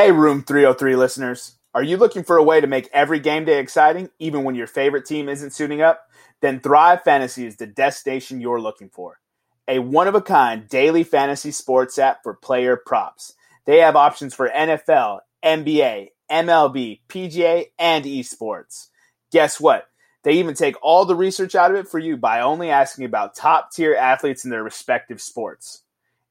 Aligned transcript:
Hey, 0.00 0.12
Room 0.12 0.44
303 0.44 0.94
listeners. 0.94 1.56
Are 1.74 1.82
you 1.82 1.96
looking 1.96 2.22
for 2.22 2.36
a 2.36 2.42
way 2.44 2.60
to 2.60 2.68
make 2.68 2.88
every 2.92 3.18
game 3.18 3.44
day 3.44 3.58
exciting, 3.58 4.10
even 4.20 4.44
when 4.44 4.54
your 4.54 4.68
favorite 4.68 5.04
team 5.04 5.28
isn't 5.28 5.52
suiting 5.52 5.82
up? 5.82 6.02
Then 6.40 6.60
Thrive 6.60 7.02
Fantasy 7.02 7.46
is 7.46 7.56
the 7.56 7.66
destination 7.66 8.40
you're 8.40 8.60
looking 8.60 8.90
for. 8.90 9.18
A 9.66 9.80
one 9.80 10.06
of 10.06 10.14
a 10.14 10.22
kind 10.22 10.68
daily 10.68 11.02
fantasy 11.02 11.50
sports 11.50 11.98
app 11.98 12.22
for 12.22 12.34
player 12.34 12.76
props. 12.76 13.34
They 13.66 13.78
have 13.78 13.96
options 13.96 14.34
for 14.34 14.48
NFL, 14.48 15.18
NBA, 15.44 16.10
MLB, 16.30 17.00
PGA, 17.08 17.64
and 17.76 18.04
esports. 18.04 18.90
Guess 19.32 19.58
what? 19.58 19.88
They 20.22 20.34
even 20.34 20.54
take 20.54 20.76
all 20.80 21.06
the 21.06 21.16
research 21.16 21.56
out 21.56 21.72
of 21.72 21.76
it 21.76 21.88
for 21.88 21.98
you 21.98 22.16
by 22.16 22.40
only 22.40 22.70
asking 22.70 23.04
about 23.04 23.34
top 23.34 23.72
tier 23.72 23.96
athletes 23.96 24.44
in 24.44 24.52
their 24.52 24.62
respective 24.62 25.20
sports. 25.20 25.82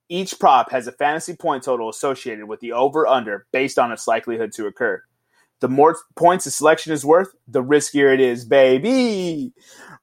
Each 0.10 0.40
prop 0.40 0.72
has 0.72 0.88
a 0.88 0.92
fantasy 0.92 1.36
point 1.36 1.64
total 1.64 1.90
associated 1.90 2.46
with 2.46 2.60
the 2.62 2.72
over 2.72 3.06
under 3.06 3.46
based 3.52 3.78
on 3.78 3.92
its 3.92 4.08
likelihood 4.08 4.54
to 4.54 4.68
occur. 4.68 5.04
The 5.60 5.68
more 5.68 5.98
points 6.16 6.46
a 6.46 6.52
selection 6.52 6.94
is 6.94 7.04
worth, 7.04 7.34
the 7.48 7.64
riskier 7.64 8.14
it 8.14 8.20
is, 8.20 8.46
baby. 8.46 9.54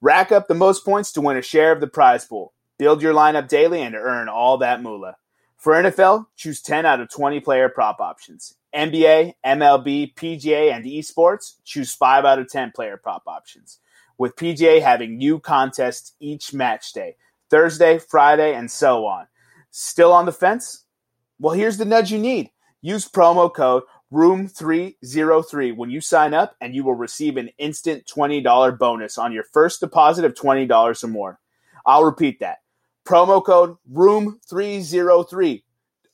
Rack 0.01 0.33
up 0.33 0.49
the 0.49 0.55
most 0.55 0.85
points 0.85 1.13
to 1.13 1.21
win 1.21 1.37
a 1.37 1.43
share 1.43 1.73
of 1.73 1.81
the 1.81 1.87
prize 1.87 2.25
pool. 2.25 2.53
Build 2.77 3.01
your 3.01 3.15
lineup 3.15 3.49
daily 3.49 3.81
and 3.81 3.95
earn 3.95 4.29
all 4.29 4.59
that 4.59 4.83
moolah. 4.83 5.17
For 5.57 5.73
NFL, 5.75 6.27
choose 6.37 6.61
10 6.61 6.85
out 6.85 7.01
of 7.01 7.09
20 7.09 7.41
player 7.41 7.69
prop 7.69 8.01
options. 8.01 8.57
NBA, 8.75 9.35
MLB, 9.47 10.15
PGA, 10.15 10.73
and 10.73 10.85
esports, 10.85 11.55
choose 11.65 11.95
5 11.95 12.25
out 12.25 12.41
of 12.41 12.51
10 12.51 12.73
player 12.73 12.97
prop 12.97 13.23
options. 13.27 13.79
With 14.19 14.37
PGA 14.37 14.83
having 14.83 15.17
new 15.17 15.39
contests 15.39 16.13
each 16.21 16.53
match 16.53 16.93
day, 16.93 17.17
Thursday, 17.49 17.99
Friday, 17.99 18.55
and 18.55 18.71
so 18.71 19.07
on. 19.07 19.27
Still 19.77 20.13
on 20.13 20.25
the 20.25 20.31
fence? 20.31 20.85
Well, 21.41 21.53
here's 21.53 21.79
the 21.79 21.85
nudge 21.85 22.13
you 22.13 22.19
need. 22.21 22.51
Use 22.81 23.09
promo 23.09 23.53
code 23.53 23.83
ROOM303 24.13 25.77
when 25.77 25.91
you 25.91 26.01
sign 26.01 26.33
up, 26.33 26.55
and 26.61 26.77
you 26.77 26.85
will 26.85 26.95
receive 26.95 27.37
an 27.37 27.51
instant 27.59 28.07
$20 28.07 28.79
bonus 28.79 29.19
on 29.19 29.33
your 29.33 29.43
first 29.43 29.81
deposit 29.81 30.25
of 30.25 30.35
$20 30.35 31.03
or 31.03 31.09
more. 31.09 31.41
I'll 31.85 32.05
repeat 32.05 32.39
that. 32.39 32.59
Promo 33.05 33.45
code 33.45 33.77
ROOM303, 33.93 35.65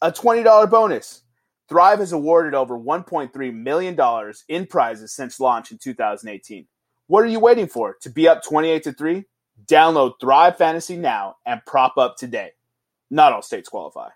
a 0.01 0.11
$20 0.11 0.71
bonus. 0.71 1.23
Thrive 1.69 1.99
has 1.99 2.13
awarded 2.13 2.55
over 2.55 2.79
$1.3 2.79 3.55
million 3.55 4.33
in 4.49 4.67
prizes 4.69 5.13
since 5.13 5.39
launch 5.39 5.71
in 5.71 5.77
2018. 5.77 6.67
What 7.09 7.25
are 7.25 7.27
you 7.27 7.41
waiting 7.41 7.69
for? 7.69 7.99
To 8.01 8.09
be 8.09 8.27
up 8.27 8.43
28 8.43 8.85
to 8.85 8.93
3? 8.95 9.25
Download 9.67 10.15
Thrive 10.19 10.57
Fantasy 10.57 10.97
now 10.97 11.37
and 11.45 11.61
prop 11.67 11.99
up 11.99 12.17
today. 12.17 12.53
Not 13.11 13.33
all 13.33 13.43
states 13.43 13.69
qualify. 13.69 14.09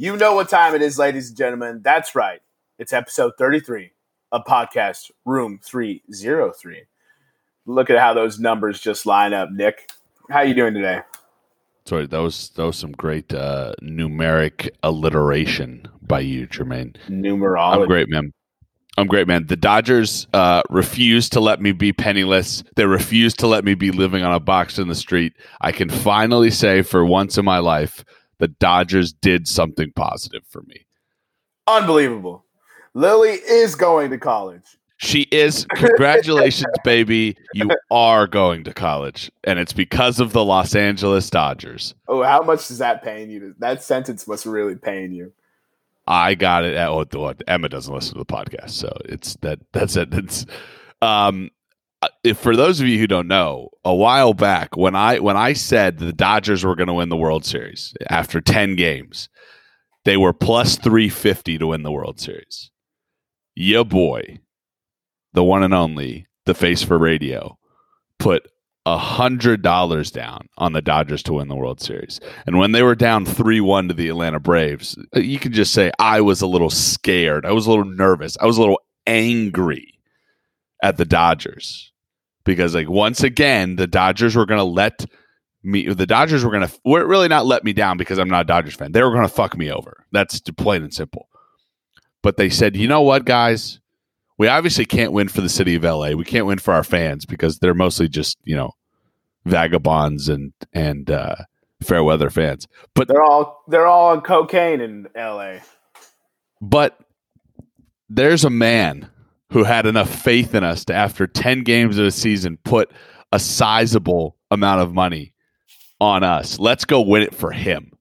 You 0.00 0.16
know 0.16 0.34
what 0.34 0.48
time 0.48 0.74
it 0.74 0.80
is, 0.80 0.98
ladies 0.98 1.28
and 1.28 1.36
gentlemen. 1.36 1.80
That's 1.82 2.14
right. 2.14 2.40
It's 2.78 2.92
episode 2.92 3.32
33 3.36 3.90
of 4.32 4.44
podcast 4.44 5.10
Room 5.24 5.58
303. 5.62 6.82
Look 7.66 7.90
at 7.90 7.98
how 7.98 8.14
those 8.14 8.38
numbers 8.38 8.80
just 8.80 9.04
line 9.04 9.34
up, 9.34 9.50
Nick. 9.50 9.90
How 10.30 10.42
you 10.42 10.54
doing 10.54 10.72
today? 10.72 11.00
Sorry, 11.84 12.06
that 12.06 12.18
was 12.18 12.50
that 12.50 12.64
was 12.64 12.76
some 12.76 12.92
great 12.92 13.34
uh, 13.34 13.72
numeric 13.82 14.68
alliteration 14.82 15.88
by 16.02 16.20
you, 16.20 16.46
Jermaine. 16.46 16.96
Numerology. 17.08 17.82
I'm 17.82 17.86
great, 17.86 18.08
man. 18.08 18.32
I'm 18.98 19.06
great, 19.06 19.28
man. 19.28 19.46
The 19.46 19.56
Dodgers 19.56 20.26
uh, 20.34 20.62
refuse 20.70 21.28
to 21.30 21.40
let 21.40 21.60
me 21.60 21.70
be 21.70 21.92
penniless. 21.92 22.64
They 22.74 22.84
refuse 22.84 23.32
to 23.34 23.46
let 23.46 23.64
me 23.64 23.74
be 23.74 23.92
living 23.92 24.24
on 24.24 24.34
a 24.34 24.40
box 24.40 24.76
in 24.76 24.88
the 24.88 24.96
street. 24.96 25.34
I 25.60 25.70
can 25.70 25.88
finally 25.88 26.50
say, 26.50 26.82
for 26.82 27.04
once 27.04 27.38
in 27.38 27.44
my 27.44 27.58
life, 27.58 28.04
the 28.38 28.48
Dodgers 28.48 29.12
did 29.12 29.46
something 29.46 29.92
positive 29.94 30.42
for 30.48 30.62
me. 30.62 30.84
Unbelievable. 31.68 32.44
Lily 32.92 33.30
is 33.30 33.76
going 33.76 34.10
to 34.10 34.18
college. 34.18 34.64
She 34.96 35.28
is. 35.30 35.64
Congratulations, 35.76 36.74
baby. 36.82 37.36
You 37.54 37.70
are 37.92 38.26
going 38.26 38.64
to 38.64 38.74
college. 38.74 39.30
And 39.44 39.60
it's 39.60 39.72
because 39.72 40.18
of 40.18 40.32
the 40.32 40.44
Los 40.44 40.74
Angeles 40.74 41.30
Dodgers. 41.30 41.94
Oh, 42.08 42.24
how 42.24 42.42
much 42.42 42.68
is 42.68 42.78
that 42.78 43.04
paying 43.04 43.30
you? 43.30 43.54
That 43.60 43.84
sentence 43.84 44.26
must 44.26 44.44
really 44.44 44.74
paying 44.74 45.12
you. 45.12 45.32
I 46.08 46.34
got 46.34 46.64
it. 46.64 46.74
At, 46.74 46.88
oh, 46.88 47.34
Emma 47.46 47.68
doesn't 47.68 47.94
listen 47.94 48.14
to 48.14 48.18
the 48.18 48.24
podcast, 48.24 48.70
so 48.70 48.90
it's 49.04 49.36
that. 49.42 49.60
That's 49.72 49.94
it. 49.94 50.08
It's 50.12 50.46
um, 51.02 51.50
uh, 52.00 52.08
if 52.24 52.38
for 52.38 52.56
those 52.56 52.80
of 52.80 52.88
you 52.88 52.98
who 52.98 53.06
don't 53.06 53.28
know, 53.28 53.68
a 53.84 53.94
while 53.94 54.32
back 54.32 54.76
when 54.76 54.96
I 54.96 55.18
when 55.18 55.36
I 55.36 55.52
said 55.52 55.98
the 55.98 56.12
Dodgers 56.12 56.64
were 56.64 56.76
going 56.76 56.88
to 56.88 56.94
win 56.94 57.10
the 57.10 57.16
World 57.16 57.44
Series 57.44 57.92
after 58.08 58.40
ten 58.40 58.74
games, 58.74 59.28
they 60.04 60.16
were 60.16 60.32
plus 60.32 60.76
three 60.76 61.10
fifty 61.10 61.58
to 61.58 61.68
win 61.68 61.82
the 61.82 61.92
World 61.92 62.18
Series. 62.18 62.70
Yeah, 63.54 63.82
boy, 63.82 64.38
the 65.34 65.44
one 65.44 65.62
and 65.62 65.74
only, 65.74 66.26
the 66.46 66.54
face 66.54 66.82
for 66.82 66.96
radio, 66.96 67.58
put 68.18 68.48
a 68.94 68.98
hundred 68.98 69.60
dollars 69.62 70.10
down 70.10 70.48
on 70.56 70.72
the 70.72 70.80
Dodgers 70.80 71.22
to 71.24 71.34
win 71.34 71.48
the 71.48 71.56
World 71.56 71.80
Series. 71.80 72.20
And 72.46 72.58
when 72.58 72.72
they 72.72 72.82
were 72.82 72.94
down 72.94 73.26
three 73.26 73.60
one 73.60 73.88
to 73.88 73.94
the 73.94 74.08
Atlanta 74.08 74.40
Braves, 74.40 74.96
uh, 75.14 75.20
you 75.20 75.38
can 75.38 75.52
just 75.52 75.72
say 75.72 75.90
I 75.98 76.20
was 76.20 76.40
a 76.40 76.46
little 76.46 76.70
scared. 76.70 77.44
I 77.44 77.52
was 77.52 77.66
a 77.66 77.70
little 77.70 77.84
nervous. 77.84 78.36
I 78.40 78.46
was 78.46 78.56
a 78.56 78.60
little 78.60 78.80
angry 79.06 79.98
at 80.82 80.96
the 80.96 81.04
Dodgers 81.04 81.92
because 82.44 82.74
like 82.74 82.88
once 82.88 83.22
again 83.22 83.76
the 83.76 83.86
Dodgers 83.86 84.34
were 84.34 84.46
going 84.46 84.58
to 84.58 84.64
let 84.64 85.04
me 85.62 85.92
the 85.92 86.06
Dodgers 86.06 86.44
were 86.44 86.50
going 86.50 86.66
to 86.66 86.72
really 86.84 87.28
not 87.28 87.46
let 87.46 87.64
me 87.64 87.74
down 87.74 87.98
because 87.98 88.18
I'm 88.18 88.30
not 88.30 88.42
a 88.42 88.44
Dodgers 88.44 88.74
fan. 88.74 88.92
They 88.92 89.02
were 89.02 89.12
going 89.12 89.22
to 89.22 89.28
fuck 89.28 89.56
me 89.56 89.70
over. 89.70 90.04
That's 90.12 90.40
plain 90.40 90.82
and 90.82 90.94
simple. 90.94 91.28
But 92.22 92.36
they 92.36 92.48
said, 92.48 92.74
"You 92.74 92.88
know 92.88 93.02
what, 93.02 93.24
guys? 93.26 93.80
We 94.38 94.46
obviously 94.46 94.86
can't 94.86 95.12
win 95.12 95.28
for 95.28 95.40
the 95.40 95.48
city 95.48 95.74
of 95.74 95.82
LA. 95.82 96.12
We 96.12 96.24
can't 96.24 96.46
win 96.46 96.58
for 96.58 96.72
our 96.72 96.84
fans 96.84 97.26
because 97.26 97.58
they're 97.58 97.74
mostly 97.74 98.08
just, 98.08 98.38
you 98.44 98.54
know, 98.54 98.70
vagabonds 99.48 100.28
and 100.28 100.52
and 100.72 101.10
uh, 101.10 101.36
fair 101.82 102.04
weather 102.04 102.30
fans. 102.30 102.66
But 102.94 103.08
they're 103.08 103.22
all 103.22 103.64
they're 103.68 103.86
all 103.86 104.10
on 104.10 104.20
cocaine 104.20 104.80
in 104.80 105.08
L.A. 105.14 105.62
But 106.60 106.98
there's 108.08 108.44
a 108.44 108.50
man 108.50 109.10
who 109.50 109.64
had 109.64 109.86
enough 109.86 110.10
faith 110.10 110.54
in 110.54 110.64
us 110.64 110.84
to, 110.86 110.94
after 110.94 111.26
ten 111.26 111.62
games 111.62 111.98
of 111.98 112.06
a 112.06 112.10
season, 112.10 112.58
put 112.64 112.90
a 113.32 113.38
sizable 113.38 114.36
amount 114.50 114.80
of 114.80 114.92
money 114.92 115.32
on 116.00 116.22
us. 116.22 116.58
Let's 116.58 116.84
go 116.84 117.00
win 117.00 117.22
it 117.22 117.34
for 117.34 117.50
him. 117.50 117.92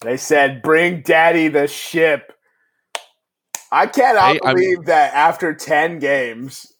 They 0.00 0.16
said, 0.16 0.62
"Bring 0.62 1.02
Daddy 1.02 1.48
the 1.48 1.66
ship." 1.66 2.32
I 3.72 3.86
cannot 3.86 4.36
I, 4.44 4.52
believe 4.52 4.78
I'm, 4.78 4.84
that 4.84 5.14
after 5.14 5.54
ten 5.54 5.98
games, 5.98 6.72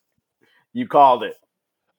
you 0.72 0.86
called 0.86 1.22
it. 1.24 1.34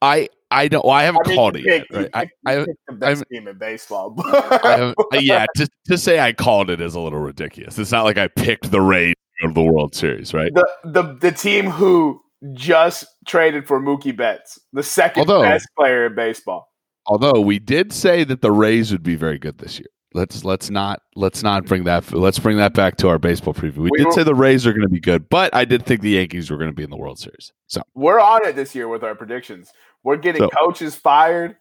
I 0.01 0.29
I 0.51 0.67
don't. 0.67 0.85
Well, 0.85 0.93
I 0.93 1.03
haven't 1.03 1.25
I 1.25 1.29
mean, 1.29 1.37
called 1.37 1.55
it 1.55 1.65
yet. 1.65 1.85
Right? 1.91 2.09
I, 2.13 2.29
I, 2.45 2.55
the 2.87 2.93
best 2.93 3.23
I, 3.29 3.33
team 3.33 3.47
in 3.47 3.57
baseball. 3.57 4.15
Uh, 4.65 4.93
yeah, 5.13 5.45
to, 5.55 5.67
to 5.87 5.97
say 5.97 6.19
I 6.19 6.33
called 6.33 6.69
it 6.69 6.81
is 6.81 6.95
a 6.95 6.99
little 6.99 7.19
ridiculous. 7.19 7.77
It's 7.77 7.91
not 7.91 8.03
like 8.03 8.17
I 8.17 8.27
picked 8.27 8.71
the 8.71 8.81
Rays 8.81 9.15
of 9.43 9.53
the 9.53 9.63
World 9.63 9.95
Series, 9.95 10.33
right? 10.33 10.51
The 10.53 10.67
the 10.83 11.17
the 11.21 11.31
team 11.31 11.69
who 11.69 12.19
just 12.53 13.05
traded 13.27 13.67
for 13.67 13.79
Mookie 13.79 14.15
Betts, 14.15 14.59
the 14.73 14.83
second 14.83 15.21
although, 15.21 15.41
best 15.41 15.67
player 15.77 16.07
in 16.07 16.15
baseball. 16.15 16.69
Although 17.05 17.41
we 17.41 17.59
did 17.59 17.93
say 17.93 18.23
that 18.23 18.41
the 18.41 18.51
Rays 18.51 18.91
would 18.91 19.03
be 19.03 19.15
very 19.15 19.37
good 19.37 19.57
this 19.59 19.79
year. 19.79 19.87
Let's 20.15 20.45
let's 20.45 20.69
not 20.69 21.01
let's 21.17 21.43
not 21.43 21.65
bring 21.65 21.83
that 21.83 22.13
let's 22.13 22.39
bring 22.39 22.55
that 22.55 22.73
back 22.73 22.95
to 22.97 23.09
our 23.09 23.19
baseball 23.19 23.53
preview. 23.53 23.79
We, 23.79 23.89
we 23.91 23.97
did 23.97 24.13
say 24.13 24.23
the 24.23 24.33
Rays 24.33 24.65
are 24.65 24.71
going 24.71 24.87
to 24.87 24.89
be 24.89 25.01
good, 25.01 25.27
but 25.27 25.53
I 25.53 25.65
did 25.65 25.85
think 25.85 25.99
the 25.99 26.11
Yankees 26.11 26.49
were 26.49 26.55
going 26.55 26.69
to 26.69 26.75
be 26.75 26.83
in 26.83 26.89
the 26.89 26.95
World 26.95 27.19
Series. 27.19 27.51
So 27.67 27.81
we're 27.95 28.21
on 28.21 28.45
it 28.45 28.55
this 28.55 28.73
year 28.73 28.87
with 28.87 29.03
our 29.03 29.13
predictions. 29.13 29.73
We're 30.03 30.15
getting 30.15 30.43
so, 30.43 30.49
coaches 30.49 30.95
fired. 30.95 31.57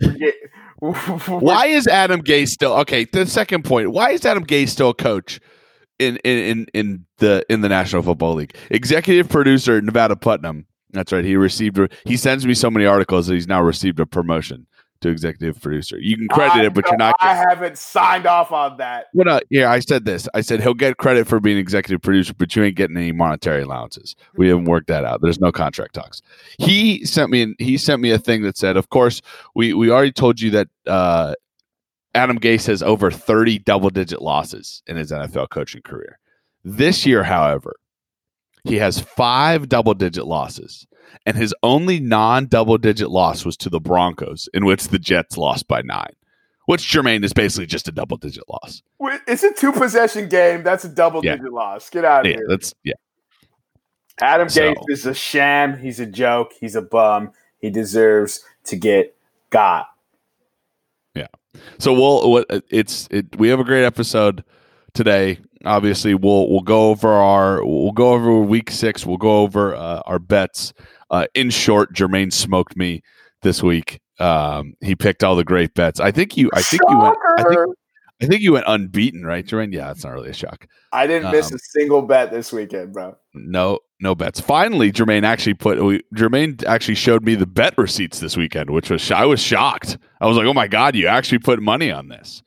Get, 0.00 0.36
why 0.78 1.66
is 1.66 1.88
Adam 1.88 2.22
Gase 2.22 2.50
still 2.50 2.74
okay? 2.74 3.06
The 3.06 3.26
second 3.26 3.64
point: 3.64 3.90
Why 3.90 4.10
is 4.10 4.24
Adam 4.24 4.46
Gase 4.46 4.68
still 4.68 4.90
a 4.90 4.94
coach 4.94 5.40
in 5.98 6.18
in 6.18 6.38
in, 6.38 6.66
in 6.74 7.06
the 7.18 7.44
in 7.50 7.62
the 7.62 7.68
National 7.68 8.04
Football 8.04 8.34
League? 8.34 8.54
Executive 8.70 9.28
producer 9.28 9.80
Nevada 9.82 10.14
Putnam. 10.14 10.64
That's 10.92 11.10
right. 11.10 11.24
He 11.24 11.34
received. 11.34 11.80
He 12.04 12.16
sends 12.16 12.46
me 12.46 12.54
so 12.54 12.70
many 12.70 12.86
articles 12.86 13.26
that 13.26 13.34
he's 13.34 13.48
now 13.48 13.62
received 13.62 13.98
a 13.98 14.06
promotion 14.06 14.68
to 15.00 15.08
executive 15.08 15.60
producer. 15.60 15.98
You 15.98 16.16
can 16.16 16.28
credit 16.28 16.64
it, 16.64 16.74
but 16.74 16.86
you're 16.86 16.96
not. 16.96 17.14
I 17.20 17.34
haven't 17.34 17.78
signed 17.78 18.26
off 18.26 18.52
on 18.52 18.76
that. 18.78 19.06
Well, 19.14 19.26
no, 19.26 19.40
yeah, 19.50 19.70
I 19.70 19.80
said 19.80 20.04
this. 20.04 20.28
I 20.34 20.40
said 20.40 20.60
he'll 20.60 20.74
get 20.74 20.96
credit 20.96 21.26
for 21.26 21.40
being 21.40 21.58
executive 21.58 22.02
producer, 22.02 22.34
but 22.36 22.54
you 22.56 22.64
ain't 22.64 22.76
getting 22.76 22.96
any 22.96 23.12
monetary 23.12 23.62
allowances. 23.62 24.16
We 24.36 24.48
haven't 24.48 24.66
worked 24.66 24.88
that 24.88 25.04
out. 25.04 25.20
There's 25.22 25.40
no 25.40 25.52
contract 25.52 25.94
talks. 25.94 26.22
He 26.58 27.04
sent 27.04 27.30
me. 27.30 27.54
He 27.58 27.76
sent 27.78 28.00
me 28.00 28.10
a 28.10 28.18
thing 28.18 28.42
that 28.42 28.56
said, 28.56 28.76
"Of 28.76 28.88
course, 28.90 29.22
we 29.54 29.74
we 29.74 29.90
already 29.90 30.12
told 30.12 30.40
you 30.40 30.50
that." 30.50 30.68
Uh, 30.86 31.34
Adam 32.14 32.38
Gase 32.40 32.66
has 32.68 32.82
over 32.82 33.10
30 33.10 33.58
double 33.58 33.90
digit 33.90 34.22
losses 34.22 34.82
in 34.86 34.96
his 34.96 35.12
NFL 35.12 35.50
coaching 35.50 35.82
career. 35.82 36.18
This 36.64 37.04
year, 37.04 37.22
however, 37.22 37.76
he 38.64 38.76
has 38.76 38.98
five 38.98 39.68
double 39.68 39.94
digit 39.94 40.26
losses 40.26 40.86
and 41.24 41.36
his 41.36 41.54
only 41.62 42.00
non-double 42.00 42.78
digit 42.78 43.10
loss 43.10 43.44
was 43.44 43.56
to 43.58 43.70
the 43.70 43.80
Broncos, 43.80 44.48
in 44.54 44.64
which 44.64 44.88
the 44.88 44.98
Jets 44.98 45.36
lost 45.36 45.68
by 45.68 45.82
nine. 45.82 46.12
Which 46.66 46.82
Jermaine 46.82 47.24
is 47.24 47.32
basically 47.32 47.66
just 47.66 47.86
a 47.86 47.92
double 47.92 48.16
digit 48.16 48.42
loss. 48.48 48.82
It's 49.28 49.44
a 49.44 49.52
two 49.52 49.70
possession 49.72 50.28
game. 50.28 50.64
That's 50.64 50.84
a 50.84 50.88
double 50.88 51.24
Yeah. 51.24 51.36
digit 51.36 51.52
loss. 51.52 51.88
Get 51.90 52.04
out 52.04 52.26
of 52.26 52.30
Yeah, 52.30 52.38
here. 52.38 52.46
that's 52.48 52.74
yeah. 52.82 52.94
Adam 54.20 54.48
So- 54.48 54.74
Gase 54.74 54.84
is 54.88 55.06
a 55.06 55.14
sham. 55.14 55.78
He's 55.78 56.00
a 56.00 56.06
joke. 56.06 56.52
He's 56.60 56.74
a 56.74 56.82
bum. 56.82 57.30
He 57.60 57.70
deserves 57.70 58.44
to 58.64 58.76
get 58.76 59.14
got. 59.50 59.86
Yeah. 61.14 61.26
So 61.78 61.92
we'll 61.92 62.44
it's 62.70 63.08
it. 63.10 63.36
We 63.38 63.48
have 63.48 63.60
a 63.60 63.64
great 63.64 63.84
episode 63.84 64.42
today. 64.92 65.38
Obviously, 65.64 66.14
we'll 66.14 66.48
we'll 66.50 66.60
go 66.62 66.90
over 66.90 67.08
our 67.08 67.64
we'll 67.64 67.92
go 67.92 68.10
over 68.12 68.40
week 68.40 68.70
six. 68.70 69.06
We'll 69.06 69.16
go 69.16 69.38
over 69.42 69.74
uh, 69.74 70.00
our 70.06 70.18
bets. 70.18 70.72
Uh, 71.10 71.26
in 71.34 71.50
short, 71.50 71.92
Jermaine 71.94 72.32
smoked 72.32 72.76
me 72.76 73.02
this 73.42 73.62
week. 73.62 74.00
Um, 74.18 74.74
he 74.80 74.94
picked 74.94 75.22
all 75.22 75.36
the 75.36 75.44
great 75.44 75.74
bets. 75.74 76.00
I 76.00 76.10
think 76.10 76.36
you. 76.36 76.50
I 76.54 76.62
think 76.62 76.82
you 76.88 76.98
went. 76.98 77.16
I 77.38 77.42
think, 77.42 77.76
I 78.22 78.26
think 78.26 78.40
you 78.40 78.52
went 78.52 78.64
unbeaten, 78.66 79.24
right, 79.24 79.44
Jermaine? 79.46 79.74
Yeah, 79.74 79.90
it's 79.90 80.04
not 80.04 80.14
really 80.14 80.30
a 80.30 80.34
shock. 80.34 80.66
I 80.92 81.06
didn't 81.06 81.30
miss 81.30 81.50
Um, 81.50 81.56
a 81.56 81.58
single 81.58 82.02
bet 82.02 82.30
this 82.30 82.50
weekend, 82.50 82.94
bro. 82.94 83.14
No, 83.34 83.80
no 84.00 84.14
bets. 84.14 84.40
Finally, 84.40 84.90
Jermaine 84.90 85.24
actually 85.24 85.54
put. 85.54 85.82
We, 85.84 86.02
Jermaine 86.14 86.64
actually 86.64 86.94
showed 86.94 87.24
me 87.24 87.34
the 87.34 87.46
bet 87.46 87.76
receipts 87.76 88.20
this 88.20 88.36
weekend, 88.36 88.70
which 88.70 88.88
was 88.88 89.10
I 89.10 89.26
was 89.26 89.40
shocked. 89.40 89.98
I 90.20 90.26
was 90.26 90.36
like, 90.38 90.46
"Oh 90.46 90.54
my 90.54 90.66
god, 90.66 90.96
you 90.96 91.06
actually 91.06 91.40
put 91.40 91.60
money 91.60 91.90
on 91.90 92.08
this." 92.08 92.42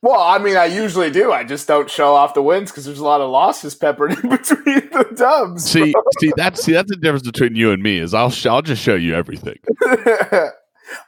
Well, 0.00 0.20
I 0.20 0.38
mean, 0.38 0.56
I 0.56 0.66
usually 0.66 1.10
do. 1.10 1.32
I 1.32 1.42
just 1.42 1.66
don't 1.66 1.90
show 1.90 2.14
off 2.14 2.34
the 2.34 2.42
wins 2.42 2.70
because 2.70 2.84
there's 2.84 3.00
a 3.00 3.04
lot 3.04 3.20
of 3.20 3.30
losses 3.30 3.74
peppered 3.74 4.12
in 4.22 4.30
between 4.30 4.90
the 4.90 5.12
dubs. 5.16 5.64
See, 5.64 5.92
see 6.20 6.32
that's 6.36 6.64
see 6.64 6.72
that's 6.72 6.90
the 6.90 6.96
difference 6.96 7.26
between 7.26 7.56
you 7.56 7.72
and 7.72 7.82
me 7.82 7.98
is 7.98 8.14
I'll 8.14 8.30
sh- 8.30 8.46
I'll 8.46 8.62
just 8.62 8.82
show 8.82 8.94
you 8.94 9.14
everything. 9.14 9.58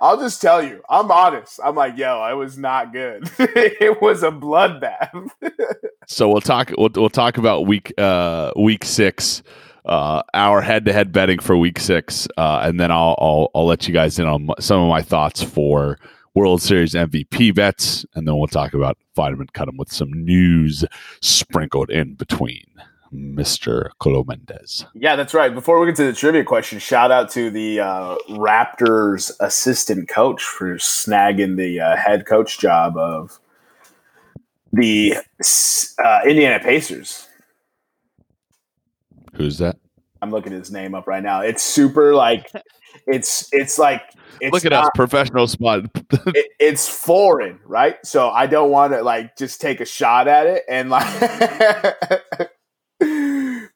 I'll 0.01 0.19
just 0.19 0.43
tell 0.43 0.63
you, 0.63 0.83
I'm 0.91 1.11
honest. 1.11 1.59
I'm 1.65 1.75
like, 1.75 1.97
yo, 1.97 2.23
it 2.31 2.35
was 2.35 2.59
not 2.59 2.93
good. 2.93 3.31
it 3.39 4.03
was 4.03 4.23
a 4.23 4.31
bloodbath. 4.31 5.31
So 6.07 6.29
we'll 6.29 6.43
talk 6.43 6.73
we'll, 6.77 6.91
we'll 6.95 7.09
talk 7.09 7.39
about 7.39 7.67
week 7.67 7.95
uh 7.97 8.51
week 8.57 8.85
six, 8.85 9.43
uh 9.85 10.23
our 10.35 10.61
head 10.61 10.85
to 10.87 10.93
head 10.93 11.13
betting 11.13 11.39
for 11.39 11.57
week 11.57 11.79
six, 11.79 12.27
uh, 12.37 12.61
and 12.65 12.81
then 12.81 12.91
I'll, 12.91 13.17
I'll 13.19 13.51
I'll 13.55 13.67
let 13.67 13.87
you 13.87 13.95
guys 13.95 14.19
in 14.19 14.27
on 14.27 14.51
some 14.59 14.83
of 14.83 14.89
my 14.89 15.01
thoughts 15.01 15.43
for 15.43 15.97
World 16.35 16.63
Series 16.63 16.95
MVP 16.95 17.55
bets, 17.55 18.07
and 18.15 18.27
then 18.27 18.39
we'll 18.39 18.47
talk 18.47 18.73
about 18.75 18.97
vitamin 19.17 19.49
cut 19.53 19.69
'em 19.69 19.77
with 19.77 19.93
some 19.93 20.13
news 20.13 20.85
sprinkled 21.21 21.91
in 21.91 22.15
between. 22.15 22.65
Mr. 23.13 23.91
Colo 23.99 24.23
Mendez. 24.23 24.87
yeah, 24.95 25.17
that's 25.17 25.35
right. 25.35 25.53
Before 25.53 25.81
we 25.81 25.87
get 25.87 25.97
to 25.97 26.05
the 26.05 26.13
trivia 26.13 26.45
question, 26.45 26.79
shout 26.79 27.11
out 27.11 27.29
to 27.31 27.51
the 27.51 27.81
uh, 27.81 28.17
Raptors 28.29 29.33
assistant 29.41 30.09
coach 30.09 30.41
for 30.45 30.77
snagging 30.77 31.57
the 31.57 31.81
uh, 31.81 31.97
head 31.97 32.25
coach 32.25 32.61
job 32.61 32.97
of 32.97 33.41
the 34.73 35.17
uh, 36.05 36.21
Indiana 36.25 36.63
Pacers. 36.63 37.27
Who's 39.35 39.59
that? 39.59 39.77
I'm 40.23 40.31
looking 40.31 40.53
his 40.53 40.71
name 40.71 40.95
up 40.95 41.09
right 41.09 41.23
now. 41.23 41.41
It's 41.41 41.63
super 41.65 42.15
like 42.15 42.53
it's 43.07 43.49
it's 43.53 43.79
like 43.79 44.03
it's 44.41 44.53
Look 44.53 44.65
at 44.65 44.73
not- 44.73 44.85
us, 44.85 44.91
professional 44.95 45.47
spot. 45.47 45.85
it, 46.13 46.47
it's 46.59 46.89
foreign, 46.89 47.59
right? 47.67 47.97
So 48.05 48.31
I 48.31 48.47
don't 48.47 48.71
want 48.71 48.93
to 48.93 49.03
like 49.03 49.37
just 49.37 49.61
take 49.61 49.81
a 49.81 49.85
shot 49.85 50.29
at 50.29 50.47
it 50.47 50.65
and 50.69 50.91
like 50.91 51.07
he, 53.01 53.67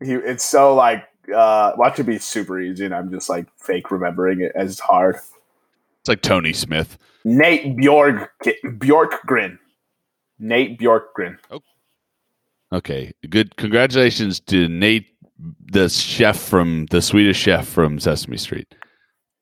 it's 0.00 0.44
so 0.44 0.74
like 0.74 1.04
uh 1.34 1.72
watch 1.76 1.98
it 1.98 2.04
be 2.04 2.18
super 2.18 2.60
easy 2.60 2.84
and 2.84 2.94
I'm 2.94 3.10
just 3.10 3.30
like 3.30 3.46
fake 3.56 3.90
remembering 3.90 4.40
it 4.40 4.52
as 4.54 4.80
hard. 4.80 5.16
It's 5.16 6.08
like 6.08 6.22
Tony 6.22 6.52
Smith. 6.52 6.98
Nate 7.24 7.76
Bjork 7.76 8.32
Bjorkgren. 8.64 9.58
Nate 10.38 10.78
Bjorkgren. 10.78 11.38
Okay, 12.72 13.12
good. 13.28 13.54
Congratulations 13.56 14.40
to 14.40 14.66
Nate, 14.66 15.06
the 15.72 15.88
chef 15.88 16.38
from 16.38 16.86
the 16.90 17.02
Swedish 17.02 17.38
chef 17.38 17.66
from 17.66 17.98
Sesame 17.98 18.36
Street. 18.36 18.74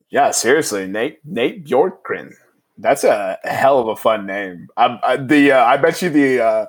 Yeah, 0.09 0.31
seriously, 0.31 0.87
Nate 0.87 1.19
Nate 1.25 1.65
Bjorkgren. 1.65 2.33
That's 2.77 3.03
a 3.03 3.37
hell 3.43 3.79
of 3.79 3.87
a 3.87 3.95
fun 3.95 4.25
name. 4.25 4.67
I, 4.75 4.99
I, 5.03 5.17
the 5.17 5.51
uh, 5.51 5.63
I 5.63 5.77
bet 5.77 6.01
you 6.01 6.09
the 6.09 6.43
uh, 6.43 6.65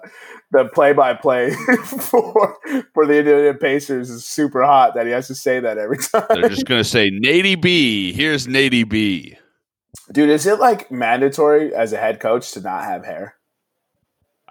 the 0.53 0.67
play 0.67 0.93
by 0.93 1.15
play 1.15 1.51
for 1.85 2.59
for 2.95 3.07
the 3.07 3.19
Indiana 3.19 3.55
Pacers 3.55 4.11
is 4.11 4.25
super 4.25 4.63
hot 4.63 4.95
that 4.95 5.07
he 5.07 5.13
has 5.13 5.27
to 5.29 5.35
say 5.35 5.61
that 5.61 5.79
every 5.79 5.99
time. 6.13 6.27
They're 6.29 6.49
just 6.49 6.67
gonna 6.67 6.85
say 6.85 7.11
Natey 7.11 7.61
B. 7.61 8.13
Here's 8.13 8.47
Natey 8.47 8.89
B. 8.89 9.37
Dude, 10.13 10.31
is 10.31 10.47
it 10.47 10.59
like 10.59 10.91
mandatory 10.91 11.75
as 11.75 11.93
a 11.93 11.97
head 11.99 12.21
coach 12.21 12.53
to 12.53 12.61
not 12.61 12.85
have 12.85 13.05
hair? 13.05 13.35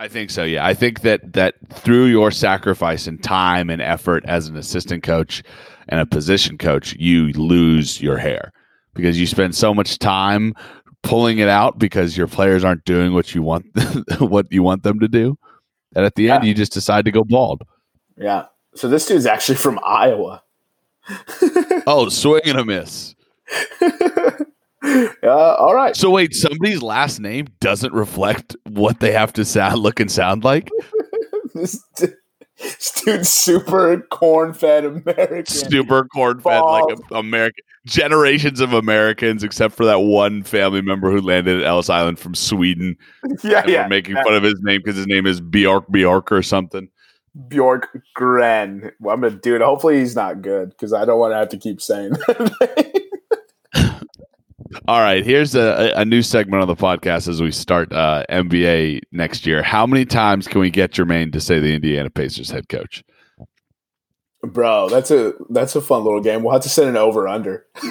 I 0.02 0.08
think 0.08 0.32
so. 0.32 0.44
Yeah, 0.44 0.66
I 0.66 0.74
think 0.74 1.02
that 1.02 1.34
that 1.34 1.54
through 1.70 2.06
your 2.06 2.32
sacrifice 2.32 3.06
and 3.06 3.24
time 3.24 3.70
and 3.70 3.80
effort 3.84 4.26
as 4.26 4.48
an 4.48 4.58
assistant 4.58 5.04
coach 5.04 5.44
and 5.88 6.00
a 6.00 6.08
position 6.08 6.58
coach, 6.58 6.96
you 6.96 7.28
lose 7.34 8.02
your 8.02 8.18
hair 8.18 8.52
because 8.96 9.20
you 9.20 9.28
spend 9.28 9.54
so 9.54 9.76
much 9.76 10.00
time 10.00 10.56
pulling 11.04 11.38
it 11.38 11.48
out 11.48 11.78
because 11.78 12.18
your 12.18 12.26
players 12.26 12.64
aren't 12.64 12.84
doing 12.84 13.14
what 13.14 13.36
you 13.36 13.44
want 13.44 13.68
what 14.20 14.52
you 14.52 14.64
want 14.64 14.82
them 14.82 15.00
to 15.02 15.08
do. 15.08 15.38
And 15.96 16.04
at 16.04 16.16
the 16.16 16.32
end, 16.32 16.46
you 16.46 16.56
just 16.56 16.74
decide 16.74 17.06
to 17.06 17.12
go 17.12 17.24
bald. 17.24 17.62
Yeah. 18.18 18.46
So 18.74 18.88
this 18.88 19.06
dude's 19.06 19.28
actually 19.28 19.58
from 19.58 19.80
Iowa. 19.86 20.42
Oh, 21.86 22.10
swing 22.10 22.42
and 22.46 22.58
a 22.58 22.66
miss. 22.66 23.14
uh, 25.24 25.56
all 25.56 25.76
right. 25.76 25.96
So 25.96 26.10
wait, 26.10 26.34
somebody's 26.34 26.82
last 26.82 27.20
name 27.20 27.48
doesn't 27.60 27.94
reflect 27.94 28.56
what 28.64 29.00
they 29.00 29.12
have 29.12 29.34
to 29.34 29.46
sound, 29.46 29.80
look, 29.80 30.00
and 30.00 30.12
sound 30.12 30.44
like. 30.44 30.70
this, 31.54 31.84
this 32.58 33.02
dude's 33.04 33.30
super 33.30 34.00
corn 34.10 34.54
fed 34.54 34.86
American. 34.86 35.46
Super 35.46 36.06
corn 36.06 36.40
fed, 36.40 36.62
like 36.62 36.98
a, 37.12 37.16
American 37.16 37.64
generations 37.86 38.60
of 38.60 38.74
Americans, 38.74 39.44
except 39.44 39.76
for 39.76 39.86
that 39.86 40.00
one 40.00 40.42
family 40.44 40.82
member 40.82 41.12
who 41.12 41.22
landed 41.22 41.62
at 41.62 41.68
Ellis 41.68 41.90
Island 41.90 42.18
from 42.18 42.34
Sweden. 42.34 42.98
yeah, 43.44 43.64
yeah. 43.68 43.84
we're 43.84 43.90
making 43.90 44.16
fun 44.16 44.34
of 44.34 44.44
his 44.44 44.60
name 44.62 44.82
because 44.84 44.96
his 44.96 45.08
name 45.08 45.28
is 45.28 45.42
Bjork 45.42 45.92
Bjork 45.92 46.32
or 46.32 46.42
something. 46.42 46.90
Bjorkgren. 47.48 48.92
Well, 49.00 49.14
I'm 49.14 49.22
gonna 49.22 49.36
dude. 49.36 49.62
Hopefully 49.62 50.00
he's 50.00 50.16
not 50.16 50.42
good 50.42 50.70
because 50.72 50.92
I 50.92 51.06
don't 51.06 51.20
want 51.20 51.34
to 51.34 51.38
have 51.38 51.50
to 51.50 51.58
keep 51.58 51.82
saying 51.82 52.12
that. 52.12 53.01
All 54.88 55.00
right, 55.00 55.26
here's 55.26 55.56
a, 55.56 55.94
a 55.96 56.06
new 56.06 56.22
segment 56.22 56.62
on 56.62 56.68
the 56.68 56.76
podcast 56.76 57.28
as 57.28 57.42
we 57.42 57.52
start 57.52 57.92
uh, 57.92 58.24
NBA 58.30 59.02
next 59.12 59.46
year. 59.46 59.64
How 59.64 59.86
many 59.86 60.06
times 60.06 60.48
can 60.48 60.62
we 60.62 60.70
get 60.70 60.92
Jermaine 60.92 61.32
to 61.34 61.42
say 61.42 61.60
the 61.60 61.74
Indiana 61.74 62.10
Pacers 62.10 62.50
head 62.50 62.70
coach? 62.70 63.04
Bro, 64.44 64.90
that's 64.90 65.12
a 65.12 65.34
that's 65.50 65.76
a 65.76 65.82
fun 65.82 66.04
little 66.04 66.22
game. 66.22 66.42
We'll 66.42 66.54
have 66.54 66.64
to 66.64 66.70
set 66.70 66.88
an 66.88 66.98
over 66.98 67.28
under. 67.28 67.66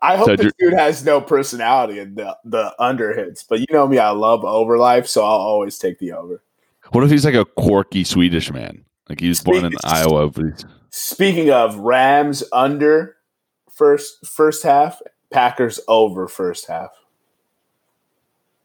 I 0.00 0.16
hope 0.16 0.26
So 0.26 0.36
this 0.36 0.52
dude 0.58 0.72
has 0.72 1.04
no 1.04 1.20
personality 1.20 1.98
in 1.98 2.14
the 2.14 2.36
the 2.44 2.74
under 2.78 3.14
hits, 3.14 3.42
but 3.42 3.60
you 3.60 3.66
know 3.70 3.86
me, 3.86 3.98
I 3.98 4.10
love 4.10 4.44
over 4.44 4.78
life, 4.78 5.06
so 5.06 5.22
I'll 5.22 5.30
always 5.30 5.78
take 5.78 5.98
the 5.98 6.12
over. 6.12 6.42
What 6.92 7.04
if 7.04 7.10
he's 7.10 7.26
like 7.26 7.34
a 7.34 7.44
quirky 7.44 8.04
Swedish 8.04 8.50
man? 8.50 8.84
Like 9.10 9.20
he 9.20 9.28
was 9.28 9.42
born 9.42 9.66
in 9.66 9.74
Iowa, 9.84 10.30
but 10.30 10.44
he's 10.46 10.64
Speaking 10.90 11.50
of 11.50 11.76
Rams 11.76 12.42
under 12.50 13.17
first 13.78 14.26
first 14.26 14.62
half, 14.64 15.00
Packers 15.30 15.80
over 15.88 16.26
first 16.28 16.66
half. 16.66 16.90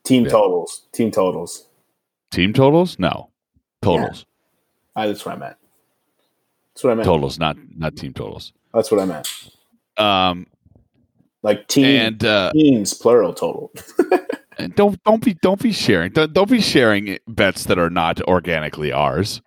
Team 0.03 0.23
Yeah. 0.25 0.31
totals. 0.31 0.87
Team 0.91 1.11
totals. 1.11 1.67
team 2.31 2.51
totals? 2.51 2.97
No, 2.99 3.29
totals, 3.81 4.25
Ah, 4.95 5.05
that's 5.07 5.25
what 5.25 5.35
I 5.35 5.37
meant. 5.37 5.55
That's 6.73 6.83
what 6.83 6.91
I 6.91 6.95
meant. 6.95 7.05
totals, 7.05 7.39
not 7.39 7.55
not 7.77 7.95
team 7.95 8.13
totals. 8.13 8.51
That's 8.73 8.91
what 8.91 8.99
I 8.99 9.05
meant. 9.05 9.27
Um, 9.97 10.47
Like 11.43 11.67
team 11.67 11.85
and 11.85 12.23
uh, 12.25 12.51
teams 12.53 12.93
plural 12.95 13.33
total. 13.33 13.71
and 14.57 14.73
don't 14.75 15.01
don't 15.03 15.23
be 15.23 15.35
don't 15.35 15.61
be 15.61 15.71
sharing 15.71 16.11
don't, 16.11 16.33
don't 16.33 16.49
be 16.49 16.61
sharing 16.61 17.19
bets 17.27 17.65
that 17.65 17.77
are 17.77 17.89
not 17.91 18.19
organically 18.23 18.91
ours. 18.91 19.41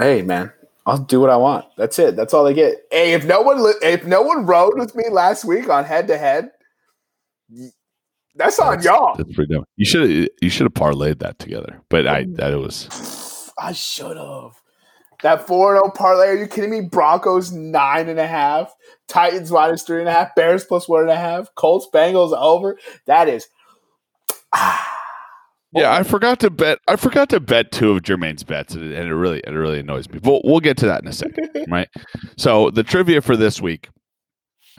hey 0.00 0.22
man, 0.22 0.52
I'll 0.86 0.98
do 0.98 1.20
what 1.20 1.30
I 1.30 1.36
want. 1.36 1.64
That's 1.76 1.98
it. 1.98 2.14
That's 2.14 2.34
all 2.34 2.44
they 2.44 2.54
get. 2.54 2.76
Hey, 2.90 3.14
if 3.14 3.24
no 3.24 3.40
one 3.40 3.62
li- 3.62 3.74
if 3.82 4.04
no 4.04 4.22
one 4.22 4.44
rode 4.44 4.78
with 4.78 4.94
me 4.94 5.04
last 5.10 5.44
week 5.44 5.68
on 5.68 5.84
head 5.84 6.08
to 6.08 6.18
head, 6.18 6.50
that's 8.34 8.58
on 8.58 8.82
y'all. 8.82 9.16
That's 9.16 9.32
pretty 9.32 9.54
dumb. 9.54 9.64
You 9.76 9.86
should 9.86 10.30
you 10.40 10.50
should 10.50 10.64
have 10.64 10.74
parlayed 10.74 11.20
that 11.20 11.38
together, 11.38 11.80
but 11.88 12.06
I 12.06 12.24
mm. 12.24 12.36
that 12.36 12.52
it 12.52 12.58
was 12.58 13.52
I 13.58 13.72
should 13.72 14.16
have. 14.16 14.52
That 15.22 15.46
4 15.46 15.76
0 15.76 15.90
parlay, 15.92 16.26
are 16.26 16.34
you 16.34 16.46
kidding 16.46 16.70
me? 16.70 16.82
Broncos 16.82 17.50
nine 17.50 18.10
and 18.10 18.20
a 18.20 18.26
half, 18.26 18.74
Titans 19.08 19.50
minus 19.50 19.82
three 19.82 20.00
and 20.00 20.08
a 20.08 20.12
half, 20.12 20.34
Bears 20.34 20.64
plus 20.64 20.86
one 20.86 21.02
and 21.02 21.10
a 21.10 21.16
half, 21.16 21.48
Colts, 21.54 21.88
Bengals 21.92 22.36
over. 22.36 22.76
That 23.06 23.28
is 23.28 23.46
ah, 24.52 24.93
Yeah, 25.74 25.92
I 25.92 26.02
forgot 26.04 26.40
to 26.40 26.50
bet. 26.50 26.78
I 26.86 26.96
forgot 26.96 27.28
to 27.30 27.40
bet 27.40 27.72
two 27.72 27.90
of 27.90 28.02
Jermaine's 28.02 28.44
bets, 28.44 28.74
and 28.74 28.92
it, 28.92 28.96
and 28.96 29.08
it 29.08 29.14
really, 29.14 29.40
it 29.40 29.50
really 29.50 29.80
annoys 29.80 30.08
me. 30.08 30.20
But 30.20 30.44
we'll 30.44 30.60
get 30.60 30.76
to 30.78 30.86
that 30.86 31.02
in 31.02 31.08
a 31.08 31.12
second, 31.12 31.50
right? 31.68 31.88
So 32.36 32.70
the 32.70 32.84
trivia 32.84 33.20
for 33.20 33.36
this 33.36 33.60
week 33.60 33.88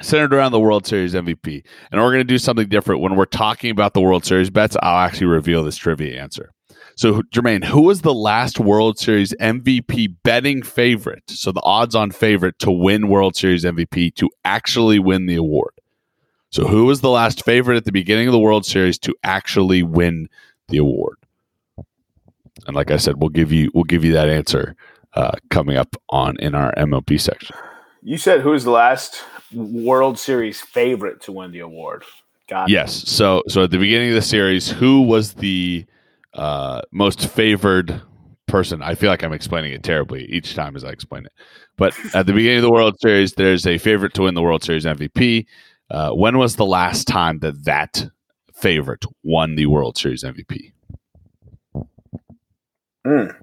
centered 0.02 0.34
around 0.34 0.52
the 0.52 0.60
World 0.60 0.88
Series 0.88 1.14
MVP, 1.14 1.66
and 1.92 2.02
we're 2.02 2.12
going 2.12 2.20
to 2.20 2.24
do 2.24 2.38
something 2.38 2.68
different 2.70 3.02
when 3.02 3.16
we're 3.16 3.26
talking 3.26 3.72
about 3.72 3.94
the 3.94 4.02
World 4.02 4.26
Series 4.26 4.50
bets. 4.50 4.78
I'll 4.82 5.06
actually 5.06 5.28
reveal 5.28 5.64
this 5.64 5.78
trivia 5.78 6.22
answer. 6.22 6.52
So, 6.98 7.22
Jermaine, 7.24 7.66
who 7.66 7.82
was 7.82 8.02
the 8.02 8.14
last 8.14 8.58
World 8.58 8.98
Series 8.98 9.34
MVP 9.42 10.16
betting 10.24 10.64
favorite? 10.64 11.24
So, 11.28 11.52
the 11.52 11.62
odds-on 11.64 12.12
favorite 12.12 12.58
to 12.60 12.72
win 12.72 13.10
World 13.10 13.36
Series 13.36 13.66
MVP 13.66 14.16
to 14.16 14.30
actually 14.46 15.00
win 15.00 15.26
the 15.26 15.36
award. 15.36 15.74
So, 16.52 16.66
who 16.66 16.86
was 16.86 17.02
the 17.02 17.10
last 17.10 17.44
favorite 17.44 17.76
at 17.76 17.84
the 17.84 17.92
beginning 17.92 18.30
of 18.30 18.32
the 18.32 18.40
World 18.40 18.66
Series 18.66 18.98
to 19.00 19.14
actually 19.26 19.84
win 19.84 20.30
the 20.68 20.78
award? 20.78 21.18
And 22.68 22.76
like 22.76 22.92
I 22.92 22.98
said, 22.98 23.18
we'll 23.18 23.30
give 23.30 23.52
you 23.52 23.70
we'll 23.74 23.84
give 23.84 24.04
you 24.04 24.14
that 24.14 24.30
answer 24.30 24.76
uh, 25.14 25.32
coming 25.50 25.78
up 25.78 25.96
on 26.10 26.38
in 26.40 26.56
our 26.56 26.74
MLB 26.76 27.20
section. 27.20 27.56
You 28.02 28.18
said 28.18 28.42
who's 28.42 28.64
the 28.64 28.72
last 28.72 29.24
World 29.54 30.18
Series 30.20 30.62
favorite 30.62 31.22
to 31.22 31.32
win 31.32 31.52
the 31.52 31.60
award? 31.60 32.04
Got 32.48 32.70
yes. 32.70 33.04
It. 33.04 33.08
So 33.08 33.44
so 33.48 33.64
at 33.64 33.72
the 33.72 33.78
beginning 33.78 34.10
of 34.10 34.16
the 34.16 34.22
series, 34.22 34.70
who 34.70 35.02
was 35.02 35.34
the 35.34 35.86
uh, 36.34 36.82
most 36.92 37.28
favored 37.28 38.02
person? 38.48 38.82
I 38.82 38.96
feel 38.96 39.10
like 39.10 39.24
I'm 39.24 39.34
explaining 39.34 39.74
it 39.74 39.84
terribly 39.84 40.26
each 40.26 40.56
time 40.56 40.76
as 40.76 40.84
I 40.84 40.90
explain 40.90 41.26
it. 41.26 41.34
But 41.78 41.94
at 42.14 42.26
the 42.26 42.34
beginning 42.34 42.58
of 42.58 42.64
the 42.64 42.72
World 42.72 43.00
Series, 43.00 43.34
there's 43.34 43.68
a 43.68 43.78
favorite 43.78 44.14
to 44.14 44.24
win 44.24 44.34
the 44.34 44.42
World 44.42 44.64
Series 44.64 44.86
MVP. 44.86 45.46
Uh, 45.90 46.12
when 46.12 46.38
was 46.38 46.56
the 46.56 46.66
last 46.66 47.08
time 47.08 47.40
that 47.40 47.66
that 47.66 48.06
favorite 48.56 49.06
won 49.24 49.56
the 49.56 49.66
World 49.68 49.98
Series 49.98 50.24
MVP? 50.24 50.72
Mm. 53.06 53.36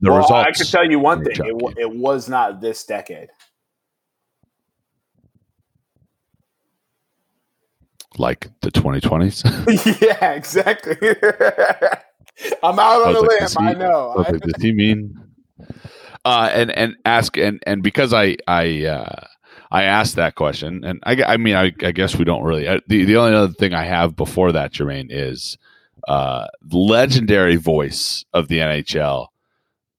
The 0.00 0.10
well, 0.10 0.18
results. 0.18 0.32
I 0.32 0.52
can 0.52 0.66
tell 0.66 0.90
you 0.90 0.98
one 0.98 1.24
thing: 1.24 1.36
it, 1.36 1.78
it 1.78 1.94
was 1.94 2.28
not 2.28 2.60
this 2.60 2.84
decade. 2.84 3.28
Like 8.18 8.50
the 8.60 8.70
2020s? 8.70 10.00
yeah, 10.02 10.32
exactly. 10.32 10.96
I'm 12.62 12.78
out 12.78 13.06
on 13.06 13.14
the 13.14 13.20
like, 13.20 13.40
limb. 13.40 13.68
I 13.68 13.72
know. 13.74 14.24
I 14.26 14.32
does 14.32 14.60
he 14.62 14.72
mean? 14.72 15.18
Uh, 16.24 16.50
and 16.52 16.70
and 16.72 16.96
ask 17.04 17.36
and 17.36 17.62
and 17.66 17.82
because 17.82 18.12
I 18.12 18.36
I 18.46 18.84
uh, 18.84 19.26
I 19.72 19.84
asked 19.84 20.16
that 20.16 20.34
question, 20.34 20.84
and 20.84 21.00
I, 21.02 21.24
I 21.24 21.36
mean, 21.38 21.54
I, 21.54 21.72
I 21.82 21.92
guess 21.92 22.14
we 22.14 22.26
don't 22.26 22.42
really. 22.42 22.68
I, 22.68 22.80
the 22.88 23.06
the 23.06 23.16
only 23.16 23.34
other 23.34 23.54
thing 23.54 23.72
I 23.72 23.84
have 23.84 24.14
before 24.14 24.52
that, 24.52 24.70
Jermaine, 24.70 25.06
is 25.08 25.56
uh, 26.06 26.48
legendary 26.70 27.56
voice 27.56 28.22
of 28.34 28.48
the 28.48 28.58
NHL 28.58 29.28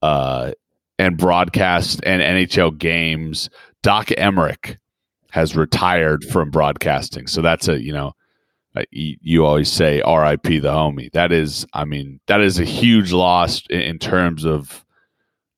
uh, 0.04 0.52
and 1.00 1.18
broadcast 1.18 2.02
and 2.06 2.22
NHL 2.22 2.78
games. 2.78 3.50
Doc 3.82 4.10
Emrick 4.10 4.78
has 5.32 5.56
retired 5.56 6.24
from 6.26 6.52
broadcasting, 6.52 7.26
so 7.26 7.42
that's 7.42 7.68
a 7.68 7.82
you 7.82 7.94
know. 7.94 8.14
Uh, 8.76 8.82
you, 8.90 9.46
always 9.46 9.72
say 9.72 10.02
R.I.P. 10.02 10.58
the 10.58 10.72
homie. 10.72 11.12
That 11.12 11.32
is, 11.32 11.64
I 11.76 11.86
mean, 11.86 12.20
that 12.26 12.42
is 12.42 12.60
a 12.60 12.64
huge 12.64 13.12
loss 13.12 13.62
in, 13.70 13.82
in 13.82 14.00
terms 14.00 14.46
of 14.46 14.84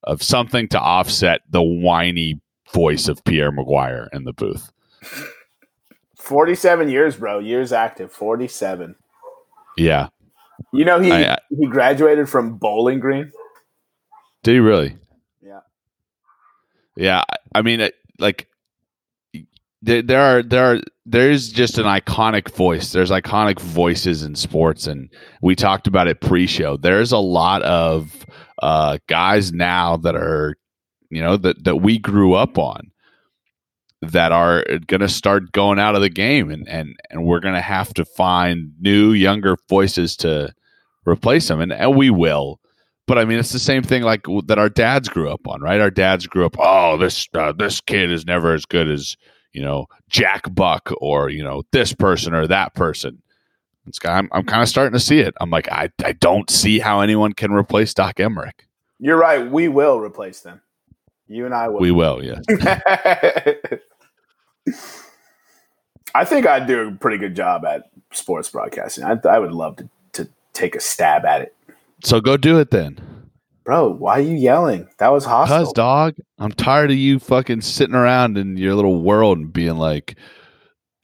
of 0.03 0.21
something 0.21 0.67
to 0.69 0.79
offset 0.79 1.39
the 1.49 1.61
whiny 1.61 2.41
voice 2.73 3.07
of 3.07 3.23
Pierre 3.23 3.51
McGuire 3.51 4.07
in 4.13 4.23
the 4.23 4.33
booth. 4.33 4.71
47 6.17 6.89
years, 6.89 7.17
bro. 7.17 7.39
Years 7.39 7.71
active. 7.71 8.11
47. 8.11 8.95
Yeah. 9.77 10.09
You 10.73 10.85
know 10.85 10.99
he 10.99 11.11
I, 11.11 11.33
I, 11.33 11.37
he 11.49 11.67
graduated 11.67 12.29
from 12.29 12.57
Bowling 12.57 12.99
Green. 12.99 13.31
Did 14.43 14.53
he 14.53 14.59
really? 14.59 14.97
Yeah. 15.41 15.59
Yeah, 16.95 17.23
I 17.53 17.61
mean 17.61 17.89
like 18.19 18.47
there, 19.81 20.01
there 20.01 20.21
are 20.21 20.43
there 20.43 20.73
are 20.73 20.81
there's 21.05 21.49
just 21.49 21.77
an 21.77 21.85
iconic 21.85 22.53
voice. 22.55 22.91
There's 22.91 23.11
iconic 23.11 23.59
voices 23.59 24.23
in 24.23 24.35
sports 24.35 24.87
and 24.87 25.09
we 25.41 25.55
talked 25.55 25.87
about 25.87 26.07
it 26.07 26.21
pre-show. 26.21 26.77
There's 26.77 27.11
a 27.11 27.17
lot 27.17 27.61
of 27.63 28.25
uh 28.61 28.97
guys 29.07 29.51
now 29.51 29.97
that 29.97 30.15
are 30.15 30.55
you 31.15 31.21
know 31.21 31.37
that 31.37 31.63
that 31.63 31.77
we 31.77 31.97
grew 31.97 32.33
up 32.33 32.57
on 32.57 32.91
that 34.01 34.33
are 34.33 34.63
going 34.85 34.99
to 34.99 35.07
start 35.09 35.53
going 35.53 35.79
out 35.79 35.95
of 35.95 36.01
the 36.01 36.09
game 36.09 36.51
and 36.51 36.67
and 36.67 36.95
and 37.09 37.25
we're 37.25 37.39
going 37.39 37.55
to 37.55 37.61
have 37.61 37.93
to 37.93 38.03
find 38.03 38.73
new 38.81 39.13
younger 39.13 39.55
voices 39.69 40.17
to 40.17 40.53
replace 41.07 41.47
them 41.47 41.61
and, 41.61 41.71
and 41.71 41.95
we 41.95 42.09
will. 42.09 42.59
But 43.07 43.17
i 43.19 43.25
mean 43.25 43.39
it's 43.39 43.53
the 43.53 43.59
same 43.59 43.83
thing 43.83 44.03
like 44.03 44.25
that 44.47 44.59
our 44.59 44.69
dads 44.69 45.07
grew 45.07 45.29
up 45.29 45.47
on 45.47 45.61
right? 45.61 45.79
Our 45.79 45.91
dads 45.91 46.27
grew 46.27 46.45
up 46.45 46.57
oh 46.59 46.97
this 46.97 47.27
uh, 47.33 47.53
this 47.53 47.79
kid 47.79 48.11
is 48.11 48.25
never 48.25 48.53
as 48.53 48.65
good 48.65 48.89
as 48.89 49.15
you 49.53 49.61
know 49.61 49.85
jack 50.09 50.53
buck 50.53 50.91
or 50.99 51.29
you 51.29 51.43
know 51.43 51.63
this 51.71 51.93
person 51.93 52.33
or 52.33 52.45
that 52.47 52.75
person. 52.75 53.21
It's 53.87 53.99
I'm, 54.03 54.27
I'm 54.31 54.45
kind 54.45 54.63
of 54.63 54.67
starting 54.67 54.93
to 54.93 54.99
see 54.99 55.19
it. 55.19 55.35
I'm 55.39 55.51
like 55.51 55.71
I, 55.71 55.89
I 56.03 56.13
don't 56.13 56.49
see 56.49 56.79
how 56.79 56.99
anyone 56.99 57.33
can 57.33 57.51
replace 57.53 57.93
doc 57.93 58.17
emrick 58.17 58.65
you're 58.99 59.17
right. 59.17 59.49
We 59.49 59.67
will 59.67 59.99
replace 59.99 60.41
them 60.41 60.61
you 61.27 61.45
and 61.45 61.53
I 61.53 61.67
will. 61.67 61.79
We 61.79 61.91
will, 61.91 62.23
yes. 62.23 62.43
I 66.15 66.23
think 66.23 66.47
I'd 66.47 66.67
do 66.67 66.87
a 66.87 66.91
pretty 66.91 67.17
good 67.17 67.35
job 67.35 67.65
at 67.65 67.89
sports 68.11 68.49
broadcasting. 68.49 69.03
I, 69.03 69.17
I 69.27 69.39
would 69.39 69.51
love 69.51 69.77
to, 69.77 69.89
to 70.13 70.29
take 70.53 70.75
a 70.75 70.79
stab 70.79 71.25
at 71.25 71.41
it. 71.41 71.55
So 72.03 72.21
go 72.21 72.37
do 72.37 72.59
it 72.59 72.71
then. 72.71 72.99
Bro, 73.65 73.93
why 73.95 74.19
are 74.19 74.21
you 74.21 74.35
yelling? 74.35 74.87
That 74.99 75.09
was 75.09 75.25
hostile. 75.25 75.65
Cause 75.65 75.73
dog, 75.73 76.15
I'm 76.37 76.51
tired 76.51 76.91
of 76.91 76.97
you 76.97 77.17
fucking 77.17 77.61
sitting 77.61 77.95
around 77.95 78.37
in 78.37 78.57
your 78.57 78.75
little 78.75 79.01
world 79.01 79.39
and 79.39 79.51
being 79.51 79.77
like, 79.77 80.15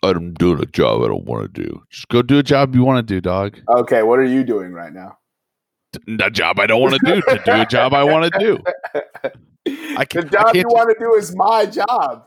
I'm 0.03 0.33
doing 0.33 0.61
a 0.61 0.65
job 0.65 1.01
I 1.01 1.07
don't 1.07 1.25
want 1.25 1.53
to 1.53 1.61
do. 1.63 1.83
Just 1.89 2.07
go 2.09 2.21
do 2.21 2.37
a 2.37 2.43
job 2.43 2.75
you 2.75 2.83
want 2.83 3.05
to 3.05 3.13
do, 3.13 3.19
dog. 3.19 3.59
Okay, 3.67 4.03
what 4.03 4.19
are 4.19 4.23
you 4.23 4.43
doing 4.43 4.73
right 4.73 4.93
now? 4.93 5.17
A 6.23 6.29
job 6.29 6.59
I 6.59 6.67
don't 6.67 6.81
want 6.81 6.93
to 6.93 6.99
do 7.03 7.21
to 7.21 7.41
do 7.43 7.51
a 7.51 7.65
job 7.65 7.93
I 7.93 8.03
want 8.03 8.31
to 8.31 8.39
do. 8.39 9.31
I 9.67 10.05
can, 10.05 10.25
the 10.25 10.29
job 10.29 10.55
you 10.55 10.63
want 10.67 10.89
to 10.89 10.95
do 10.99 11.13
is 11.13 11.35
my 11.35 11.65
job. 11.65 12.25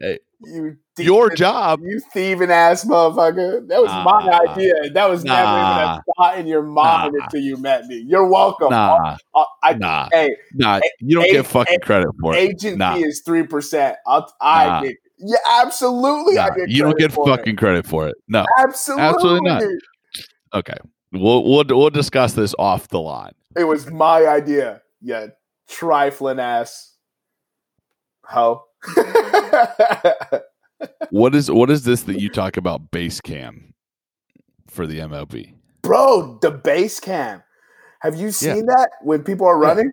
Hey, 0.00 0.20
you 0.40 0.76
thieving, 0.94 1.12
your 1.12 1.30
job, 1.30 1.80
you 1.82 2.00
thieving 2.12 2.50
ass 2.50 2.84
motherfucker. 2.84 3.66
That 3.66 3.80
was 3.82 3.90
nah, 3.90 4.04
my 4.04 4.40
idea. 4.48 4.90
That 4.92 5.10
was 5.10 5.24
nah, 5.24 5.34
never 5.34 5.50
even 5.58 5.88
a 5.88 6.02
thought 6.16 6.38
in 6.38 6.46
your 6.46 6.62
mind 6.62 7.14
nah, 7.16 7.24
until 7.24 7.40
you 7.40 7.56
met 7.56 7.86
me. 7.86 8.04
You're 8.06 8.26
welcome. 8.26 8.70
Nah, 8.70 9.16
I, 9.34 9.44
I, 9.62 9.72
nah, 9.74 10.08
hey, 10.12 10.36
nah. 10.54 10.80
You 11.00 11.16
don't 11.16 11.28
a, 11.28 11.32
get 11.32 11.46
fucking 11.46 11.78
a, 11.82 11.84
credit 11.84 12.08
for 12.20 12.34
it. 12.34 12.38
Agent 12.38 12.80
fee 12.80 13.04
is 13.04 13.22
three 13.22 13.44
percent. 13.44 13.96
I 14.40 14.84
get. 14.84 14.96
Yeah, 15.18 15.36
absolutely. 15.62 16.34
Nah, 16.34 16.50
you 16.68 16.84
don't 16.84 16.98
get 16.98 17.10
fucking 17.12 17.54
it. 17.54 17.58
credit 17.58 17.84
for 17.84 18.06
it. 18.06 18.14
No, 18.28 18.46
absolutely, 18.58 19.04
absolutely 19.04 19.50
not. 19.50 19.62
Okay, 20.54 20.76
we'll 21.12 21.42
we'll 21.44 21.64
we'll 21.68 21.90
discuss 21.90 22.34
this 22.34 22.54
off 22.58 22.86
the 22.88 23.00
line. 23.00 23.32
It 23.56 23.64
was 23.64 23.90
my 23.90 24.26
idea. 24.28 24.82
Yeah, 25.00 25.28
trifling 25.68 26.40
ass 26.40 26.96
ho. 28.24 28.64
what 31.10 31.34
is 31.34 31.50
what 31.50 31.70
is 31.70 31.82
this 31.84 32.02
that 32.02 32.20
you 32.20 32.28
talk 32.28 32.56
about 32.56 32.90
base 32.90 33.20
cam 33.20 33.74
for 34.68 34.86
the 34.86 34.98
MLB? 35.00 35.54
Bro, 35.82 36.38
the 36.42 36.50
base 36.50 37.00
cam. 37.00 37.42
Have 38.00 38.16
you 38.16 38.30
seen 38.30 38.56
yeah. 38.56 38.62
that 38.76 38.90
when 39.02 39.22
people 39.24 39.46
are 39.46 39.58
running? 39.58 39.86
Yeah. 39.86 39.90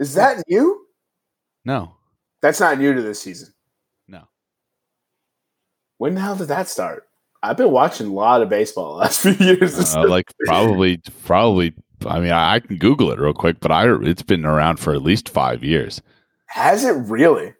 Is 0.00 0.14
that 0.14 0.42
new? 0.48 0.84
No. 1.64 1.94
That's 2.42 2.60
not 2.60 2.78
new 2.78 2.92
to 2.92 3.00
this 3.00 3.22
season. 3.22 3.54
No. 4.08 4.24
When 5.98 6.14
the 6.14 6.20
hell 6.20 6.36
did 6.36 6.48
that 6.48 6.68
start? 6.68 7.04
I've 7.42 7.56
been 7.56 7.70
watching 7.70 8.08
a 8.08 8.12
lot 8.12 8.42
of 8.42 8.48
baseball 8.48 8.94
the 8.94 9.00
last 9.00 9.20
few 9.22 9.32
years. 9.32 9.94
Uh, 9.94 10.08
like 10.08 10.32
probably 10.46 11.00
probably 11.24 11.74
I 12.06 12.20
mean, 12.20 12.32
I, 12.32 12.54
I, 12.54 12.60
can 12.60 12.76
Google 12.78 13.10
it 13.10 13.18
real 13.18 13.34
quick, 13.34 13.60
but 13.60 13.70
I 13.70 13.92
it's 14.02 14.22
been 14.22 14.44
around 14.44 14.78
for 14.78 14.92
at 14.94 15.02
least 15.02 15.28
five 15.28 15.64
years. 15.64 16.02
Has 16.46 16.84
it 16.84 16.92
really? 16.92 17.54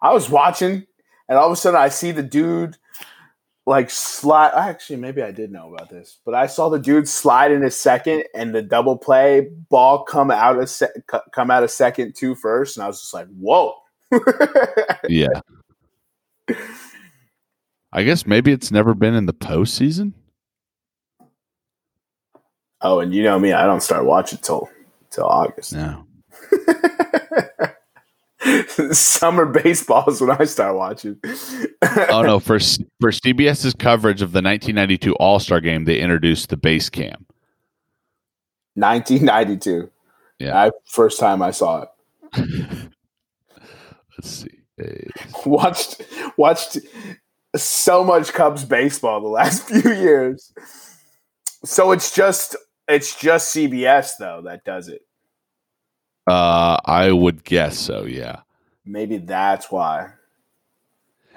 I 0.00 0.12
was 0.12 0.30
watching, 0.30 0.86
and 1.28 1.38
all 1.38 1.46
of 1.46 1.52
a 1.52 1.56
sudden, 1.56 1.80
I 1.80 1.88
see 1.88 2.12
the 2.12 2.22
dude 2.22 2.76
like 3.66 3.90
slide. 3.90 4.52
Actually, 4.54 4.96
maybe 4.96 5.22
I 5.22 5.30
did 5.30 5.52
know 5.52 5.72
about 5.72 5.90
this, 5.90 6.18
but 6.24 6.34
I 6.34 6.46
saw 6.46 6.68
the 6.68 6.78
dude 6.78 7.08
slide 7.08 7.52
in 7.52 7.62
a 7.64 7.70
second, 7.70 8.24
and 8.34 8.54
the 8.54 8.62
double 8.62 8.96
play 8.96 9.48
ball 9.68 10.04
come 10.04 10.30
out 10.30 10.58
a 10.58 10.66
se- 10.66 11.02
come 11.32 11.50
out 11.50 11.64
a 11.64 11.68
second 11.68 12.14
two 12.16 12.34
first, 12.34 12.76
and 12.76 12.84
I 12.84 12.86
was 12.86 13.00
just 13.00 13.14
like, 13.14 13.28
"Whoa!" 13.28 13.74
yeah. 15.08 15.40
I 17.92 18.02
guess 18.02 18.26
maybe 18.26 18.52
it's 18.52 18.70
never 18.70 18.94
been 18.94 19.14
in 19.14 19.26
the 19.26 19.34
postseason. 19.34 20.12
Oh, 22.80 23.00
and 23.00 23.12
you 23.14 23.22
know 23.22 23.38
me, 23.38 23.52
I 23.52 23.66
don't 23.66 23.82
start 23.82 24.04
watching 24.04 24.38
till 24.40 24.68
till 25.10 25.26
August. 25.26 25.72
No. 25.72 26.04
Summer 28.92 29.46
baseball 29.46 30.08
is 30.08 30.20
when 30.20 30.30
I 30.30 30.44
start 30.44 30.76
watching. 30.76 31.18
oh 32.10 32.22
no! 32.22 32.38
For 32.38 32.58
for 33.00 33.10
CBS's 33.10 33.74
coverage 33.74 34.22
of 34.22 34.32
the 34.32 34.38
1992 34.38 35.14
All 35.16 35.40
Star 35.40 35.60
Game, 35.60 35.84
they 35.84 35.98
introduced 35.98 36.50
the 36.50 36.56
base 36.56 36.88
cam. 36.88 37.26
1992. 38.74 39.90
Yeah. 40.38 40.56
I, 40.56 40.70
first 40.86 41.18
time 41.18 41.42
I 41.42 41.50
saw 41.50 41.82
it. 41.82 41.88
Let's 44.16 44.30
see. 44.30 44.60
A's. 44.80 45.10
watched 45.44 46.02
watched 46.36 46.78
so 47.56 48.04
much 48.04 48.32
Cubs 48.32 48.64
baseball 48.64 49.20
the 49.20 49.28
last 49.28 49.64
few 49.64 49.92
years. 49.92 50.52
So 51.64 51.90
it's 51.90 52.14
just 52.14 52.54
it's 52.88 53.18
just 53.18 53.54
CBS 53.54 54.12
though 54.18 54.42
that 54.44 54.64
does 54.64 54.88
it. 54.88 55.02
Uh, 56.26 56.78
I 56.84 57.10
would 57.12 57.44
guess 57.44 57.78
so. 57.78 58.04
Yeah. 58.04 58.40
Maybe 58.84 59.18
that's 59.18 59.70
why. 59.70 60.10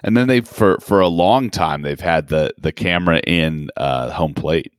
And 0.03 0.17
then 0.17 0.27
they 0.27 0.41
for 0.41 0.79
for 0.79 0.99
a 0.99 1.07
long 1.07 1.49
time 1.49 1.81
they've 1.81 1.99
had 1.99 2.27
the 2.27 2.53
the 2.57 2.71
camera 2.71 3.19
in 3.19 3.69
uh, 3.77 4.09
home 4.11 4.33
plate. 4.33 4.73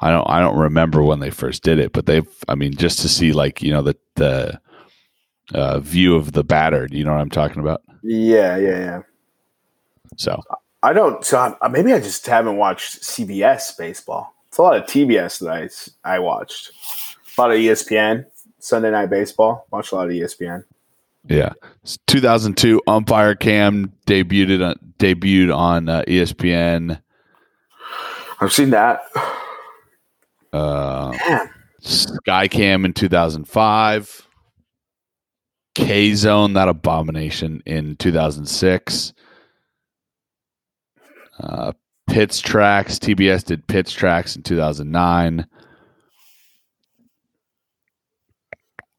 I 0.00 0.10
don't 0.10 0.28
I 0.28 0.40
don't 0.40 0.58
remember 0.58 1.02
when 1.02 1.20
they 1.20 1.30
first 1.30 1.62
did 1.62 1.78
it, 1.78 1.92
but 1.92 2.06
they've 2.06 2.28
I 2.48 2.54
mean 2.54 2.74
just 2.74 3.00
to 3.00 3.08
see 3.08 3.32
like 3.32 3.62
you 3.62 3.72
know 3.72 3.82
the 3.82 3.96
the 4.16 4.60
uh, 5.54 5.80
view 5.80 6.16
of 6.16 6.32
the 6.32 6.44
batter. 6.44 6.86
Do 6.86 6.98
you 6.98 7.04
know 7.04 7.12
what 7.12 7.20
I'm 7.20 7.30
talking 7.30 7.60
about? 7.60 7.82
Yeah, 8.02 8.56
yeah, 8.56 8.78
yeah. 8.78 9.00
So 10.16 10.42
I 10.82 10.92
don't. 10.92 11.24
So 11.24 11.56
I, 11.60 11.68
maybe 11.68 11.92
I 11.92 12.00
just 12.00 12.26
haven't 12.26 12.56
watched 12.56 13.02
CBS 13.02 13.76
baseball. 13.76 14.34
It's 14.48 14.58
a 14.58 14.62
lot 14.62 14.76
of 14.76 14.84
TBS 14.84 15.40
that 15.40 15.50
I 16.04 16.14
I 16.16 16.18
watched. 16.18 16.72
A 17.36 17.40
lot 17.40 17.50
of 17.52 17.58
ESPN 17.58 18.26
Sunday 18.58 18.90
Night 18.90 19.10
Baseball. 19.10 19.66
Watched 19.70 19.92
a 19.92 19.96
lot 19.96 20.06
of 20.08 20.12
ESPN. 20.12 20.64
yeah, 21.28 21.52
It's 21.82 21.98
2002 22.06 22.82
umpire 22.86 23.34
cam 23.34 23.92
debuted 24.06 24.66
on 24.66 24.74
debuted 24.98 25.54
on 25.54 25.88
uh, 25.88 26.02
ESPN. 26.08 27.00
I've 28.40 28.52
seen 28.52 28.70
that. 28.70 29.02
Uh, 30.52 31.16
Man, 31.28 31.50
Skycam 31.82 32.84
in 32.84 32.92
2005. 32.92 34.26
K 35.76 36.14
Zone, 36.14 36.54
that 36.54 36.68
abomination 36.68 37.62
in 37.64 37.96
2006. 37.96 39.12
Uh, 41.42 41.72
PitchTrax, 42.10 42.98
TBS 42.98 43.44
did 43.44 43.66
PitchTrax 43.66 44.36
in 44.36 44.42
2009. 44.42 45.46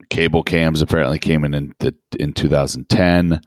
Cable 0.10 0.44
cams 0.44 0.82
apparently 0.82 1.20
came 1.20 1.44
in 1.46 1.54
in, 1.54 1.76
the, 1.80 1.96
in 2.20 2.34
2010. 2.34 3.42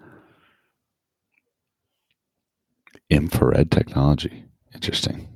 Infrared 3.10 3.70
technology. 3.70 4.44
Interesting. 4.74 5.28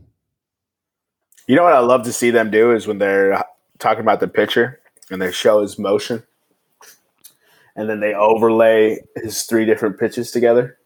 You 1.46 1.56
know 1.56 1.64
what 1.64 1.74
I 1.74 1.80
love 1.80 2.02
to 2.04 2.12
see 2.12 2.30
them 2.30 2.50
do 2.50 2.72
is 2.72 2.86
when 2.86 2.98
they're 2.98 3.42
talking 3.78 4.00
about 4.00 4.20
the 4.20 4.28
pitcher 4.28 4.80
and 5.10 5.20
they 5.20 5.32
show 5.32 5.62
his 5.62 5.78
motion, 5.78 6.22
and 7.74 7.88
then 7.88 8.00
they 8.00 8.12
overlay 8.12 8.98
his 9.16 9.44
three 9.44 9.64
different 9.64 9.98
pitches 9.98 10.30
together. 10.30 10.76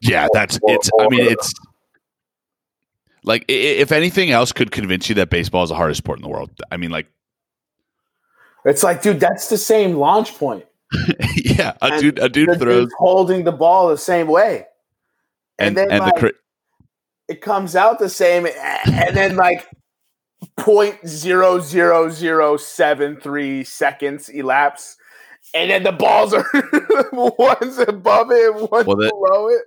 Yeah, 0.00 0.26
that's 0.32 0.58
it's. 0.64 0.90
I 0.98 1.08
mean, 1.08 1.26
it's 1.26 1.52
like 3.24 3.44
if 3.48 3.92
anything 3.92 4.30
else 4.30 4.52
could 4.52 4.70
convince 4.70 5.08
you 5.08 5.14
that 5.16 5.30
baseball 5.30 5.62
is 5.62 5.70
the 5.70 5.76
hardest 5.76 5.98
sport 5.98 6.18
in 6.18 6.22
the 6.22 6.28
world. 6.28 6.50
I 6.70 6.76
mean, 6.76 6.90
like, 6.90 7.06
It's 8.64 8.82
like, 8.82 9.02
dude, 9.02 9.20
that's 9.20 9.48
the 9.48 9.58
same 9.58 9.94
launch 9.96 10.34
point. 10.38 10.64
yeah, 11.36 11.74
a 11.82 11.92
And 11.92 12.00
dude, 12.00 12.18
a 12.18 12.28
dude 12.28 12.58
throws, 12.58 12.90
holding 12.98 13.44
the 13.44 13.52
ball 13.52 13.88
the 13.88 13.96
same 13.98 14.26
way, 14.26 14.66
and 15.58 15.76
then 15.76 15.90
and, 15.90 16.00
like, 16.00 16.14
the 16.14 16.20
cri- 16.20 16.32
it 17.28 17.40
comes 17.40 17.76
out 17.76 17.98
the 18.00 18.08
same, 18.08 18.46
and 18.86 19.16
then 19.16 19.36
like 19.36 19.68
point 20.56 20.96
zero 21.06 21.60
zero 21.60 22.10
zero 22.10 22.56
seven 22.56 23.16
three 23.20 23.62
seconds 23.62 24.28
elapse, 24.28 24.96
and 25.54 25.70
then 25.70 25.84
the 25.84 25.92
balls 25.92 26.34
are 26.34 26.44
one's 27.12 27.78
above 27.78 28.32
it, 28.32 28.52
one's 28.70 28.86
Well, 28.86 28.96
that- 28.96 29.10
below 29.10 29.48
it. 29.48 29.62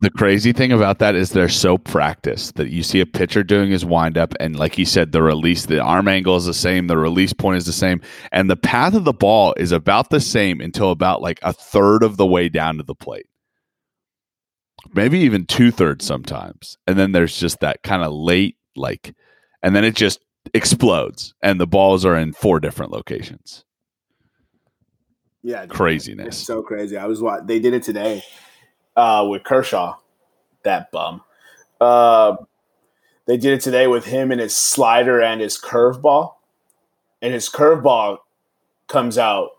The 0.00 0.10
crazy 0.10 0.52
thing 0.52 0.72
about 0.72 0.98
that 0.98 1.14
is 1.14 1.30
they're 1.30 1.48
so 1.48 1.78
practiced 1.78 2.56
that 2.56 2.70
you 2.70 2.82
see 2.82 3.00
a 3.00 3.06
pitcher 3.06 3.42
doing 3.42 3.70
his 3.70 3.84
windup, 3.84 4.34
and 4.40 4.58
like 4.58 4.74
he 4.74 4.84
said, 4.84 5.12
the 5.12 5.22
release, 5.22 5.66
the 5.66 5.80
arm 5.80 6.08
angle 6.08 6.36
is 6.36 6.44
the 6.46 6.54
same, 6.54 6.88
the 6.88 6.98
release 6.98 7.32
point 7.32 7.58
is 7.58 7.66
the 7.66 7.72
same, 7.72 8.00
and 8.32 8.50
the 8.50 8.56
path 8.56 8.94
of 8.94 9.04
the 9.04 9.12
ball 9.12 9.54
is 9.56 9.72
about 9.72 10.10
the 10.10 10.20
same 10.20 10.60
until 10.60 10.90
about 10.90 11.22
like 11.22 11.38
a 11.42 11.52
third 11.52 12.02
of 12.02 12.16
the 12.16 12.26
way 12.26 12.48
down 12.48 12.76
to 12.76 12.82
the 12.82 12.94
plate. 12.94 13.26
Maybe 14.92 15.20
even 15.20 15.46
two 15.46 15.70
thirds 15.70 16.04
sometimes. 16.04 16.76
And 16.86 16.98
then 16.98 17.12
there's 17.12 17.38
just 17.38 17.60
that 17.60 17.82
kind 17.82 18.02
of 18.02 18.12
late, 18.12 18.56
like, 18.76 19.14
and 19.62 19.74
then 19.74 19.84
it 19.84 19.94
just 19.94 20.20
explodes, 20.52 21.34
and 21.40 21.58
the 21.58 21.66
balls 21.66 22.04
are 22.04 22.16
in 22.16 22.32
four 22.34 22.60
different 22.60 22.92
locations. 22.92 23.64
Yeah, 25.42 25.66
Craziness. 25.66 26.38
so 26.38 26.62
crazy. 26.62 26.96
I 26.96 27.06
was 27.06 27.22
wa 27.22 27.40
They 27.40 27.60
did 27.60 27.74
it 27.74 27.82
today 27.82 28.22
uh, 28.96 29.26
with 29.28 29.44
Kershaw, 29.44 29.96
that 30.62 30.90
bum. 30.90 31.22
Uh, 31.80 32.36
they 33.26 33.36
did 33.36 33.54
it 33.54 33.60
today 33.60 33.86
with 33.86 34.04
him 34.04 34.30
and 34.30 34.40
his 34.40 34.54
slider 34.54 35.20
and 35.20 35.40
his 35.40 35.58
curveball, 35.58 36.34
and 37.22 37.32
his 37.32 37.48
curveball 37.48 38.18
comes 38.86 39.16
out 39.16 39.50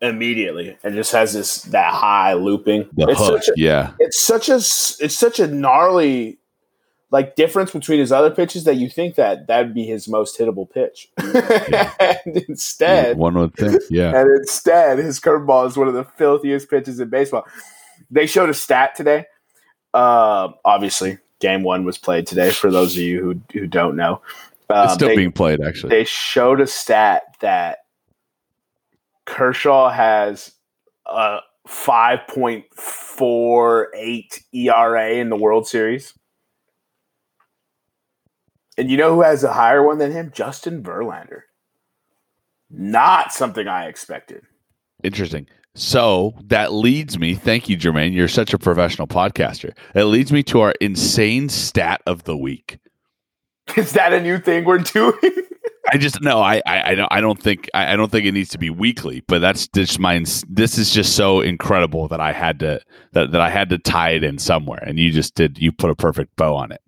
immediately 0.00 0.76
and 0.82 0.94
just 0.94 1.12
has 1.12 1.32
this 1.32 1.62
that 1.62 1.92
high 1.92 2.34
looping. 2.34 2.88
The 2.92 3.08
it's 3.08 3.18
hook, 3.18 3.42
such 3.42 3.48
a, 3.48 3.60
yeah. 3.60 3.92
it's 3.98 4.20
such 4.20 4.48
a 4.48 4.56
it's 4.56 5.16
such 5.16 5.40
a 5.40 5.46
gnarly 5.46 6.38
like 7.10 7.36
difference 7.36 7.70
between 7.70 7.98
his 7.98 8.10
other 8.10 8.30
pitches 8.30 8.64
that 8.64 8.76
you 8.76 8.88
think 8.88 9.16
that 9.16 9.46
that'd 9.46 9.74
be 9.74 9.84
his 9.84 10.08
most 10.08 10.38
hittable 10.38 10.68
pitch, 10.70 11.10
and 11.18 12.36
instead 12.48 13.16
One 13.16 13.34
would 13.34 13.54
think, 13.54 13.82
yeah. 13.90 14.18
and 14.18 14.30
instead, 14.38 14.98
his 14.98 15.20
curveball 15.20 15.68
is 15.68 15.76
one 15.76 15.88
of 15.88 15.94
the 15.94 16.04
filthiest 16.04 16.70
pitches 16.70 17.00
in 17.00 17.10
baseball. 17.10 17.46
They 18.12 18.26
showed 18.26 18.50
a 18.50 18.54
stat 18.54 18.94
today. 18.94 19.24
Uh, 19.94 20.50
obviously, 20.64 21.18
game 21.40 21.62
one 21.62 21.84
was 21.84 21.98
played 21.98 22.26
today. 22.26 22.50
For 22.50 22.70
those 22.70 22.94
of 22.94 23.02
you 23.02 23.20
who 23.20 23.58
who 23.58 23.66
don't 23.66 23.96
know, 23.96 24.20
um, 24.70 24.84
It's 24.84 24.94
still 24.94 25.08
they, 25.08 25.16
being 25.16 25.32
played, 25.32 25.60
actually. 25.60 25.90
they 25.90 26.04
showed 26.04 26.60
a 26.60 26.66
stat 26.66 27.22
that 27.40 27.78
Kershaw 29.26 29.90
has 29.90 30.52
a 31.06 31.38
five 31.66 32.20
point 32.28 32.64
four 32.74 33.90
eight 33.96 34.42
ERA 34.52 35.12
in 35.14 35.30
the 35.30 35.36
World 35.36 35.66
Series. 35.66 36.12
And 38.78 38.90
you 38.90 38.96
know 38.96 39.14
who 39.14 39.22
has 39.22 39.44
a 39.44 39.52
higher 39.52 39.82
one 39.86 39.98
than 39.98 40.12
him? 40.12 40.32
Justin 40.34 40.82
Verlander. 40.82 41.42
Not 42.70 43.32
something 43.32 43.68
I 43.68 43.86
expected. 43.86 44.44
Interesting. 45.02 45.46
So 45.74 46.34
that 46.44 46.72
leads 46.72 47.18
me, 47.18 47.34
thank 47.34 47.68
you, 47.68 47.78
Jermaine. 47.78 48.12
You're 48.12 48.28
such 48.28 48.52
a 48.52 48.58
professional 48.58 49.06
podcaster. 49.06 49.72
It 49.94 50.04
leads 50.04 50.30
me 50.30 50.42
to 50.44 50.60
our 50.60 50.74
insane 50.80 51.48
stat 51.48 52.02
of 52.06 52.24
the 52.24 52.36
week. 52.36 52.78
Is 53.76 53.92
that 53.92 54.12
a 54.12 54.20
new 54.20 54.38
thing 54.38 54.64
we're 54.64 54.78
doing? 54.78 55.18
I 55.92 55.98
just 55.98 56.20
no, 56.20 56.40
I 56.40 56.62
I, 56.64 56.90
I 56.90 56.94
don't 56.94 57.12
I 57.12 57.20
don't 57.20 57.42
think 57.42 57.68
I, 57.74 57.92
I 57.92 57.96
don't 57.96 58.10
think 58.10 58.24
it 58.24 58.32
needs 58.32 58.50
to 58.50 58.58
be 58.58 58.70
weekly, 58.70 59.24
but 59.26 59.40
that's 59.40 59.66
just 59.68 59.98
my 59.98 60.24
this 60.48 60.78
is 60.78 60.92
just 60.92 61.16
so 61.16 61.40
incredible 61.40 62.06
that 62.08 62.20
I 62.20 62.32
had 62.32 62.60
to 62.60 62.80
that, 63.12 63.32
that 63.32 63.40
I 63.40 63.48
had 63.48 63.68
to 63.70 63.78
tie 63.78 64.10
it 64.10 64.22
in 64.22 64.38
somewhere, 64.38 64.82
and 64.86 64.98
you 64.98 65.10
just 65.10 65.34
did 65.34 65.58
you 65.58 65.72
put 65.72 65.90
a 65.90 65.96
perfect 65.96 66.36
bow 66.36 66.54
on 66.54 66.70
it. 66.70 66.80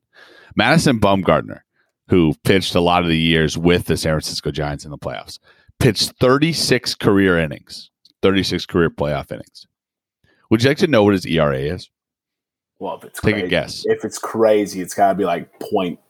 Madison 0.57 1.01
Bumgarner, 1.01 1.61
who 2.09 2.35
pitched 2.45 2.75
a 2.77 2.81
lot 2.81 3.03
of 3.03 3.09
the 3.09 3.19
years 3.19 3.59
with 3.59 3.87
the 3.87 3.97
San 3.97 4.13
Francisco 4.13 4.53
Giants 4.53 4.85
in 4.85 4.93
the 4.93 4.99
playoffs, 4.99 5.41
pitched 5.81 6.13
36 6.21 6.95
career 6.95 7.39
innings, 7.39 7.91
36 8.25 8.65
career 8.65 8.89
playoff 8.89 9.31
innings. 9.31 9.67
Would 10.49 10.63
you 10.63 10.71
like 10.71 10.79
to 10.79 10.87
know 10.87 11.05
what 11.05 11.13
his 11.13 11.27
ERA 11.27 11.59
is? 11.59 11.91
well, 12.79 12.97
if 12.97 13.05
it's 13.05 13.21
Take 13.21 13.35
crazy, 13.35 13.47
a 13.47 13.51
guess. 13.51 13.83
If 13.85 14.03
it's 14.03 14.19
crazy, 14.19 14.81
it's 14.81 14.95
got 14.95 15.11
to 15.11 15.15
be 15.15 15.27
like 15.27 15.61
point 15.61 16.01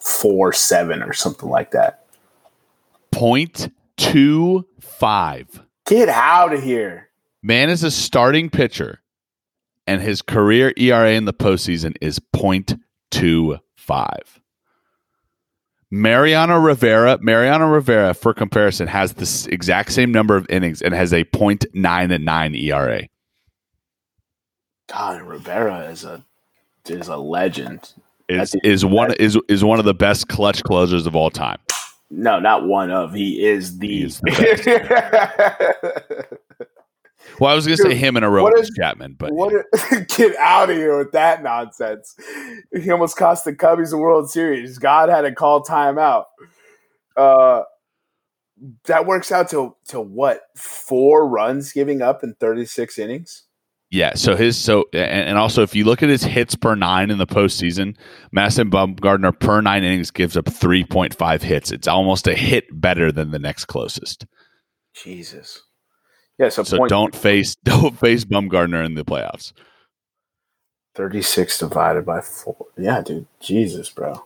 four 0.00 0.52
seven 0.52 1.02
or 1.02 1.12
something 1.12 1.48
like 1.48 1.72
that. 1.72 2.06
Point 3.10 3.72
two 3.96 4.64
five. 4.80 5.60
Get 5.86 6.08
out 6.08 6.52
of 6.54 6.62
here! 6.62 7.08
Man 7.42 7.68
is 7.68 7.82
a 7.82 7.90
starting 7.90 8.48
pitcher, 8.48 9.02
and 9.88 10.00
his 10.00 10.22
career 10.22 10.72
ERA 10.76 11.10
in 11.10 11.24
the 11.24 11.34
postseason 11.34 11.96
is 12.00 12.20
0.25. 12.32 14.20
Mariano 15.90 16.56
Rivera, 16.58 17.18
Mariano 17.20 17.66
Rivera, 17.66 18.14
for 18.14 18.32
comparison, 18.32 18.86
has 18.86 19.14
this 19.14 19.46
exact 19.46 19.92
same 19.92 20.12
number 20.12 20.36
of 20.36 20.48
innings 20.48 20.82
and 20.82 20.94
has 20.94 21.12
a 21.12 21.24
0.99 21.24 22.62
ERA. 22.62 23.08
God, 24.88 25.22
Rivera 25.22 25.90
is 25.90 26.04
a 26.04 26.24
is 26.86 27.08
a 27.08 27.16
legend. 27.16 27.92
Is 28.28 28.54
is 28.64 28.84
one 28.84 29.12
is 29.14 29.38
is 29.48 29.64
one 29.64 29.78
of 29.78 29.84
the 29.84 29.94
best 29.94 30.28
clutch 30.28 30.62
closers 30.62 31.06
of 31.06 31.16
all 31.16 31.30
time. 31.30 31.58
No, 32.10 32.40
not 32.40 32.66
one 32.66 32.90
of. 32.90 33.12
He 33.12 33.44
is 33.44 33.78
the. 33.78 33.88
He 33.88 34.02
is 34.02 34.20
Well, 37.40 37.50
I 37.50 37.54
was 37.54 37.66
going 37.66 37.78
to 37.78 37.82
say 37.82 37.94
him 37.94 38.16
and 38.16 38.24
a 38.24 38.28
Aroldis 38.28 38.62
is- 38.62 38.72
Chapman, 38.78 39.16
but 39.18 39.32
what? 39.32 39.52
A, 39.54 40.00
get 40.16 40.36
out 40.36 40.70
of 40.70 40.76
here 40.76 40.98
with 40.98 41.12
that 41.12 41.42
nonsense. 41.42 42.14
He 42.72 42.90
almost 42.90 43.16
cost 43.16 43.44
the 43.44 43.54
Cubbies 43.54 43.90
the 43.90 43.98
World 43.98 44.30
Series. 44.30 44.78
God 44.78 45.08
had 45.08 45.22
to 45.22 45.32
call 45.32 45.64
timeout. 45.64 46.24
Uh, 47.16 47.62
that 48.84 49.06
works 49.06 49.32
out 49.32 49.48
to 49.50 49.74
to 49.88 50.00
what 50.00 50.42
four 50.56 51.26
runs 51.28 51.72
giving 51.72 52.02
up 52.02 52.22
in 52.22 52.34
36 52.40 52.98
innings. 52.98 53.44
Yeah. 53.90 54.14
So 54.14 54.36
his 54.36 54.56
so 54.56 54.84
and, 54.92 55.30
and 55.30 55.38
also 55.38 55.62
if 55.62 55.74
you 55.74 55.84
look 55.84 56.02
at 56.02 56.08
his 56.08 56.22
hits 56.22 56.54
per 56.54 56.74
nine 56.74 57.10
in 57.10 57.18
the 57.18 57.26
postseason, 57.26 57.96
Madison 58.32 58.70
Bumgarner 58.70 59.38
per 59.38 59.60
nine 59.60 59.82
innings 59.82 60.10
gives 60.10 60.36
up 60.36 60.48
three 60.48 60.84
point 60.84 61.14
five 61.14 61.42
hits. 61.42 61.72
It's 61.72 61.88
almost 61.88 62.26
a 62.28 62.34
hit 62.34 62.66
better 62.70 63.10
than 63.10 63.30
the 63.30 63.38
next 63.38 63.64
closest. 63.64 64.26
Jesus. 64.94 65.62
Yeah. 66.40 66.48
So, 66.48 66.62
So 66.62 66.86
don't 66.86 67.14
face 67.14 67.54
don't 67.64 67.98
face 67.98 68.24
Bumgarner 68.24 68.84
in 68.84 68.94
the 68.94 69.04
playoffs. 69.04 69.52
36 70.96 71.58
divided 71.58 72.04
by 72.04 72.20
four. 72.20 72.66
Yeah, 72.76 73.02
dude. 73.02 73.26
Jesus, 73.40 73.90
bro. 73.90 74.24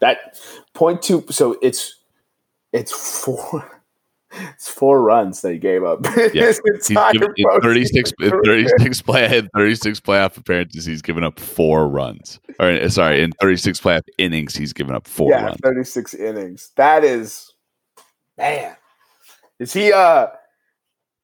That 0.00 0.38
point 0.74 1.00
two. 1.00 1.24
So 1.30 1.56
it's 1.62 2.00
it's 2.72 2.92
four. 2.92 3.70
It's 4.36 4.68
four 4.68 5.00
runs 5.00 5.42
that 5.42 5.52
he 5.52 5.58
gave 5.58 5.84
up. 5.84 6.04
Yeah. 6.34 6.46
His 6.46 6.60
He's 6.64 6.90
entire 6.90 7.12
given, 7.12 7.34
in 7.36 7.60
thirty-six. 7.60 8.12
In 8.20 8.30
thirty-six 8.44 9.00
play 9.00 9.38
in 9.38 9.48
36 9.54 10.00
playoff 10.00 10.36
appearances, 10.36 10.84
he's 10.84 11.02
given 11.02 11.22
up 11.22 11.38
four 11.38 11.86
runs. 11.86 12.40
Or 12.58 12.66
uh, 12.66 12.88
sorry, 12.88 13.22
in 13.22 13.30
36 13.40 13.78
playoff 13.78 14.02
innings, 14.18 14.56
he's 14.56 14.72
given 14.72 14.92
up 14.92 15.06
four 15.06 15.30
yeah, 15.30 15.44
runs. 15.44 15.58
36 15.62 16.14
innings. 16.14 16.72
That 16.74 17.04
is 17.04 17.52
man. 18.36 18.74
Is 19.60 19.72
he 19.72 19.92
uh 19.92 20.26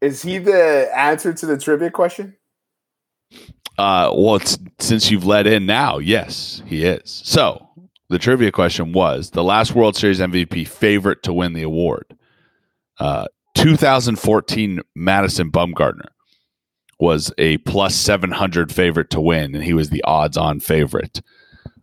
is 0.00 0.22
he 0.22 0.38
the 0.38 0.90
answer 0.96 1.32
to 1.32 1.46
the 1.46 1.58
trivia 1.58 1.90
question? 1.90 2.36
Uh, 3.78 4.12
well, 4.14 4.40
since 4.78 5.10
you've 5.10 5.24
let 5.24 5.46
in 5.46 5.66
now, 5.66 5.98
yes, 5.98 6.62
he 6.66 6.84
is. 6.84 7.22
So 7.24 7.66
the 8.08 8.18
trivia 8.18 8.52
question 8.52 8.92
was 8.92 9.30
the 9.30 9.44
last 9.44 9.74
World 9.74 9.96
Series 9.96 10.20
MVP 10.20 10.68
favorite 10.68 11.22
to 11.22 11.32
win 11.32 11.52
the 11.52 11.62
award. 11.62 12.16
Uh, 12.98 13.26
2014 13.54 14.80
Madison 14.94 15.50
Bumgarner 15.50 16.08
was 16.98 17.32
a 17.38 17.56
plus 17.58 17.94
700 17.94 18.72
favorite 18.72 19.10
to 19.10 19.20
win, 19.20 19.54
and 19.54 19.64
he 19.64 19.72
was 19.72 19.88
the 19.88 20.04
odds-on 20.04 20.60
favorite, 20.60 21.22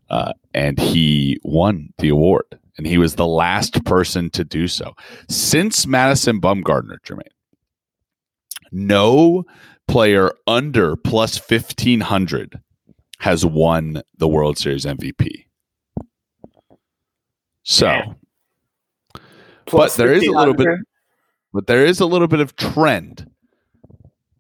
uh, 0.10 0.34
and 0.54 0.80
he 0.80 1.40
won 1.44 1.94
the 1.98 2.10
award. 2.10 2.46
And 2.78 2.86
he 2.86 3.00
was 3.00 3.16
the 3.16 3.26
last 3.26 3.84
person 3.86 4.30
to 4.32 4.44
do 4.44 4.68
so 4.68 4.94
since 5.28 5.88
Madison 5.88 6.40
Bumgarner, 6.40 7.00
Jermaine. 7.04 7.37
No 8.72 9.46
player 9.88 10.32
under 10.46 10.96
plus 10.96 11.40
1500 11.40 12.60
has 13.20 13.46
won 13.46 14.02
the 14.18 14.28
World 14.28 14.58
Series 14.58 14.86
MVP. 14.86 15.46
So, 17.64 17.88
Man. 17.88 18.16
but 19.70 19.94
there 19.96 20.14
is 20.14 20.26
a 20.26 20.32
little 20.32 20.54
bit, 20.54 20.68
but 21.54 21.68
there 21.68 21.86
is 21.86 22.00
a 22.00 22.06
little 22.06 22.28
bit 22.28 22.40
of 22.40 22.56
trend. 22.56 23.30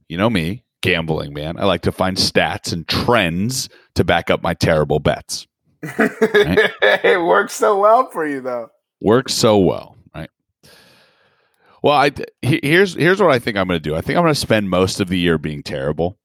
You 0.07 0.17
know 0.17 0.29
me, 0.29 0.63
gambling 0.81 1.33
man. 1.33 1.59
I 1.59 1.65
like 1.65 1.81
to 1.81 1.91
find 1.91 2.15
stats 2.15 2.71
and 2.71 2.87
trends 2.87 3.67
to 3.95 4.05
back 4.05 4.29
up 4.29 4.41
my 4.41 4.53
terrible 4.53 4.99
bets. 4.99 5.47
it 5.83 7.21
works 7.21 7.53
so 7.53 7.77
well 7.77 8.09
for 8.09 8.25
you 8.25 8.39
though. 8.39 8.69
Works 9.01 9.33
so 9.33 9.57
well, 9.57 9.96
right? 9.96 9.96
Well, 11.83 11.93
I 11.93 12.11
here's 12.41 12.95
here's 12.95 13.21
what 13.21 13.31
I 13.31 13.39
think 13.39 13.57
I'm 13.57 13.67
going 13.67 13.81
to 13.81 13.89
do. 13.89 13.95
I 13.95 14.01
think 14.01 14.17
I'm 14.17 14.23
going 14.23 14.33
to 14.33 14.39
spend 14.39 14.69
most 14.69 14.99
of 14.99 15.09
the 15.09 15.19
year 15.19 15.37
being 15.37 15.63
terrible, 15.63 16.17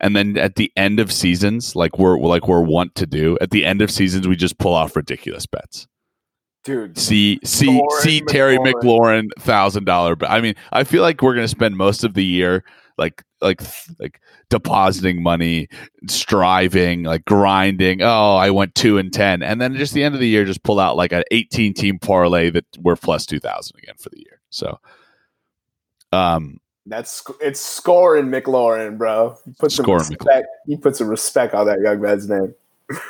and 0.00 0.14
then 0.14 0.36
at 0.38 0.56
the 0.56 0.72
end 0.76 1.00
of 1.00 1.12
seasons, 1.12 1.74
like 1.74 1.98
we're 1.98 2.18
like 2.18 2.46
we're 2.46 2.62
wont 2.62 2.94
to 2.96 3.06
do, 3.06 3.36
at 3.40 3.50
the 3.50 3.64
end 3.64 3.82
of 3.82 3.90
seasons, 3.90 4.28
we 4.28 4.36
just 4.36 4.58
pull 4.58 4.74
off 4.74 4.96
ridiculous 4.96 5.46
bets. 5.46 5.86
Dude, 6.64 6.98
See 6.98 7.40
see 7.44 7.80
see 8.00 8.20
Terry 8.20 8.58
McLaurin. 8.58 8.72
McLaurin 8.74 9.28
thousand 9.38 9.84
dollar. 9.84 10.16
But 10.16 10.30
I 10.30 10.40
mean, 10.40 10.54
I 10.72 10.84
feel 10.84 11.02
like 11.02 11.22
we're 11.22 11.34
going 11.34 11.44
to 11.44 11.48
spend 11.48 11.76
most 11.76 12.04
of 12.04 12.14
the 12.14 12.24
year 12.24 12.64
like 12.98 13.22
like 13.40 13.62
like 13.98 14.20
depositing 14.50 15.22
money, 15.22 15.68
striving, 16.08 17.04
like 17.04 17.24
grinding. 17.24 18.02
Oh, 18.02 18.36
I 18.36 18.50
went 18.50 18.74
two 18.74 18.98
and 18.98 19.12
ten, 19.12 19.42
and 19.42 19.60
then 19.60 19.76
just 19.76 19.94
the 19.94 20.02
end 20.02 20.14
of 20.14 20.20
the 20.20 20.28
year, 20.28 20.44
just 20.44 20.64
pull 20.64 20.80
out 20.80 20.96
like 20.96 21.12
an 21.12 21.22
eighteen 21.30 21.72
team 21.72 21.98
parlay 21.98 22.50
that 22.50 22.66
we're 22.80 22.96
plus 22.96 23.24
two 23.24 23.40
thousand 23.40 23.78
again 23.82 23.94
for 23.98 24.10
the 24.10 24.18
year. 24.18 24.27
So, 24.50 24.78
um, 26.12 26.60
that's 26.86 27.22
it's 27.40 27.60
scoring 27.60 28.26
McLaurin, 28.26 28.96
bro. 28.96 29.36
You 29.46 29.54
put 29.58 29.72
some 29.72 29.86
respect. 29.86 30.48
You 30.66 30.78
put 30.78 30.96
some 30.96 31.08
respect 31.08 31.54
on 31.54 31.66
that 31.66 31.80
young 31.80 32.00
man's 32.00 32.28
name. 32.28 32.54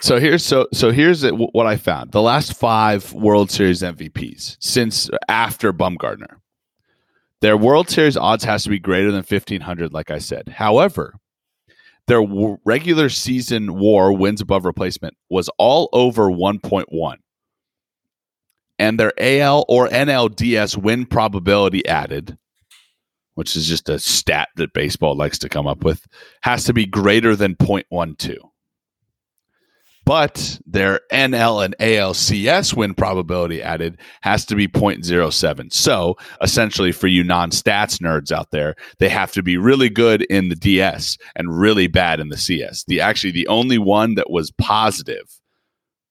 so 0.01 0.19
here's 0.19 0.45
so 0.45 0.67
so 0.73 0.91
here's 0.91 1.23
it, 1.23 1.35
what 1.37 1.67
I 1.67 1.77
found: 1.77 2.13
the 2.13 2.23
last 2.23 2.55
five 2.55 3.13
World 3.13 3.51
Series 3.51 3.83
MVPs 3.83 4.57
since 4.61 5.09
after 5.29 5.73
Bumgarner. 5.73 6.37
Their 7.41 7.57
World 7.57 7.89
Series 7.89 8.17
odds 8.17 8.43
has 8.43 8.65
to 8.65 8.71
be 8.71 8.81
greater 8.81 9.13
than 9.13 9.19
1500 9.19 9.93
like 9.93 10.11
I 10.11 10.19
said. 10.19 10.49
However, 10.49 11.15
their 12.09 12.21
w- 12.21 12.59
regular 12.65 13.09
season 13.09 13.79
war 13.79 14.13
wins 14.13 14.41
above 14.41 14.65
replacement 14.65 15.17
was 15.31 15.49
all 15.57 15.89
over 15.93 16.25
1.1. 16.25 17.17
And 18.79 18.99
their 18.99 19.13
AL 19.19 19.65
or 19.69 19.89
NLDS 19.89 20.77
win 20.77 21.07
probability 21.07 21.87
added, 21.87 22.39
which 23.35 23.57
is 23.57 23.67
just 23.67 23.89
a 23.89 23.99
stat 23.99 24.49
that 24.57 24.73
baseball 24.73 25.17
likes 25.17 25.39
to 25.39 25.49
come 25.49 25.67
up 25.67 25.83
with, 25.83 26.07
has 26.43 26.65
to 26.65 26.73
be 26.73 26.87
greater 26.87 27.35
than 27.35 27.57
0.12 27.57 28.39
but 30.09 30.59
their 30.65 31.03
NL 31.13 31.63
and 31.63 31.77
ALCS 31.81 32.73
win 32.75 32.95
probability 32.95 33.63
added 33.63 34.01
has 34.23 34.47
to 34.47 34.57
be 34.57 34.67
0.07. 34.67 35.71
So 35.71 36.17
essentially, 36.41 36.93
for 36.93 37.09
you 37.09 37.23
non 37.23 37.51
stats 37.51 37.99
nerds 38.01 38.33
out 38.33 38.51
there, 38.51 38.75
they 39.01 39.11
have 39.11 39.33
to 39.33 39.43
be 39.43 39.59
really 39.59 39.91
good 39.91 40.23
in 40.31 40.49
the 40.49 40.57
DS 40.57 41.19
and 41.37 41.61
really 41.61 41.89
bad 41.89 42.21
in 42.21 42.31
the 42.31 42.39
CS. 42.39 42.85
The 42.85 43.03
actually 43.03 43.33
the 43.33 43.49
only 43.49 43.77
one 43.77 44.15
that 44.15 44.31
was 44.31 44.51
positive 44.53 45.29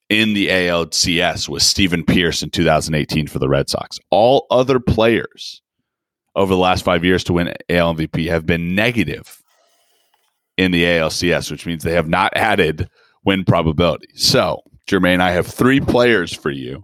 in 0.09 0.33
the 0.33 0.47
ALCS 0.47 1.49
was 1.49 1.63
Stephen 1.63 2.03
Pearce 2.03 2.41
in 2.41 2.49
2018 2.49 3.27
for 3.27 3.39
the 3.39 3.49
Red 3.49 3.69
Sox. 3.69 3.99
All 4.09 4.47
other 4.49 4.79
players 4.79 5.61
over 6.35 6.53
the 6.53 6.59
last 6.59 6.85
five 6.85 7.03
years 7.03 7.23
to 7.25 7.33
win 7.33 7.53
AL 7.69 7.95
MVP 7.95 8.27
have 8.29 8.45
been 8.45 8.75
negative 8.75 9.41
in 10.57 10.71
the 10.71 10.83
ALCS, 10.83 11.51
which 11.51 11.65
means 11.65 11.83
they 11.83 11.93
have 11.93 12.07
not 12.07 12.31
added 12.35 12.89
win 13.25 13.43
probability. 13.43 14.07
So, 14.15 14.61
Jermaine, 14.87 15.19
I 15.19 15.31
have 15.31 15.47
three 15.47 15.81
players 15.81 16.33
for 16.33 16.49
you 16.49 16.83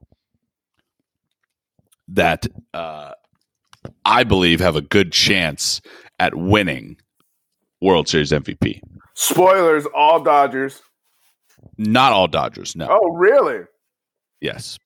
that 2.10 2.46
uh, 2.74 3.12
I 4.04 4.24
believe 4.24 4.60
have 4.60 4.76
a 4.76 4.82
good 4.82 5.12
chance 5.12 5.82
at 6.20 6.36
winning 6.36 6.98
World 7.82 8.08
Series 8.08 8.32
MVP. 8.32 8.82
Spoilers, 9.16 9.86
all 9.94 10.20
Dodgers. 10.22 10.82
Not 11.78 12.12
all 12.14 12.28
Dodgers, 12.28 12.76
no. 12.76 12.88
Oh, 12.90 13.12
really? 13.12 13.62
Yes. 14.42 14.78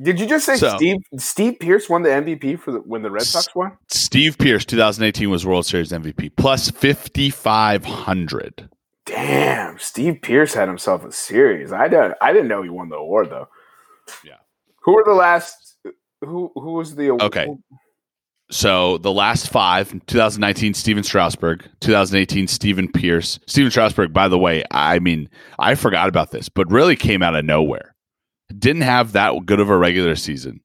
Did 0.00 0.20
you 0.20 0.26
just 0.26 0.46
say 0.46 0.56
So- 0.56 0.76
Steve 0.76 0.98
Steve 1.18 1.58
Pearce 1.58 1.88
won 1.88 2.02
the 2.02 2.10
MVP 2.10 2.60
for 2.60 2.70
the, 2.72 2.78
when 2.78 3.02
the 3.02 3.10
Red 3.10 3.22
Sox 3.22 3.52
won? 3.54 3.76
Steve 3.88 4.38
Pearce, 4.38 4.64
2018 4.64 5.28
was 5.28 5.44
World 5.44 5.66
Series 5.66 5.90
MVP, 5.90 6.30
plus 6.36 6.70
5,500. 6.70 8.68
Damn, 9.06 9.78
Steve 9.78 10.20
Pearce 10.22 10.54
had 10.54 10.68
himself 10.68 11.04
a 11.04 11.10
series. 11.10 11.72
I 11.72 11.88
didn't 11.88 12.14
I 12.20 12.32
didn't 12.32 12.48
know 12.48 12.62
he 12.62 12.68
won 12.68 12.90
the 12.90 12.96
award 12.96 13.30
though. 13.30 13.48
Yeah. 14.22 14.36
Who 14.82 14.94
were 14.94 15.04
the 15.04 15.14
last? 15.14 15.76
Who 16.20 16.52
who 16.54 16.72
was 16.72 16.94
the 16.94 17.10
Okay. 17.12 17.48
So 18.50 18.96
the 18.98 19.12
last 19.12 19.50
five 19.50 19.90
2019, 20.06 20.72
Stephen 20.74 21.02
Strasburg, 21.02 21.68
2018, 21.80 22.48
Steven 22.48 22.90
Pearce. 22.90 23.38
Stephen 23.46 23.70
Strasburg, 23.70 24.12
by 24.12 24.28
the 24.28 24.38
way, 24.38 24.64
I 24.70 24.98
mean, 25.00 25.28
I 25.58 25.74
forgot 25.74 26.08
about 26.08 26.30
this, 26.30 26.48
but 26.48 26.70
really 26.70 26.96
came 26.96 27.22
out 27.22 27.34
of 27.34 27.44
nowhere. 27.44 27.94
Didn't 28.58 28.82
have 28.82 29.12
that 29.12 29.34
good 29.44 29.60
of 29.60 29.68
a 29.68 29.76
regular 29.76 30.16
season. 30.16 30.60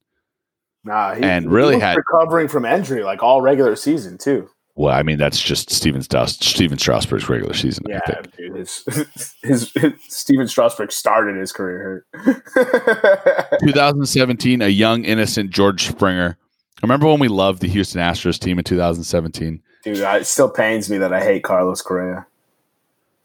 Nah, 0.85 1.15
he, 1.15 1.23
And 1.23 1.45
he 1.45 1.49
really 1.49 1.75
was 1.75 1.83
had- 1.83 1.97
recovering 1.97 2.47
from 2.47 2.63
injury 2.65 3.03
like 3.03 3.21
all 3.21 3.41
regular 3.41 3.75
season 3.75 4.17
too. 4.17 4.49
Well, 4.75 4.95
I 4.95 5.03
mean, 5.03 5.19
that's 5.19 5.39
just 5.39 5.69
Stephen, 5.69 6.01
Stephen 6.01 6.79
Strasburg's 6.79 7.29
regular 7.29 7.53
season. 7.53 7.85
Yeah, 7.87 7.99
dude, 8.35 8.55
his, 8.55 8.83
his, 9.43 9.71
his 9.73 9.93
Stephen 10.07 10.47
Strasburg 10.47 10.91
started 10.91 11.35
his 11.35 11.51
career 11.51 12.05
hurt. 12.15 12.43
2017, 13.59 14.61
a 14.63 14.69
young, 14.69 15.03
innocent 15.03 15.51
George 15.51 15.87
Springer. 15.89 16.37
Remember 16.81 17.07
when 17.07 17.19
we 17.19 17.27
loved 17.27 17.61
the 17.61 17.67
Houston 17.69 18.01
Astros 18.01 18.39
team 18.39 18.57
in 18.57 18.63
2017? 18.63 19.61
dude, 19.83 19.97
it 19.97 20.25
still 20.25 20.49
pains 20.49 20.89
me 20.89 20.97
that 20.97 21.13
I 21.13 21.21
hate 21.21 21.43
Carlos 21.43 21.81
Correa. 21.81 22.25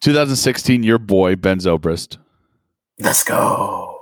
2016, 0.00 0.82
your 0.82 0.98
boy, 0.98 1.37
Ben 1.37 1.58
Zobrist. 1.58 2.18
Let's 2.98 3.24
go. 3.24 3.94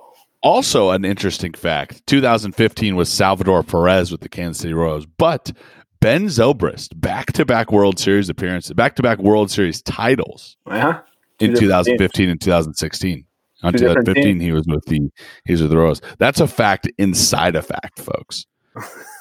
Also, 0.43 0.91
an 0.91 1.05
interesting 1.05 1.53
fact 1.53 2.07
2015 2.07 2.97
was 2.97 3.09
Salvador 3.09 3.63
Perez 3.63 4.11
with 4.11 4.21
the 4.21 4.29
Kansas 4.29 4.61
City 4.61 4.75
Royals, 4.75 5.07
but 5.07 5.53
Ben 6.01 6.27
Zobrist, 6.27 6.99
back 7.01 7.33
to 7.33 7.45
back 7.45 7.73
World 7.73 7.99
Series 7.99 8.29
appearances, 8.29 8.73
back 8.73 8.97
to 8.97 9.03
back 9.03 9.19
World 9.19 9.51
Series 9.51 9.83
titles 9.83 10.57
uh-huh. 10.67 11.01
Yeah, 11.41 11.49
in 11.49 11.55
Two 11.55 11.69
different 11.69 11.87
2015 11.87 12.29
and 12.29 12.41
2016. 12.41 13.25
On 13.63 13.73
Two 13.73 13.79
2015, 13.79 14.39
he 14.39 14.53
was 14.53 14.67
with 14.67 14.85
the 14.85 15.11
he 15.45 15.53
was 15.53 15.63
with 15.63 15.71
the 15.71 15.77
Royals. 15.77 16.01
That's 16.19 16.41
a 16.41 16.47
fact 16.47 16.89
inside 16.99 17.57
a 17.57 17.63
fact, 17.63 17.99
folks. 17.99 18.47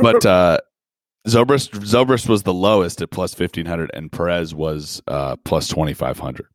But 0.00 0.24
uh 0.26 0.58
Zobrist 1.28 1.70
Zobrist 1.80 2.28
was 2.28 2.42
the 2.42 2.54
lowest 2.54 3.00
at 3.02 3.10
plus 3.10 3.34
fifteen 3.34 3.66
hundred, 3.66 3.90
and 3.94 4.10
Perez 4.10 4.54
was 4.54 5.02
uh 5.06 5.36
plus 5.44 5.68
twenty 5.68 5.94
five 5.94 6.18
hundred. 6.18 6.46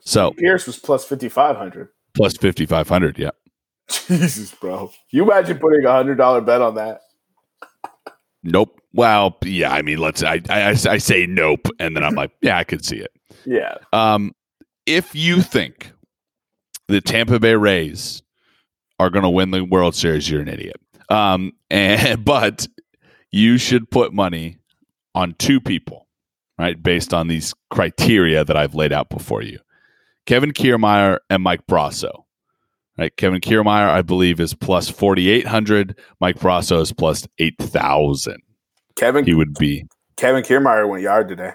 So 0.00 0.32
Pearce 0.32 0.66
was 0.66 0.78
plus 0.78 1.04
fifty 1.04 1.28
five 1.28 1.56
hundred. 1.56 1.88
plus 2.14 2.36
fifty 2.36 2.66
five 2.66 2.88
hundred, 2.88 3.18
yeah. 3.18 3.30
Jesus, 3.90 4.54
bro. 4.54 4.90
You 5.10 5.22
imagine 5.24 5.58
putting 5.58 5.84
a 5.84 5.92
hundred 5.92 6.16
dollar 6.16 6.40
bet 6.40 6.60
on 6.60 6.74
that? 6.76 7.00
Nope. 8.42 8.80
Well, 8.94 9.36
yeah. 9.44 9.72
I 9.72 9.82
mean, 9.82 9.98
let's. 9.98 10.22
I, 10.22 10.40
I 10.48 10.70
I 10.70 10.98
say 10.98 11.26
nope, 11.26 11.68
and 11.78 11.96
then 11.96 12.04
I'm 12.04 12.14
like, 12.14 12.30
yeah, 12.40 12.56
I 12.56 12.64
could 12.64 12.84
see 12.84 12.98
it. 12.98 13.10
Yeah. 13.44 13.74
Um, 13.92 14.32
if 14.86 15.14
you 15.14 15.42
think 15.42 15.92
the 16.88 17.00
Tampa 17.00 17.38
Bay 17.38 17.54
Rays 17.54 18.22
are 18.98 19.10
going 19.10 19.24
to 19.24 19.30
win 19.30 19.50
the 19.50 19.64
World 19.64 19.94
Series, 19.94 20.30
you're 20.30 20.40
an 20.40 20.48
idiot. 20.48 20.80
Um, 21.08 21.52
and 21.70 22.24
but 22.24 22.66
you 23.30 23.58
should 23.58 23.90
put 23.90 24.12
money 24.12 24.58
on 25.14 25.34
two 25.38 25.60
people, 25.60 26.06
right, 26.58 26.80
based 26.82 27.12
on 27.12 27.28
these 27.28 27.54
criteria 27.70 28.44
that 28.44 28.56
I've 28.56 28.74
laid 28.74 28.92
out 28.92 29.08
before 29.08 29.42
you: 29.42 29.58
Kevin 30.26 30.52
Kiermaier 30.52 31.18
and 31.30 31.42
Mike 31.42 31.66
Brosseau. 31.66 32.24
Right, 32.96 33.16
Kevin 33.16 33.40
Kiermaier, 33.40 33.88
I 33.88 34.02
believe, 34.02 34.40
is 34.40 34.54
plus 34.54 34.88
forty 34.88 35.30
eight 35.30 35.46
hundred. 35.46 35.96
Mike 36.20 36.38
Brosseau 36.38 36.82
is 36.82 36.92
plus 36.92 37.28
eight 37.38 37.54
thousand. 37.60 38.42
Kevin 38.96 39.24
He 39.24 39.34
would 39.34 39.54
be 39.54 39.84
Kevin 40.16 40.42
Kiermaier 40.42 40.88
went 40.88 41.02
yard 41.02 41.28
today. 41.28 41.52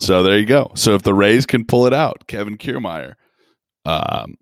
So 0.00 0.22
there 0.22 0.38
you 0.38 0.44
go. 0.44 0.72
So 0.74 0.94
if 0.94 1.02
the 1.02 1.14
Rays 1.14 1.46
can 1.46 1.64
pull 1.64 1.86
it 1.86 1.94
out, 1.94 2.26
Kevin 2.26 2.58
Kiermaier, 2.58 3.14
um, 3.84 4.34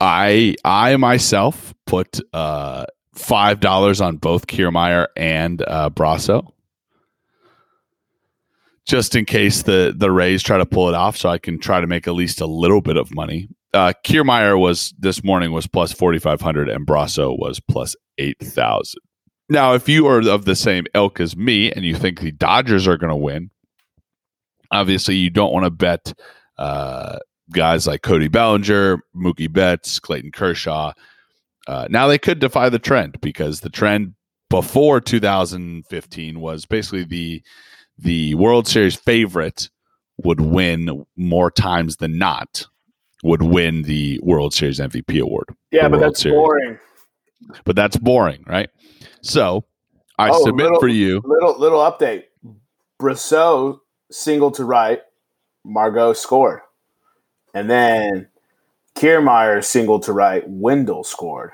I 0.00 0.56
I 0.64 0.96
myself 0.96 1.74
put 1.86 2.18
uh, 2.32 2.86
five 3.14 3.60
dollars 3.60 4.00
on 4.00 4.16
both 4.16 4.46
Kiermaier 4.46 5.08
and 5.16 5.62
uh, 5.66 5.90
Brosseau, 5.90 6.52
just 8.86 9.14
in 9.14 9.24
case 9.24 9.62
the 9.62 9.94
the 9.96 10.10
Rays 10.10 10.42
try 10.42 10.58
to 10.58 10.66
pull 10.66 10.88
it 10.88 10.94
off, 10.94 11.16
so 11.16 11.28
I 11.28 11.38
can 11.38 11.58
try 11.58 11.80
to 11.80 11.86
make 11.86 12.06
at 12.08 12.14
least 12.14 12.40
a 12.40 12.46
little 12.46 12.80
bit 12.80 12.96
of 12.96 13.14
money. 13.14 13.48
Uh, 13.74 13.92
Kiermaier 14.04 14.58
was 14.58 14.94
this 14.98 15.24
morning 15.24 15.52
was 15.52 15.66
plus 15.66 15.92
forty 15.92 16.18
five 16.18 16.40
hundred, 16.40 16.68
and 16.68 16.86
Brosseau 16.86 17.38
was 17.38 17.60
plus 17.60 17.96
eight 18.18 18.38
thousand. 18.40 19.00
Now, 19.48 19.74
if 19.74 19.88
you 19.88 20.06
are 20.06 20.26
of 20.28 20.44
the 20.46 20.56
same 20.56 20.86
ilk 20.94 21.20
as 21.20 21.36
me 21.36 21.70
and 21.72 21.84
you 21.84 21.94
think 21.94 22.20
the 22.20 22.32
Dodgers 22.32 22.86
are 22.88 22.96
going 22.96 23.10
to 23.10 23.16
win, 23.16 23.50
obviously 24.70 25.16
you 25.16 25.28
don't 25.28 25.52
want 25.52 25.64
to 25.64 25.70
bet 25.70 26.14
uh, 26.56 27.18
guys 27.52 27.86
like 27.86 28.02
Cody 28.02 28.28
Bellinger, 28.28 29.02
Mookie 29.14 29.52
Betts, 29.52 30.00
Clayton 30.00 30.32
Kershaw. 30.32 30.92
Uh, 31.68 31.86
now 31.90 32.06
they 32.08 32.18
could 32.18 32.38
defy 32.38 32.68
the 32.68 32.78
trend 32.78 33.20
because 33.20 33.60
the 33.60 33.70
trend 33.70 34.14
before 34.50 35.00
2015 35.00 36.40
was 36.40 36.66
basically 36.66 37.04
the 37.04 37.42
the 37.98 38.34
World 38.34 38.66
Series 38.66 38.96
favorite 38.96 39.68
would 40.18 40.40
win 40.40 41.04
more 41.16 41.50
times 41.50 41.96
than 41.96 42.18
not 42.18 42.66
would 43.22 43.42
win 43.42 43.82
the 43.82 44.18
World 44.22 44.52
Series 44.52 44.80
MVP 44.80 45.20
award. 45.20 45.48
Yeah, 45.70 45.82
but 45.88 45.92
World 46.00 46.02
that's 46.02 46.20
Series. 46.22 46.36
boring. 46.36 46.78
But 47.64 47.76
that's 47.76 47.96
boring, 47.96 48.44
right? 48.46 48.70
So 49.22 49.64
I 50.18 50.30
Oh, 50.30 50.44
submit 50.44 50.64
little- 50.66 50.80
for 50.80 50.88
you. 50.88 51.20
Little 51.24 51.58
little 51.58 51.78
update. 51.80 52.24
Brosseau 53.00 53.80
single 54.10 54.50
to 54.52 54.64
right, 54.64 55.00
Margot 55.64 56.12
scored. 56.12 56.60
And 57.54 57.68
then 57.70 58.28
Kiermaier 58.94 59.64
single 59.64 60.00
to 60.00 60.12
right, 60.12 60.44
Wendle 60.46 61.04
scored. 61.04 61.52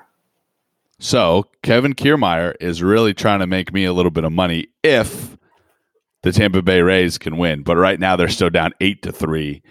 So 0.99 1.45
Kevin 1.63 1.95
Kiermaier 1.95 2.55
is 2.61 2.83
really 2.83 3.15
trying 3.15 3.39
to 3.41 3.47
make 3.47 3.73
me 3.73 3.85
a 3.85 3.93
little 3.93 4.11
bit 4.11 4.25
of 4.25 4.33
money 4.33 4.69
if 4.83 5.37
the 6.23 6.33
Tampa 6.33 6.63
Bay 6.63 6.83
Rays 6.83 7.19
can 7.19 7.37
win. 7.37 7.63
But 7.63 7.77
right 7.77 8.01
now 8.01 8.17
they're 8.17 8.29
still 8.29 8.51
down 8.51 8.73
eight 8.81 9.03
to 9.03 9.13
three 9.13 9.63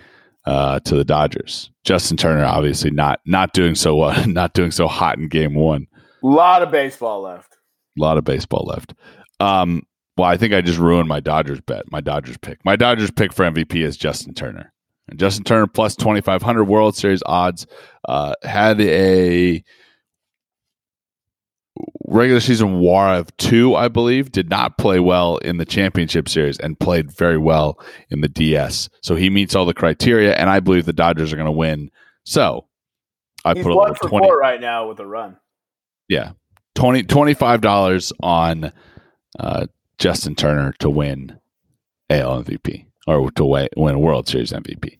uh, 0.46 0.80
to 0.82 0.96
the 0.96 1.04
Dodgers. 1.04 1.70
Justin 1.84 2.16
Turner 2.16 2.46
obviously 2.46 2.92
not 2.92 3.20
not 3.26 3.54
doing 3.54 3.76
so 3.76 3.96
well, 3.96 4.28
not 4.28 4.54
doing 4.54 4.72
so 4.72 4.88
hot 4.88 5.18
in 5.18 5.28
Game 5.28 5.54
One. 5.54 5.88
A 6.24 6.28
lot 6.28 6.64
of 6.64 6.72
baseball 6.72 7.22
left. 7.22 7.58
A 7.98 8.02
lot 8.02 8.18
of 8.18 8.24
baseball 8.24 8.66
left. 8.66 8.94
Um, 9.40 9.84
well, 10.18 10.28
I 10.28 10.38
think 10.38 10.54
I 10.54 10.62
just 10.62 10.80
ruined 10.80 11.08
my 11.08 11.20
Dodgers 11.20 11.62
bet. 11.62 11.92
My 11.92 12.02
Dodgers 12.02 12.38
pick. 12.38 12.64
My 12.66 12.76
Dodgers 12.76 13.12
pick 13.12 13.34
for 13.34 13.46
MVP 13.46 13.84
is 13.84 13.98
Justin 13.98 14.34
Turner. 14.34 14.74
And 15.10 15.20
Justin 15.20 15.44
Turner 15.44 15.68
plus 15.68 15.96
twenty 15.96 16.22
five 16.22 16.42
hundred 16.42 16.66
World 16.66 16.96
Series 16.96 17.24
odds 17.26 17.66
uh, 18.08 18.34
had 18.44 18.80
a 18.82 19.64
regular 22.08 22.40
season 22.40 22.80
WAR 22.80 23.14
of 23.16 23.36
two, 23.38 23.76
I 23.76 23.88
believe. 23.88 24.32
Did 24.32 24.50
not 24.50 24.78
play 24.78 25.00
well 25.00 25.38
in 25.38 25.58
the 25.58 25.66
championship 25.66 26.28
series 26.28 26.58
and 26.60 26.80
played 26.80 27.12
very 27.12 27.38
well 27.38 27.80
in 28.10 28.22
the 28.22 28.28
DS. 28.28 28.90
So 29.02 29.16
he 29.16 29.30
meets 29.30 29.56
all 29.56 29.66
the 29.66 29.74
criteria, 29.74 30.34
and 30.36 30.50
I 30.50 30.60
believe 30.60 30.86
the 30.86 30.94
Dodgers 30.94 31.32
are 31.32 31.38
going 31.38 31.46
to 31.46 31.52
win. 31.52 31.92
So 32.24 32.68
I 33.46 33.54
He's 33.54 33.64
put 33.64 33.72
a 33.72 33.96
for 33.96 34.10
twenty. 34.10 34.28
four 34.28 34.38
right 34.38 34.60
now 34.60 34.88
with 34.90 35.00
a 35.00 35.06
run. 35.06 35.38
Yeah. 36.10 36.32
20 36.76 37.04
$25 37.04 38.12
on 38.22 38.72
uh, 39.40 39.66
Justin 39.98 40.36
Turner 40.36 40.74
to 40.80 40.90
win 40.92 41.40
AL 42.10 42.44
MVP 42.44 42.87
or 43.08 43.32
to 43.32 43.46
win, 43.46 43.70
a 43.78 44.00
World 44.00 44.28
Series 44.28 44.52
MVP. 44.52 45.00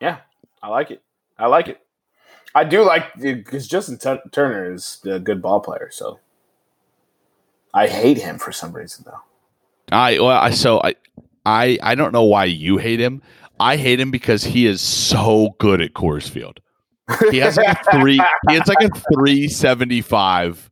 Yeah, 0.00 0.18
I 0.62 0.68
like 0.68 0.90
it. 0.90 1.02
I 1.38 1.46
like 1.46 1.68
it. 1.68 1.80
I 2.54 2.64
do 2.64 2.82
like 2.82 3.04
because 3.18 3.66
Justin 3.66 3.98
T- 3.98 4.30
Turner 4.30 4.72
is 4.72 5.00
a 5.04 5.18
good 5.18 5.42
ball 5.42 5.60
player. 5.60 5.88
So 5.90 6.20
I 7.74 7.86
hate 7.86 8.18
him 8.18 8.38
for 8.38 8.52
some 8.52 8.72
reason 8.72 9.04
though. 9.06 9.20
I 9.92 10.18
well, 10.18 10.28
I 10.28 10.50
so 10.50 10.80
I 10.82 10.94
I 11.44 11.78
I 11.82 11.94
don't 11.94 12.12
know 12.12 12.24
why 12.24 12.44
you 12.46 12.78
hate 12.78 13.00
him. 13.00 13.22
I 13.60 13.76
hate 13.76 14.00
him 14.00 14.10
because 14.10 14.44
he 14.44 14.66
is 14.66 14.80
so 14.80 15.54
good 15.58 15.80
at 15.80 15.94
Coors 15.94 16.28
Field. 16.28 16.60
He 17.30 17.38
has 17.38 17.56
like 17.56 17.78
a 17.78 17.98
three. 17.98 18.20
he 18.48 18.54
has 18.54 18.66
like 18.66 18.80
a 18.82 18.90
three 19.14 19.48
seventy 19.48 20.00
five. 20.00 20.70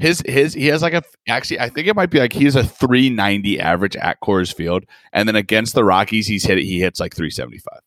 His 0.00 0.22
his 0.26 0.54
he 0.54 0.66
has 0.68 0.82
like 0.82 0.94
a 0.94 1.02
actually 1.28 1.60
I 1.60 1.68
think 1.68 1.86
it 1.86 1.94
might 1.94 2.10
be 2.10 2.18
like 2.18 2.32
he's 2.32 2.56
a 2.56 2.64
three 2.64 3.10
ninety 3.10 3.60
average 3.60 3.96
at 3.96 4.20
Coors 4.20 4.54
Field, 4.54 4.84
and 5.12 5.28
then 5.28 5.36
against 5.36 5.74
the 5.74 5.84
Rockies 5.84 6.26
he's 6.26 6.44
hit 6.44 6.58
he 6.58 6.80
hits 6.80 6.98
like 7.00 7.14
three 7.14 7.30
seventy 7.30 7.58
five. 7.58 7.80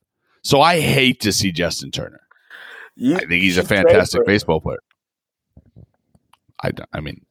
So 0.43 0.61
I 0.61 0.79
hate 0.79 1.19
to 1.21 1.31
see 1.31 1.51
Justin 1.51 1.89
Turner. 1.91 2.21
You 2.95 3.15
I 3.15 3.19
think 3.19 3.41
he's 3.41 3.57
a 3.57 3.63
fantastic 3.63 4.25
baseball 4.25 4.61
player. 4.61 4.79
I 6.61 6.71
don't- 6.71 6.89
I 6.93 6.99
mean, 6.99 7.25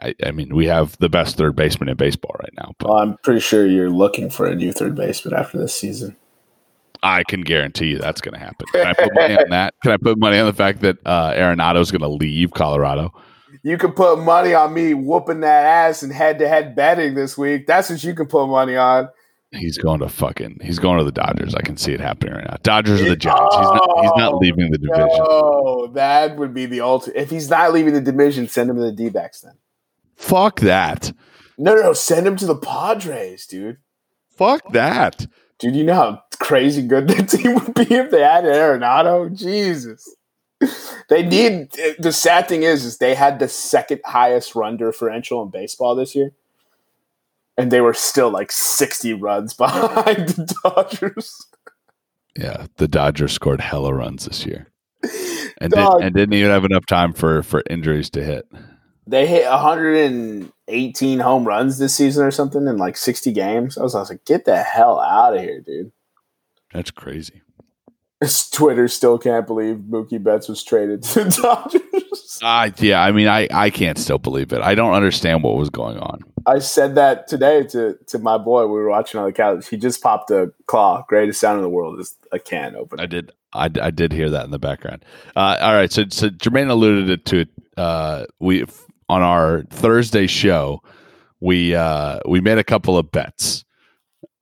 I 0.00 0.14
I 0.24 0.30
mean 0.30 0.54
we 0.54 0.66
have 0.66 0.96
the 0.98 1.08
best 1.08 1.36
third 1.36 1.54
baseman 1.56 1.88
in 1.88 1.96
baseball 1.96 2.34
right 2.40 2.52
now, 2.56 2.72
but 2.78 2.88
Well, 2.88 2.98
I'm 2.98 3.16
pretty 3.22 3.40
sure 3.40 3.66
you're 3.66 3.90
looking 3.90 4.30
for 4.30 4.46
a 4.46 4.54
new 4.54 4.72
third 4.72 4.94
baseman 4.94 5.34
after 5.34 5.58
this 5.58 5.74
season. 5.74 6.16
I 7.02 7.22
can 7.22 7.42
guarantee 7.42 7.86
you 7.88 7.98
that's 7.98 8.20
going 8.20 8.34
to 8.34 8.40
happen. 8.40 8.66
Can 8.72 8.86
I 8.88 8.92
put 8.92 9.14
money 9.14 9.36
on 9.38 9.48
that? 9.50 9.74
Can 9.84 9.92
I 9.92 9.96
put 9.98 10.18
money 10.18 10.36
on 10.38 10.46
the 10.46 10.52
fact 10.52 10.80
that 10.80 10.96
uh, 11.06 11.32
Arenado 11.32 11.80
is 11.80 11.92
going 11.92 12.00
to 12.02 12.08
leave 12.08 12.52
Colorado? 12.54 13.12
You 13.68 13.76
can 13.76 13.92
put 13.92 14.18
money 14.20 14.54
on 14.54 14.72
me 14.72 14.94
whooping 14.94 15.40
that 15.40 15.66
ass 15.66 16.02
in 16.02 16.08
head 16.08 16.38
to 16.38 16.48
head 16.48 16.74
betting 16.74 17.12
this 17.14 17.36
week. 17.36 17.66
That's 17.66 17.90
what 17.90 18.02
you 18.02 18.14
can 18.14 18.24
put 18.24 18.46
money 18.46 18.76
on. 18.76 19.10
He's 19.52 19.76
going 19.76 20.00
to 20.00 20.08
fucking. 20.08 20.60
He's 20.62 20.78
going 20.78 20.96
to 20.96 21.04
the 21.04 21.12
Dodgers. 21.12 21.54
I 21.54 21.60
can 21.60 21.76
see 21.76 21.92
it 21.92 22.00
happening 22.00 22.32
right 22.32 22.46
now. 22.46 22.56
Dodgers 22.62 23.02
are 23.02 23.10
the 23.10 23.14
Giants. 23.16 23.54
He's 23.56 23.66
not. 23.66 24.00
He's 24.00 24.12
not 24.16 24.32
Oh, 24.32 24.38
leaving 24.38 24.70
the 24.70 24.78
division. 24.78 25.08
No, 25.18 25.86
that 25.92 26.38
would 26.38 26.54
be 26.54 26.64
the 26.64 26.80
ultimate. 26.80 27.20
If 27.20 27.28
he's 27.28 27.50
not 27.50 27.74
leaving 27.74 27.92
the 27.92 28.00
division, 28.00 28.48
send 28.48 28.70
him 28.70 28.76
to 28.76 28.82
the 28.84 28.92
D 28.92 29.10
backs 29.10 29.42
then. 29.42 29.52
Fuck 30.16 30.60
that. 30.60 31.12
No, 31.58 31.74
no, 31.74 31.82
no, 31.82 31.92
send 31.92 32.26
him 32.26 32.36
to 32.36 32.46
the 32.46 32.56
Padres, 32.56 33.46
dude. 33.46 33.76
Fuck 34.30 34.72
that. 34.72 35.26
Dude, 35.58 35.76
you 35.76 35.84
know 35.84 35.94
how 35.94 36.22
crazy 36.38 36.80
good 36.80 37.06
that 37.08 37.28
team 37.28 37.52
would 37.52 37.74
be 37.74 37.82
if 37.94 38.10
they 38.10 38.22
had 38.22 38.44
Arenado? 38.44 39.36
Jesus. 39.36 40.14
They 41.08 41.22
need 41.22 41.70
the 41.98 42.12
sad 42.12 42.48
thing 42.48 42.64
is 42.64 42.84
is 42.84 42.98
they 42.98 43.14
had 43.14 43.38
the 43.38 43.48
second 43.48 44.00
highest 44.04 44.54
run 44.54 44.76
differential 44.76 45.42
in 45.42 45.50
baseball 45.50 45.94
this 45.94 46.14
year. 46.14 46.32
And 47.56 47.70
they 47.72 47.80
were 47.80 47.94
still 47.94 48.30
like 48.30 48.52
60 48.52 49.14
runs 49.14 49.54
behind 49.54 50.28
the 50.28 50.54
Dodgers. 50.62 51.46
Yeah, 52.36 52.66
the 52.76 52.86
Dodgers 52.86 53.32
scored 53.32 53.60
hella 53.60 53.92
runs 53.92 54.26
this 54.26 54.46
year, 54.46 54.70
and, 55.60 55.72
Dog. 55.72 55.98
did, 55.98 56.06
and 56.06 56.14
didn't 56.14 56.34
even 56.34 56.52
have 56.52 56.64
enough 56.64 56.86
time 56.86 57.12
for 57.12 57.42
for 57.42 57.64
injuries 57.68 58.10
to 58.10 58.22
hit. 58.22 58.46
They 59.08 59.26
hit 59.26 59.48
118 59.48 61.18
home 61.18 61.48
runs 61.48 61.78
this 61.78 61.96
season 61.96 62.24
or 62.24 62.30
something 62.30 62.66
in 62.68 62.76
like 62.76 62.96
60 62.96 63.32
games. 63.32 63.78
I 63.78 63.82
was, 63.82 63.94
I 63.94 64.00
was 64.00 64.10
like, 64.10 64.24
get 64.26 64.44
the 64.44 64.62
hell 64.62 65.00
out 65.00 65.34
of 65.34 65.40
here, 65.40 65.60
dude. 65.60 65.92
That's 66.72 66.90
crazy. 66.90 67.40
Twitter 68.50 68.88
still 68.88 69.18
can't 69.18 69.46
believe 69.46 69.76
Mookie 69.76 70.22
Betts 70.22 70.48
was 70.48 70.64
traded 70.64 71.02
to 71.04 71.24
the 71.24 71.30
Dodgers. 71.42 72.40
Uh, 72.42 72.70
yeah, 72.78 73.02
I 73.02 73.12
mean, 73.12 73.28
I, 73.28 73.46
I 73.52 73.70
can't 73.70 73.96
still 73.96 74.18
believe 74.18 74.52
it. 74.52 74.60
I 74.60 74.74
don't 74.74 74.94
understand 74.94 75.42
what 75.42 75.56
was 75.56 75.70
going 75.70 75.98
on. 75.98 76.22
I 76.46 76.58
said 76.58 76.96
that 76.96 77.28
today 77.28 77.64
to, 77.68 77.96
to 78.08 78.18
my 78.18 78.38
boy. 78.38 78.66
We 78.66 78.72
were 78.72 78.88
watching 78.88 79.20
on 79.20 79.26
the 79.26 79.32
couch. 79.32 79.68
He 79.68 79.76
just 79.76 80.02
popped 80.02 80.30
a 80.30 80.52
claw. 80.66 81.04
Greatest 81.08 81.40
sound 81.40 81.58
in 81.58 81.62
the 81.62 81.68
world 81.68 82.00
is 82.00 82.16
a 82.32 82.38
can 82.38 82.74
open. 82.74 82.98
I 82.98 83.06
did. 83.06 83.32
I, 83.52 83.70
I 83.80 83.90
did 83.90 84.12
hear 84.12 84.30
that 84.30 84.44
in 84.44 84.50
the 84.50 84.58
background. 84.58 85.04
Uh, 85.36 85.56
all 85.60 85.74
right. 85.74 85.90
So, 85.90 86.04
so 86.10 86.28
Jermaine 86.28 86.70
alluded 86.70 87.24
to 87.26 87.40
it. 87.40 87.48
Uh, 87.76 88.26
we 88.40 88.64
on 89.08 89.22
our 89.22 89.62
Thursday 89.70 90.26
show, 90.26 90.82
we 91.40 91.74
uh, 91.74 92.20
we 92.26 92.40
made 92.40 92.58
a 92.58 92.64
couple 92.64 92.98
of 92.98 93.10
bets. 93.10 93.64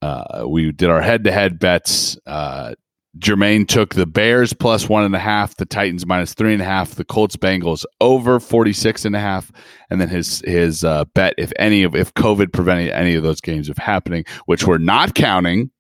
Uh, 0.03 0.45
we 0.47 0.73
did 0.73 0.91
our 0.91 1.03
head 1.03 1.25
to 1.25 1.33
head 1.33 1.59
bets. 1.59 2.19
Uh, 2.27 2.75
Jermaine 3.19 3.67
took 3.67 3.95
the 3.95 4.07
Bears 4.07 4.53
plus 4.53 4.89
one 4.89 5.05
and 5.05 5.15
a 5.15 5.19
half, 5.19 5.57
the 5.57 5.65
Titans 5.65 6.07
minus 6.07 6.35
three 6.35 6.53
and 6.53 6.63
a 6.63 6.67
half, 6.67 6.95
the 6.95 7.05
Colts 7.05 7.37
Bengals 7.37 7.85
over 8.01 8.39
46 8.39 9.05
and 9.05 9.17
a 9.17 9.21
half. 9.21 9.51
And 9.91 10.01
then 10.01 10.09
his 10.09 10.43
his 10.45 10.85
uh, 10.85 11.05
bet, 11.15 11.35
if 11.39 11.53
any 11.57 11.83
of 11.83 11.95
if 11.95 12.13
COVID 12.15 12.53
prevented 12.53 12.91
any 12.91 13.15
of 13.15 13.23
those 13.23 13.41
games 13.41 13.69
of 13.69 13.79
happening, 13.79 14.25
which 14.47 14.67
we're 14.67 14.79
not 14.79 15.15
counting, 15.15 15.71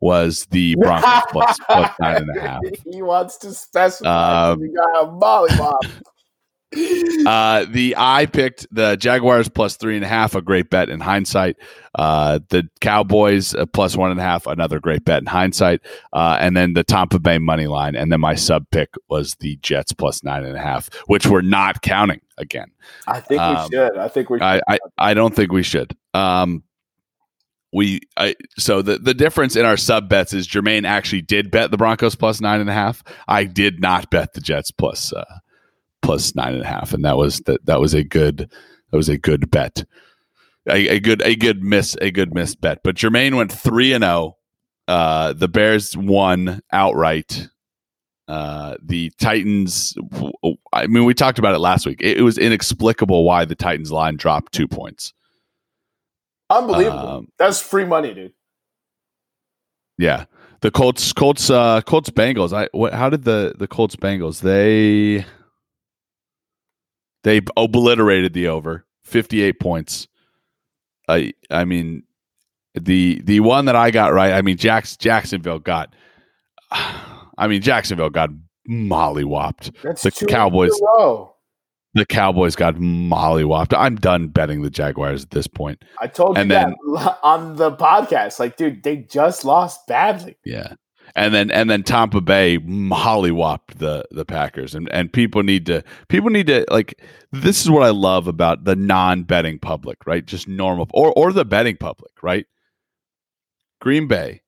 was 0.00 0.46
the 0.50 0.74
Broncos 0.80 1.22
plus, 1.30 1.58
plus 1.66 1.90
nine 2.00 2.16
and 2.16 2.36
a 2.36 2.40
half. 2.40 2.60
He 2.84 3.02
wants 3.02 3.38
to 3.38 3.52
specify. 3.54 4.50
Um, 4.50 4.74
got 4.74 5.04
a 5.04 5.06
volleyball. 5.06 5.78
uh, 7.26 7.64
the 7.68 7.94
I 7.96 8.26
picked 8.26 8.66
the 8.72 8.96
Jaguars 8.96 9.48
plus 9.48 9.76
three 9.76 9.96
and 9.96 10.04
a 10.04 10.08
half, 10.08 10.34
a 10.34 10.42
great 10.42 10.68
bet 10.68 10.88
in 10.88 11.00
hindsight. 11.00 11.56
Uh, 11.94 12.40
the 12.48 12.68
Cowboys 12.80 13.54
uh, 13.54 13.66
plus 13.66 13.96
one 13.96 14.10
and 14.10 14.20
a 14.20 14.22
half, 14.22 14.46
another 14.46 14.80
great 14.80 15.04
bet 15.04 15.20
in 15.20 15.26
hindsight. 15.26 15.80
Uh, 16.12 16.36
and 16.40 16.56
then 16.56 16.74
the 16.74 16.84
Tampa 16.84 17.18
Bay 17.18 17.38
money 17.38 17.66
line, 17.66 17.94
and 17.94 18.10
then 18.12 18.20
my 18.20 18.34
sub 18.34 18.66
pick 18.70 18.94
was 19.08 19.36
the 19.36 19.56
Jets 19.62 19.92
plus 19.92 20.24
nine 20.24 20.44
and 20.44 20.56
a 20.56 20.60
half, 20.60 20.92
which 21.06 21.26
we're 21.26 21.40
not 21.40 21.82
counting 21.82 22.20
again. 22.36 22.70
I 23.06 23.20
think 23.20 23.40
um, 23.40 23.64
we 23.70 23.76
should. 23.76 23.96
I 23.96 24.08
think 24.08 24.30
we. 24.30 24.40
I, 24.40 24.60
I, 24.68 24.78
I 24.98 25.14
don't 25.14 25.34
think 25.34 25.52
we 25.52 25.62
should. 25.62 25.96
Um, 26.14 26.64
we 27.72 28.00
I, 28.16 28.34
so 28.58 28.82
the 28.82 28.98
the 28.98 29.14
difference 29.14 29.54
in 29.54 29.64
our 29.64 29.76
sub 29.76 30.08
bets 30.08 30.32
is 30.32 30.48
Jermaine 30.48 30.86
actually 30.86 31.22
did 31.22 31.50
bet 31.50 31.70
the 31.70 31.76
Broncos 31.76 32.14
plus 32.14 32.40
nine 32.40 32.60
and 32.60 32.70
a 32.70 32.72
half. 32.72 33.02
I 33.28 33.44
did 33.44 33.80
not 33.80 34.10
bet 34.10 34.32
the 34.32 34.40
Jets 34.40 34.70
plus 34.70 35.12
uh, 35.12 35.24
plus 36.02 36.34
nine 36.34 36.54
and 36.54 36.62
a 36.62 36.66
half, 36.66 36.92
and 36.92 37.04
that 37.04 37.16
was 37.16 37.40
that 37.40 37.64
that 37.66 37.80
was 37.80 37.94
a 37.94 38.04
good 38.04 38.50
that 38.90 38.96
was 38.96 39.08
a 39.08 39.18
good 39.18 39.50
bet, 39.50 39.84
a, 40.68 40.88
a 40.88 41.00
good 41.00 41.22
a 41.22 41.34
good 41.36 41.62
miss 41.62 41.96
a 42.00 42.10
good 42.10 42.34
miss 42.34 42.54
bet. 42.54 42.80
But 42.82 42.96
Jermaine 42.96 43.36
went 43.36 43.52
three 43.52 43.92
and 43.92 44.04
zero. 44.04 44.12
Oh. 44.12 44.36
Uh, 44.88 45.32
the 45.32 45.48
Bears 45.48 45.96
won 45.96 46.60
outright. 46.72 47.48
Uh, 48.28 48.76
the 48.82 49.10
Titans. 49.20 49.94
I 50.72 50.86
mean, 50.86 51.04
we 51.04 51.14
talked 51.14 51.38
about 51.38 51.54
it 51.54 51.58
last 51.58 51.86
week. 51.86 52.00
It, 52.00 52.18
it, 52.18 52.22
was 52.22 52.38
inexplicable 52.38 53.24
why 53.24 53.44
the 53.44 53.54
Titans 53.54 53.92
line 53.92 54.16
dropped 54.16 54.52
two 54.52 54.66
points. 54.66 55.12
Unbelievable. 56.50 57.08
Um, 57.08 57.28
That's 57.38 57.60
free 57.60 57.84
money, 57.84 58.14
dude. 58.14 58.32
Yeah, 59.98 60.26
the 60.60 60.70
Colts, 60.70 61.12
Colts, 61.12 61.50
uh, 61.50 61.80
Colts, 61.82 62.10
Bengals. 62.10 62.52
I 62.52 62.68
what? 62.72 62.92
How 62.92 63.08
did 63.10 63.24
the 63.24 63.54
the 63.56 63.68
Colts 63.68 63.96
Bengals? 63.96 64.40
They 64.40 65.24
they 67.26 67.40
obliterated 67.56 68.34
the 68.34 68.46
over, 68.46 68.86
58 69.02 69.58
points. 69.58 70.06
I 71.08 71.32
I 71.50 71.64
mean 71.64 72.04
the 72.74 73.20
the 73.24 73.40
one 73.40 73.64
that 73.64 73.74
I 73.74 73.90
got 73.90 74.12
right, 74.12 74.32
I 74.32 74.42
mean 74.42 74.56
Jacks, 74.56 74.96
Jacksonville 74.96 75.58
got 75.58 75.92
I 76.70 77.48
mean 77.48 77.62
Jacksonville 77.62 78.10
got 78.10 78.30
mollywopped. 78.70 79.74
That's 79.82 80.04
the 80.04 80.12
Cowboys 80.12 80.70
The 81.94 82.06
Cowboys 82.06 82.54
got 82.54 82.76
mollywopped. 82.76 83.76
I'm 83.76 83.96
done 83.96 84.28
betting 84.28 84.62
the 84.62 84.70
Jaguars 84.70 85.24
at 85.24 85.30
this 85.32 85.48
point. 85.48 85.84
I 86.00 86.06
told 86.06 86.36
you 86.36 86.42
and 86.42 86.50
then, 86.50 86.74
on 87.24 87.56
the 87.56 87.72
podcast. 87.72 88.38
Like, 88.38 88.56
dude, 88.56 88.84
they 88.84 88.98
just 88.98 89.44
lost 89.44 89.84
badly. 89.88 90.36
Yeah 90.44 90.74
and 91.14 91.32
then 91.32 91.50
and 91.50 91.70
then 91.70 91.82
Tampa 91.82 92.20
Bay 92.20 92.58
hollywopped 92.58 93.78
the 93.78 94.04
the 94.10 94.24
Packers, 94.24 94.74
and 94.74 94.90
and 94.92 95.12
people 95.12 95.42
need 95.42 95.66
to 95.66 95.82
people 96.08 96.30
need 96.30 96.46
to 96.48 96.64
like 96.70 97.00
this 97.32 97.62
is 97.62 97.70
what 97.70 97.82
I 97.82 97.90
love 97.90 98.26
about 98.26 98.64
the 98.64 98.76
non 98.76 99.22
betting 99.22 99.58
public, 99.58 100.06
right? 100.06 100.24
Just 100.24 100.48
normal 100.48 100.88
or 100.92 101.12
or 101.12 101.32
the 101.32 101.44
betting 101.44 101.76
public, 101.76 102.12
right? 102.22 102.46
Green 103.80 104.08
Bay 104.08 104.42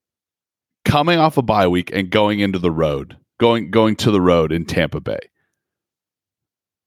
coming 0.84 1.18
off 1.18 1.36
a 1.36 1.42
bye 1.42 1.68
week 1.68 1.90
and 1.92 2.10
going 2.10 2.40
into 2.40 2.58
the 2.58 2.70
road, 2.70 3.16
going 3.38 3.70
going 3.70 3.96
to 3.96 4.10
the 4.10 4.20
road 4.20 4.52
in 4.52 4.64
Tampa 4.64 5.00
Bay, 5.00 5.20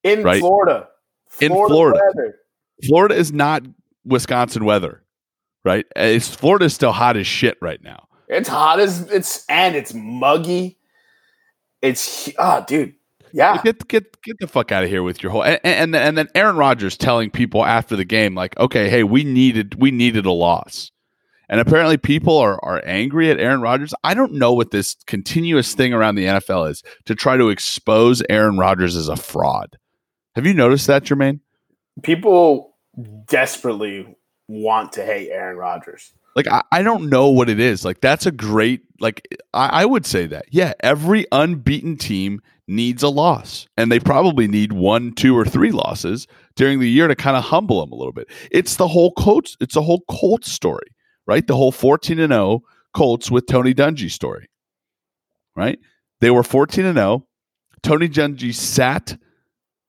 in 0.03 0.23
right? 0.23 0.39
Florida. 0.39 0.87
Florida, 1.29 1.63
in 1.63 1.67
Florida, 1.67 1.99
weather. 2.15 2.35
Florida 2.85 3.15
is 3.15 3.31
not 3.31 3.63
Wisconsin 4.03 4.65
weather, 4.65 5.03
right? 5.63 5.85
It's 5.95 6.27
Florida 6.27 6.65
is 6.65 6.73
still 6.73 6.91
hot 6.91 7.15
as 7.15 7.25
shit 7.25 7.57
right 7.61 7.81
now. 7.81 8.07
It's 8.31 8.47
hot 8.47 8.79
as 8.79 9.01
it's 9.11 9.45
and 9.47 9.75
it's 9.75 9.93
muggy. 9.93 10.77
It's 11.81 12.29
oh, 12.39 12.63
dude. 12.65 12.95
Yeah. 13.33 13.61
Get 13.61 13.87
get 13.89 14.21
get 14.21 14.37
the 14.39 14.47
fuck 14.47 14.71
out 14.71 14.83
of 14.83 14.89
here 14.89 15.03
with 15.03 15.21
your 15.21 15.33
whole 15.33 15.43
and, 15.43 15.59
and 15.63 15.95
and 15.95 16.17
then 16.17 16.29
Aaron 16.33 16.55
Rodgers 16.55 16.95
telling 16.95 17.29
people 17.29 17.65
after 17.65 17.97
the 17.97 18.05
game 18.05 18.33
like, 18.33 18.57
okay, 18.57 18.89
hey, 18.89 19.03
we 19.03 19.25
needed 19.25 19.75
we 19.75 19.91
needed 19.91 20.25
a 20.25 20.31
loss. 20.31 20.91
And 21.49 21.59
apparently 21.59 21.97
people 21.97 22.37
are 22.37 22.57
are 22.63 22.81
angry 22.85 23.29
at 23.29 23.39
Aaron 23.39 23.59
Rodgers. 23.59 23.93
I 24.05 24.13
don't 24.13 24.33
know 24.33 24.53
what 24.53 24.71
this 24.71 24.95
continuous 25.07 25.75
thing 25.75 25.93
around 25.93 26.15
the 26.15 26.25
NFL 26.25 26.71
is 26.71 26.83
to 27.05 27.15
try 27.15 27.35
to 27.35 27.49
expose 27.49 28.23
Aaron 28.29 28.57
Rodgers 28.57 28.95
as 28.95 29.09
a 29.09 29.17
fraud. 29.17 29.77
Have 30.35 30.45
you 30.45 30.53
noticed 30.53 30.87
that, 30.87 31.03
Jermaine? 31.03 31.41
People 32.01 32.77
desperately 33.25 34.15
want 34.47 34.93
to 34.93 35.05
hate 35.05 35.29
Aaron 35.31 35.57
Rodgers. 35.57 36.13
Like 36.35 36.47
I, 36.47 36.63
I 36.71 36.83
don't 36.83 37.09
know 37.09 37.29
what 37.29 37.49
it 37.49 37.59
is. 37.59 37.83
Like 37.83 38.01
that's 38.01 38.25
a 38.25 38.31
great 38.31 38.81
like 38.99 39.27
I, 39.53 39.81
I 39.81 39.85
would 39.85 40.05
say 40.05 40.25
that. 40.27 40.45
Yeah, 40.51 40.73
every 40.81 41.25
unbeaten 41.31 41.97
team 41.97 42.41
needs 42.67 43.03
a 43.03 43.09
loss. 43.09 43.67
And 43.77 43.91
they 43.91 43.99
probably 43.99 44.47
need 44.47 44.71
one, 44.71 45.13
two, 45.13 45.37
or 45.37 45.45
three 45.45 45.71
losses 45.71 46.27
during 46.55 46.79
the 46.79 46.89
year 46.89 47.07
to 47.07 47.15
kind 47.15 47.37
of 47.37 47.43
humble 47.43 47.81
them 47.81 47.91
a 47.91 47.95
little 47.95 48.13
bit. 48.13 48.29
It's 48.51 48.77
the 48.77 48.87
whole 48.87 49.11
Colts, 49.13 49.57
it's 49.59 49.75
a 49.75 49.81
whole 49.81 50.03
Colts 50.09 50.51
story, 50.51 50.87
right? 51.27 51.45
The 51.45 51.55
whole 51.55 51.71
14 51.71 52.19
and 52.19 52.31
0 52.31 52.61
Colts 52.95 53.29
with 53.29 53.45
Tony 53.47 53.73
Dungy 53.73 54.09
story. 54.09 54.47
Right? 55.55 55.79
They 56.21 56.31
were 56.31 56.43
14 56.43 56.85
and 56.85 56.97
0. 56.97 57.27
Tony 57.83 58.07
Dungy 58.07 58.53
sat 58.53 59.17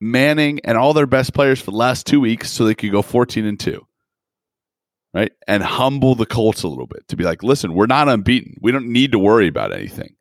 Manning 0.05 0.59
and 0.65 0.77
all 0.77 0.95
their 0.95 1.07
best 1.07 1.33
players 1.33 1.61
for 1.61 1.71
the 1.71 1.77
last 1.77 2.09
two 2.09 2.21
weeks 2.21 2.51
so 2.51 2.65
they 2.65 2.75
could 2.75 2.91
go 2.91 3.03
14 3.03 3.47
and 3.47 3.61
2 3.61 3.87
right? 5.15 5.33
And 5.47 5.63
humble 5.63 6.15
the 6.15 6.27
Colts 6.27 6.63
a 6.63 6.69
little 6.69 6.87
bit 6.87 7.07
to 7.09 7.17
be 7.17 7.25
like, 7.25 7.43
listen, 7.43 7.75
we're 7.75 7.87
not 7.87 8.09
unbeaten. 8.09 8.57
We 8.61 8.73
don't 8.73 8.93
need 8.93 9.13
to 9.13 9.19
worry 9.19 9.49
about 9.49 9.73
anything. 9.73 10.15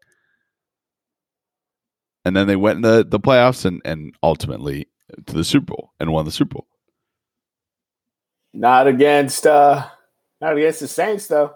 And 2.26 2.36
then 2.36 2.48
they 2.48 2.56
went 2.56 2.78
in 2.78 2.82
the, 2.82 3.06
the 3.08 3.20
playoffs 3.20 3.66
and, 3.66 3.82
and 3.84 4.16
ultimately 4.22 4.88
to 5.26 5.34
the 5.34 5.44
Super 5.44 5.74
Bowl 5.74 5.92
and 6.00 6.12
won 6.12 6.26
the 6.26 6.32
Super 6.32 6.56
Bowl. 6.56 6.68
Not 8.54 8.88
against 8.88 9.48
uh 9.48 9.88
not 10.42 10.58
against 10.58 10.82
the 10.82 10.88
Saints 10.88 11.28
though. 11.28 11.56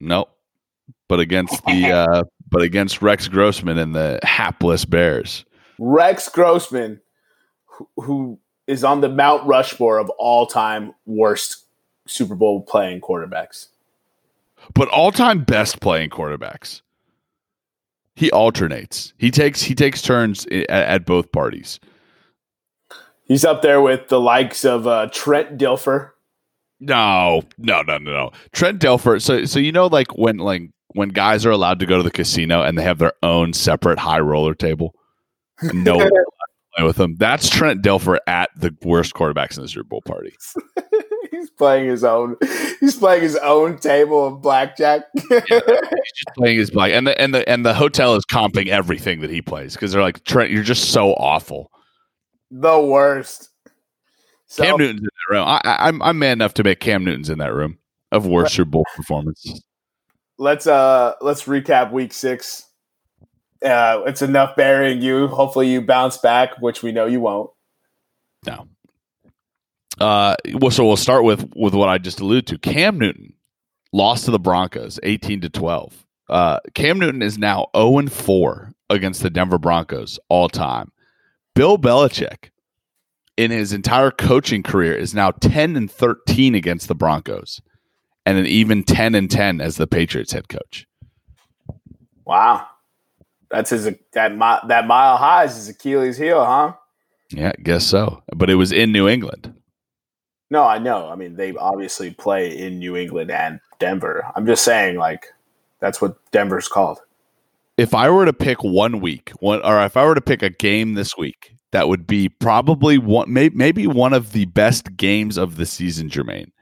No. 0.00 0.28
But 1.08 1.20
against 1.20 1.64
the 1.64 1.90
uh 1.92 2.22
but 2.48 2.62
against 2.62 3.02
Rex 3.02 3.26
Grossman 3.26 3.78
and 3.78 3.94
the 3.94 4.20
hapless 4.22 4.84
Bears. 4.84 5.44
Rex 5.78 6.28
Grossman 6.28 7.00
who, 7.66 7.88
who 7.96 8.38
is 8.66 8.84
on 8.84 9.00
the 9.00 9.08
Mount 9.08 9.46
Rushmore 9.46 9.98
of 9.98 10.10
all 10.10 10.46
time 10.46 10.94
worst 11.06 11.65
Super 12.06 12.34
Bowl 12.34 12.62
playing 12.62 13.00
quarterbacks. 13.00 13.68
But 14.74 14.88
all 14.88 15.12
time 15.12 15.44
best 15.44 15.80
playing 15.80 16.10
quarterbacks. 16.10 16.82
He 18.14 18.30
alternates. 18.30 19.12
He 19.18 19.30
takes 19.30 19.62
he 19.62 19.74
takes 19.74 20.00
turns 20.00 20.46
at, 20.46 20.70
at 20.70 21.06
both 21.06 21.32
parties. 21.32 21.78
He's 23.24 23.44
up 23.44 23.60
there 23.60 23.80
with 23.80 24.08
the 24.08 24.20
likes 24.20 24.64
of 24.64 24.86
uh, 24.86 25.08
Trent 25.12 25.58
Dilfer. 25.58 26.10
No, 26.78 27.42
no, 27.58 27.82
no, 27.82 27.98
no, 27.98 28.12
no. 28.12 28.30
Trent 28.52 28.80
Dilfer. 28.80 29.20
So, 29.20 29.44
so 29.44 29.58
you 29.58 29.72
know, 29.72 29.86
like 29.86 30.16
when 30.16 30.38
like 30.38 30.70
when 30.88 31.10
guys 31.10 31.44
are 31.44 31.50
allowed 31.50 31.80
to 31.80 31.86
go 31.86 31.96
to 31.96 32.02
the 32.02 32.10
casino 32.10 32.62
and 32.62 32.78
they 32.78 32.82
have 32.82 32.98
their 32.98 33.12
own 33.22 33.52
separate 33.52 33.98
high 33.98 34.20
roller 34.20 34.54
table, 34.54 34.94
no 35.62 35.98
play 36.76 36.84
with 36.84 36.96
them. 36.96 37.16
That's 37.16 37.50
Trent 37.50 37.82
Dilfer 37.82 38.18
at 38.26 38.50
the 38.56 38.74
worst 38.82 39.14
quarterbacks 39.14 39.56
in 39.56 39.62
the 39.62 39.68
Super 39.68 39.84
Bowl 39.84 40.02
party. 40.02 40.34
he's 41.46 41.56
playing 41.56 41.88
his 41.88 42.04
own. 42.04 42.36
He's 42.80 42.96
playing 42.96 43.22
his 43.22 43.36
own 43.36 43.78
table 43.78 44.26
of 44.26 44.42
blackjack. 44.42 45.04
yeah, 45.30 45.40
he's 45.48 46.12
just 46.14 46.36
playing 46.36 46.58
his 46.58 46.70
black, 46.70 46.92
and 46.92 47.06
the 47.06 47.18
and 47.18 47.34
the 47.34 47.48
and 47.48 47.64
the 47.64 47.72
hotel 47.72 48.14
is 48.14 48.24
comping 48.26 48.68
everything 48.68 49.20
that 49.20 49.30
he 49.30 49.40
plays 49.40 49.72
because 49.72 49.92
they're 49.92 50.02
like 50.02 50.22
Trent, 50.24 50.50
you're 50.50 50.62
just 50.62 50.90
so 50.90 51.14
awful. 51.14 51.70
The 52.50 52.78
worst. 52.78 53.48
So, 54.46 54.62
Cam 54.62 54.76
Newton's 54.76 55.00
in 55.00 55.04
that 55.04 55.34
room. 55.34 55.48
I, 55.48 55.60
I, 55.64 55.88
I'm 55.88 56.02
I'm 56.02 56.18
man 56.18 56.32
enough 56.32 56.52
to 56.54 56.64
make 56.64 56.80
Cam 56.80 57.02
Newton's 57.02 57.30
in 57.30 57.38
that 57.38 57.54
room 57.54 57.78
of 58.12 58.26
worst 58.26 58.54
Super 58.54 58.70
Bowl 58.70 58.84
performance. 58.94 59.62
Let's 60.38 60.66
uh 60.66 61.14
let's 61.22 61.44
recap 61.44 61.92
Week 61.92 62.12
Six. 62.12 62.66
Uh, 63.64 64.02
it's 64.06 64.20
enough 64.20 64.54
burying 64.54 65.00
you. 65.00 65.28
Hopefully, 65.28 65.72
you 65.72 65.80
bounce 65.80 66.18
back, 66.18 66.60
which 66.60 66.82
we 66.82 66.92
know 66.92 67.06
you 67.06 67.22
won't. 67.22 67.50
No. 68.46 68.68
Uh, 70.00 70.36
well, 70.54 70.70
so 70.70 70.86
we'll 70.86 70.96
start 70.96 71.24
with 71.24 71.50
with 71.56 71.74
what 71.74 71.88
I 71.88 71.98
just 71.98 72.20
alluded 72.20 72.46
to. 72.48 72.58
Cam 72.58 72.98
Newton 72.98 73.32
lost 73.92 74.26
to 74.26 74.30
the 74.30 74.38
Broncos, 74.38 75.00
eighteen 75.02 75.40
to 75.40 75.48
twelve. 75.48 76.06
Uh, 76.28 76.58
Cam 76.74 76.98
Newton 76.98 77.22
is 77.22 77.38
now 77.38 77.68
zero 77.74 77.98
and 77.98 78.12
four 78.12 78.72
against 78.90 79.22
the 79.22 79.30
Denver 79.30 79.58
Broncos 79.58 80.18
all 80.28 80.48
time. 80.48 80.92
Bill 81.54 81.78
Belichick, 81.78 82.50
in 83.36 83.50
his 83.50 83.72
entire 83.72 84.10
coaching 84.10 84.62
career, 84.62 84.94
is 84.94 85.14
now 85.14 85.30
ten 85.30 85.76
and 85.76 85.90
thirteen 85.90 86.54
against 86.54 86.88
the 86.88 86.94
Broncos, 86.94 87.62
and 88.26 88.36
an 88.36 88.46
even 88.46 88.84
ten 88.84 89.14
and 89.14 89.30
ten 89.30 89.60
as 89.62 89.76
the 89.76 89.86
Patriots 89.86 90.32
head 90.32 90.48
coach. 90.50 90.86
Wow, 92.26 92.66
that's 93.50 93.70
his 93.70 93.84
that 93.84 94.36
that 94.68 94.86
mile 94.86 95.16
high 95.16 95.44
is 95.44 95.56
his 95.56 95.68
Achilles 95.70 96.18
heel, 96.18 96.44
huh? 96.44 96.74
Yeah, 97.30 97.52
guess 97.62 97.86
so. 97.86 98.22
But 98.34 98.50
it 98.50 98.56
was 98.56 98.72
in 98.72 98.92
New 98.92 99.08
England. 99.08 99.54
No, 100.50 100.64
I 100.64 100.78
know. 100.78 101.08
I 101.08 101.16
mean, 101.16 101.36
they 101.36 101.54
obviously 101.56 102.12
play 102.12 102.56
in 102.56 102.78
New 102.78 102.96
England 102.96 103.30
and 103.30 103.60
Denver. 103.78 104.24
I'm 104.36 104.46
just 104.46 104.64
saying, 104.64 104.96
like, 104.96 105.26
that's 105.80 106.00
what 106.00 106.16
Denver's 106.30 106.68
called. 106.68 107.00
If 107.76 107.94
I 107.94 108.08
were 108.08 108.24
to 108.24 108.32
pick 108.32 108.62
one 108.62 109.00
week, 109.00 109.30
one 109.40 109.60
or 109.62 109.82
if 109.84 109.96
I 109.96 110.04
were 110.04 110.14
to 110.14 110.20
pick 110.20 110.42
a 110.42 110.50
game 110.50 110.94
this 110.94 111.16
week, 111.16 111.56
that 111.72 111.88
would 111.88 112.06
be 112.06 112.28
probably 112.28 112.96
one, 112.96 113.32
maybe 113.32 113.86
one 113.86 114.14
of 114.14 114.32
the 114.32 114.46
best 114.46 114.96
games 114.96 115.36
of 115.36 115.56
the 115.56 115.66
season, 115.66 116.08
Jermaine. 116.08 116.52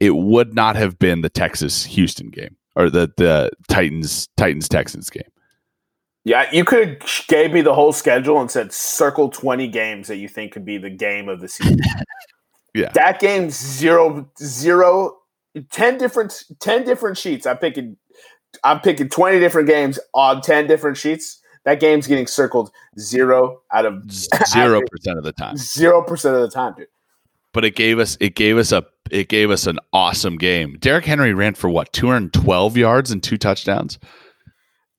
It 0.00 0.16
would 0.16 0.54
not 0.54 0.76
have 0.76 0.98
been 0.98 1.22
the 1.22 1.30
Texas 1.30 1.84
Houston 1.86 2.28
game 2.28 2.56
or 2.76 2.90
the 2.90 3.10
the 3.16 3.50
Titans 3.68 4.28
Titans 4.36 4.68
Texans 4.68 5.10
game. 5.10 5.22
Yeah, 6.24 6.46
you 6.52 6.64
could 6.64 6.88
have 6.88 7.26
gave 7.28 7.52
me 7.52 7.62
the 7.62 7.74
whole 7.74 7.92
schedule 7.92 8.40
and 8.40 8.50
said 8.50 8.72
circle 8.72 9.30
20 9.30 9.66
games 9.68 10.08
that 10.08 10.16
you 10.16 10.28
think 10.28 10.52
could 10.52 10.64
be 10.64 10.76
the 10.76 10.90
game 10.90 11.28
of 11.28 11.40
the 11.40 11.48
season. 11.48 11.78
yeah. 12.74 12.90
That 12.94 13.20
game 13.20 13.50
zero 13.50 14.30
zero 14.42 15.16
10 15.70 15.98
different 15.98 16.44
10 16.60 16.84
different 16.84 17.18
sheets. 17.18 17.46
I'm 17.46 17.58
picking 17.58 17.96
I'm 18.64 18.80
picking 18.80 19.08
20 19.08 19.38
different 19.40 19.68
games 19.68 19.98
on 20.14 20.40
10 20.40 20.66
different 20.66 20.96
sheets. 20.96 21.40
That 21.64 21.80
game's 21.80 22.06
getting 22.06 22.26
circled 22.26 22.70
zero 22.98 23.60
out 23.72 23.84
of 23.84 24.10
zero 24.48 24.80
percent 24.90 25.18
of 25.18 25.24
the 25.24 25.32
time. 25.32 25.56
Zero 25.56 26.02
percent 26.02 26.34
of 26.34 26.42
the 26.42 26.50
time, 26.50 26.74
dude. 26.76 26.86
But 27.52 27.64
it 27.64 27.74
gave 27.74 27.98
us 27.98 28.16
it 28.20 28.34
gave 28.34 28.56
us 28.56 28.72
a 28.72 28.84
it 29.10 29.28
gave 29.28 29.50
us 29.50 29.66
an 29.66 29.78
awesome 29.92 30.38
game. 30.38 30.76
Derrick 30.78 31.04
Henry 31.04 31.34
ran 31.34 31.54
for 31.54 31.68
what 31.68 31.92
212 31.92 32.76
yards 32.76 33.10
and 33.10 33.22
two 33.22 33.36
touchdowns. 33.36 33.98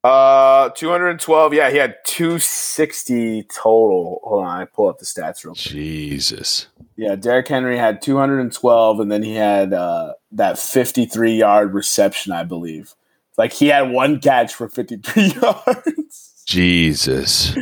Uh, 0.04 0.70
212. 0.70 1.54
Yeah, 1.54 1.70
he 1.70 1.78
had 1.78 1.98
260 2.06 3.44
total. 3.44 4.22
Hold 4.24 4.46
on, 4.46 4.62
I 4.62 4.66
pull 4.66 4.88
up 4.88 5.00
the 5.00 5.06
stats 5.06 5.44
real 5.44 5.54
quick. 5.54 5.64
Jesus. 5.64 6.68
Yeah, 6.96 7.16
Derrick 7.16 7.48
Henry 7.48 7.78
had 7.78 8.02
212, 8.02 9.00
and 9.00 9.12
then 9.12 9.24
he 9.24 9.36
had 9.36 9.74
uh, 9.74 10.14
that 10.32 10.58
53 10.60 11.34
yard 11.36 11.74
reception, 11.74 12.32
I 12.32 12.44
believe. 12.44 12.94
Like 13.38 13.54
he 13.54 13.68
had 13.68 13.92
one 13.92 14.20
catch 14.20 14.54
for 14.54 14.68
53 14.68 15.28
yards. 15.42 16.44
Jesus. 16.46 17.56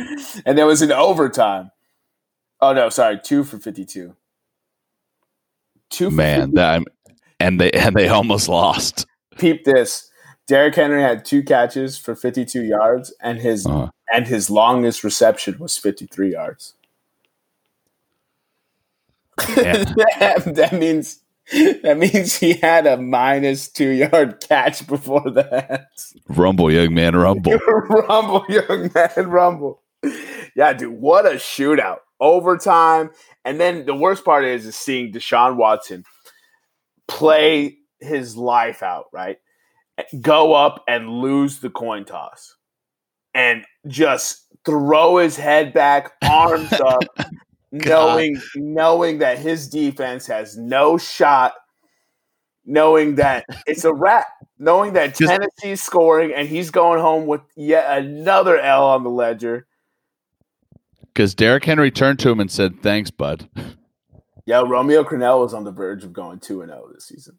and 0.44 0.56
there 0.58 0.66
was 0.66 0.82
an 0.82 0.90
overtime. 0.92 1.70
Oh 2.60 2.72
no, 2.72 2.88
sorry, 2.88 3.20
two 3.22 3.44
for 3.44 3.58
52. 3.58 4.14
Two. 5.90 6.10
Man, 6.10 6.52
that 6.54 6.82
and 7.38 7.60
they 7.60 7.70
and 7.70 7.94
they 7.94 8.08
almost 8.08 8.48
lost. 8.48 9.06
Peep 9.38 9.64
this. 9.64 10.07
Derrick 10.48 10.74
Henry 10.74 11.02
had 11.02 11.26
two 11.26 11.42
catches 11.42 11.98
for 11.98 12.16
52 12.16 12.64
yards, 12.64 13.14
and 13.20 13.38
his 13.38 13.66
uh-huh. 13.66 13.90
and 14.12 14.26
his 14.26 14.48
longest 14.50 15.04
reception 15.04 15.58
was 15.58 15.76
53 15.76 16.32
yards. 16.32 16.74
Yeah. 19.56 19.84
that 20.18 20.70
means 20.72 21.20
that 21.52 21.96
means 21.98 22.36
he 22.36 22.54
had 22.54 22.86
a 22.86 22.96
minus 22.96 23.68
two 23.68 23.90
yard 23.90 24.40
catch 24.40 24.86
before 24.86 25.30
that. 25.30 25.88
Rumble, 26.28 26.72
young 26.72 26.94
man, 26.94 27.14
rumble. 27.14 27.52
rumble, 27.88 28.44
young 28.48 28.90
man, 28.94 29.28
rumble. 29.28 29.82
Yeah, 30.56 30.72
dude, 30.72 30.94
what 30.94 31.26
a 31.26 31.36
shootout. 31.36 31.98
Overtime. 32.20 33.10
And 33.44 33.60
then 33.60 33.86
the 33.86 33.94
worst 33.94 34.24
part 34.24 34.44
is, 34.44 34.66
is 34.66 34.76
seeing 34.76 35.12
Deshaun 35.12 35.56
Watson 35.56 36.04
play 37.06 37.76
his 38.00 38.36
life 38.36 38.82
out, 38.82 39.06
right? 39.12 39.38
Go 40.20 40.54
up 40.54 40.84
and 40.88 41.08
lose 41.08 41.60
the 41.60 41.70
coin 41.70 42.04
toss 42.04 42.56
and 43.34 43.64
just 43.86 44.46
throw 44.64 45.18
his 45.18 45.36
head 45.36 45.72
back, 45.72 46.12
arms 46.28 46.72
up, 46.84 47.04
knowing 47.72 48.40
knowing 48.56 49.18
that 49.18 49.38
his 49.38 49.68
defense 49.68 50.26
has 50.26 50.56
no 50.56 50.98
shot, 50.98 51.54
knowing 52.64 53.16
that 53.16 53.44
it's 53.66 53.84
a 53.84 53.92
wrap, 53.92 54.26
knowing 54.58 54.92
that 54.94 55.16
just, 55.16 55.30
Tennessee's 55.30 55.82
scoring 55.82 56.32
and 56.34 56.48
he's 56.48 56.70
going 56.70 57.00
home 57.00 57.26
with 57.26 57.42
yet 57.56 57.98
another 57.98 58.58
L 58.58 58.84
on 58.86 59.04
the 59.04 59.10
ledger. 59.10 59.66
Because 61.06 61.34
Derrick 61.34 61.64
Henry 61.64 61.90
turned 61.90 62.20
to 62.20 62.30
him 62.30 62.38
and 62.38 62.50
said, 62.50 62.80
"Thanks, 62.82 63.10
bud." 63.10 63.48
Yeah, 64.46 64.62
Romeo 64.66 65.02
Crennel 65.04 65.40
was 65.40 65.52
on 65.52 65.64
the 65.64 65.72
verge 65.72 66.04
of 66.04 66.12
going 66.12 66.38
two 66.38 66.62
and 66.62 66.70
zero 66.70 66.88
this 66.92 67.06
season. 67.06 67.38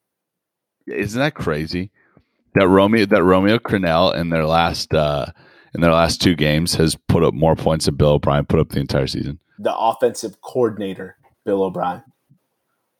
Isn't 0.86 1.20
that 1.20 1.34
crazy? 1.34 1.92
That 2.56 2.68
Romeo 2.68 3.06
that 3.06 3.24
Romeo 3.24 3.58
Crennel 3.60 4.16
in 4.16 4.30
their 4.30 4.46
last 4.46 4.94
uh, 4.94 5.28
in 5.76 5.82
their 5.82 5.94
last 5.94 6.22
two 6.22 6.36
games 6.36 6.74
has 6.76 6.96
put 7.08 7.24
up 7.24 7.34
more 7.34 7.56
points 7.56 7.86
than 7.86 7.96
Bill 7.96 8.14
O'Brien 8.14 8.46
put 8.46 8.60
up 8.60 8.70
the 8.70 8.80
entire 8.80 9.08
season. 9.08 9.40
The 9.60 9.76
offensive 9.76 10.42
coordinator, 10.42 11.18
Bill 11.46 11.64
O'Brien. 11.64 12.04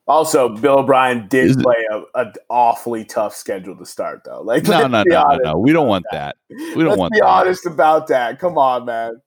Also, 0.10 0.50
Bill 0.50 0.80
O'Brien 0.80 1.28
did 1.28 1.52
Is 1.52 1.58
play 1.58 1.86
an 2.16 2.34
awfully 2.50 3.06
tough 3.06 3.36
schedule 3.36 3.78
to 3.78 3.86
start, 3.86 4.24
though. 4.26 4.42
Like, 4.42 4.64
no, 4.64 4.88
no, 4.88 5.04
no, 5.08 5.38
no, 5.44 5.58
We 5.58 5.72
don't 5.72 5.88
want 5.88 6.04
that. 6.12 6.36
that. 6.50 6.58
We 6.76 6.84
don't 6.84 6.88
let's 6.88 7.00
want. 7.00 7.14
Be 7.14 7.20
that. 7.20 7.28
honest 7.28 7.68
about 7.68 8.08
that. 8.08 8.40
Come 8.40 8.58
on, 8.58 8.86
man. 8.86 9.22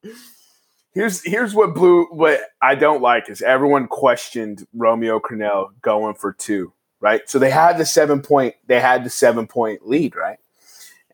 Here's 0.92 1.22
here's 1.24 1.54
what 1.54 1.74
blue. 1.74 2.06
What 2.06 2.40
I 2.60 2.74
don't 2.74 3.00
like 3.00 3.30
is 3.30 3.42
everyone 3.42 3.86
questioned 3.86 4.66
Romeo 4.74 5.20
Crennel 5.20 5.68
going 5.82 6.14
for 6.14 6.32
two 6.32 6.72
right? 7.02 7.28
So 7.28 7.38
they 7.38 7.50
had 7.50 7.76
the 7.76 7.84
seven 7.84 8.22
point, 8.22 8.54
they 8.66 8.80
had 8.80 9.04
the 9.04 9.10
seven 9.10 9.46
point 9.46 9.86
lead, 9.86 10.16
right? 10.16 10.38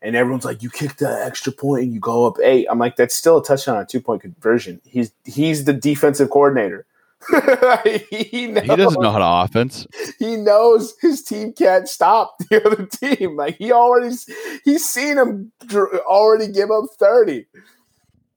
And 0.01 0.15
everyone's 0.15 0.45
like, 0.45 0.63
you 0.63 0.69
kick 0.69 0.95
the 0.95 1.09
extra 1.09 1.51
point 1.51 1.83
and 1.83 1.93
you 1.93 1.99
go 1.99 2.25
up 2.25 2.37
eight. 2.41 2.67
I'm 2.69 2.79
like, 2.79 2.95
that's 2.95 3.15
still 3.15 3.39
a 3.39 3.43
touchdown 3.43 3.75
on 3.75 3.87
two 3.87 3.99
point 3.99 4.21
conversion. 4.21 4.79
He's 4.85 5.11
he's 5.25 5.65
the 5.65 5.73
defensive 5.73 6.29
coordinator. 6.29 6.85
he, 7.83 8.47
knows, 8.47 8.63
he 8.63 8.75
doesn't 8.77 9.01
know 9.01 9.11
how 9.11 9.17
to 9.17 9.45
offense. 9.45 9.85
He 10.19 10.37
knows 10.37 10.93
his 11.01 11.21
team 11.21 11.51
can't 11.51 11.89
stop 11.89 12.37
the 12.49 12.65
other 12.65 12.85
team. 12.85 13.35
Like 13.35 13.57
he 13.57 13.73
already, 13.73 14.15
he's 14.63 14.85
seen 14.85 15.17
him 15.17 15.51
already 15.73 16.47
give 16.47 16.71
up 16.71 16.85
thirty. 16.97 17.47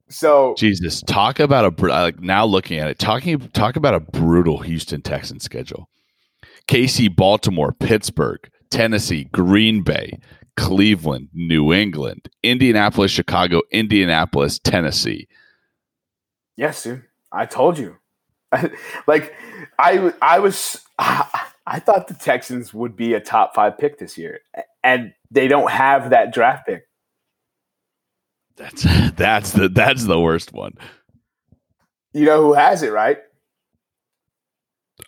So 0.09 0.55
Jesus, 0.59 1.01
talk 1.03 1.39
about 1.39 1.79
a 1.79 1.87
like 1.87 2.19
now 2.19 2.45
looking 2.45 2.79
at 2.81 2.89
it, 2.89 2.99
talking 2.99 3.39
talk 3.51 3.77
about 3.77 3.95
a 3.95 4.01
brutal 4.01 4.59
Houston 4.59 5.01
Texans 5.01 5.45
schedule. 5.45 5.89
KC, 6.69 7.15
Baltimore, 7.15 7.73
Pittsburgh, 7.73 8.49
Tennessee, 8.71 9.25
Green 9.25 9.83
Bay, 9.83 10.19
Cleveland, 10.57 11.29
New 11.33 11.73
England, 11.73 12.29
Indianapolis, 12.43 13.11
Chicago, 13.11 13.63
Indianapolis, 13.71 14.59
Tennessee. 14.59 15.29
Yes, 16.57 16.83
dude. 16.83 17.03
I 17.31 17.47
told 17.47 17.79
you. 17.79 17.97
like 19.07 19.35
I 19.79 20.13
I 20.21 20.39
was 20.39 20.83
I 20.99 21.79
thought 21.79 22.09
the 22.09 22.15
Texans 22.15 22.75
would 22.75 22.97
be 22.97 23.15
a 23.15 23.21
top 23.21 23.55
5 23.55 23.79
pick 23.79 23.99
this 23.99 24.19
year 24.19 24.41
and 24.83 25.15
they 25.31 25.49
don't 25.49 25.71
have 25.71 26.11
that 26.11 26.33
draft 26.33 26.67
pick. 26.67 26.85
That's 28.57 28.83
that's 29.17 29.53
the 29.53 29.69
that's 29.69 30.05
the 30.05 30.21
worst 30.21 30.53
one. 30.53 30.75
You 32.13 32.27
know 32.27 32.43
who 32.43 32.53
has 32.53 32.83
it, 32.83 32.93
right? 32.93 33.19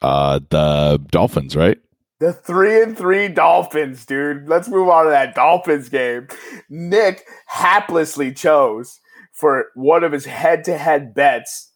Uh, 0.03 0.41
the 0.51 1.01
Dolphins, 1.11 1.57
right? 1.57 1.79
The 2.21 2.33
three 2.33 2.83
and 2.83 2.97
three 2.97 3.29
Dolphins, 3.29 4.07
dude. 4.07 4.49
Let's 4.49 4.69
move 4.69 4.89
on 4.89 5.05
to 5.05 5.11
that 5.11 5.35
Dolphins 5.35 5.89
game. 5.89 6.29
Nick 6.71 7.27
haplessly 7.53 8.37
chose 8.37 9.01
for 9.33 9.67
one 9.75 10.05
of 10.05 10.13
his 10.13 10.25
head-to-head 10.25 11.15
bets. 11.15 11.73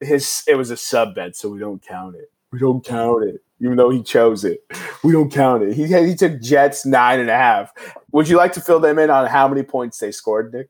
His 0.00 0.42
it 0.48 0.56
was 0.56 0.70
a 0.70 0.76
sub 0.76 1.14
bet, 1.14 1.36
so 1.36 1.48
we 1.48 1.58
don't 1.58 1.82
count 1.82 2.16
it. 2.16 2.30
We 2.52 2.58
don't 2.58 2.84
count 2.84 3.24
it, 3.24 3.42
even 3.60 3.76
though 3.76 3.90
he 3.90 4.02
chose 4.02 4.44
it. 4.44 4.60
We 5.04 5.12
don't 5.12 5.30
count 5.30 5.62
it. 5.62 5.74
He 5.74 5.86
he 5.86 6.14
took 6.14 6.40
Jets 6.40 6.84
nine 6.84 7.20
and 7.20 7.30
a 7.30 7.36
half. 7.36 7.72
Would 8.12 8.28
you 8.28 8.36
like 8.36 8.52
to 8.54 8.60
fill 8.60 8.80
them 8.80 8.98
in 8.98 9.08
on 9.10 9.26
how 9.26 9.46
many 9.46 9.62
points 9.62 9.98
they 9.98 10.10
scored, 10.10 10.52
Nick? 10.52 10.68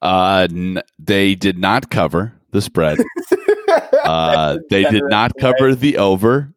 Uh, 0.00 0.46
n- 0.50 0.82
they 0.98 1.34
did 1.34 1.58
not 1.58 1.90
cover 1.90 2.34
the 2.52 2.60
spread. 2.60 2.98
Uh, 4.04 4.58
they 4.70 4.84
did 4.84 5.04
not 5.04 5.32
cover 5.40 5.74
the 5.74 5.96
over. 5.98 6.52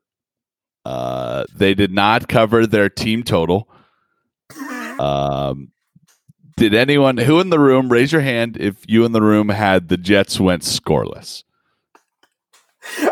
Uh, 0.85 1.45
they 1.55 1.73
did 1.73 1.91
not 1.91 2.27
cover 2.27 2.65
their 2.67 2.89
team 2.89 3.23
total. 3.23 3.69
Um, 4.99 5.71
did 6.57 6.73
anyone 6.73 7.17
who 7.17 7.39
in 7.39 7.49
the 7.49 7.59
room 7.59 7.89
raise 7.89 8.11
your 8.11 8.21
hand 8.21 8.57
if 8.59 8.77
you 8.87 9.05
in 9.05 9.11
the 9.11 9.21
room 9.21 9.49
had 9.49 9.89
the 9.89 9.97
Jets 9.97 10.39
went 10.39 10.63
scoreless? 10.63 11.43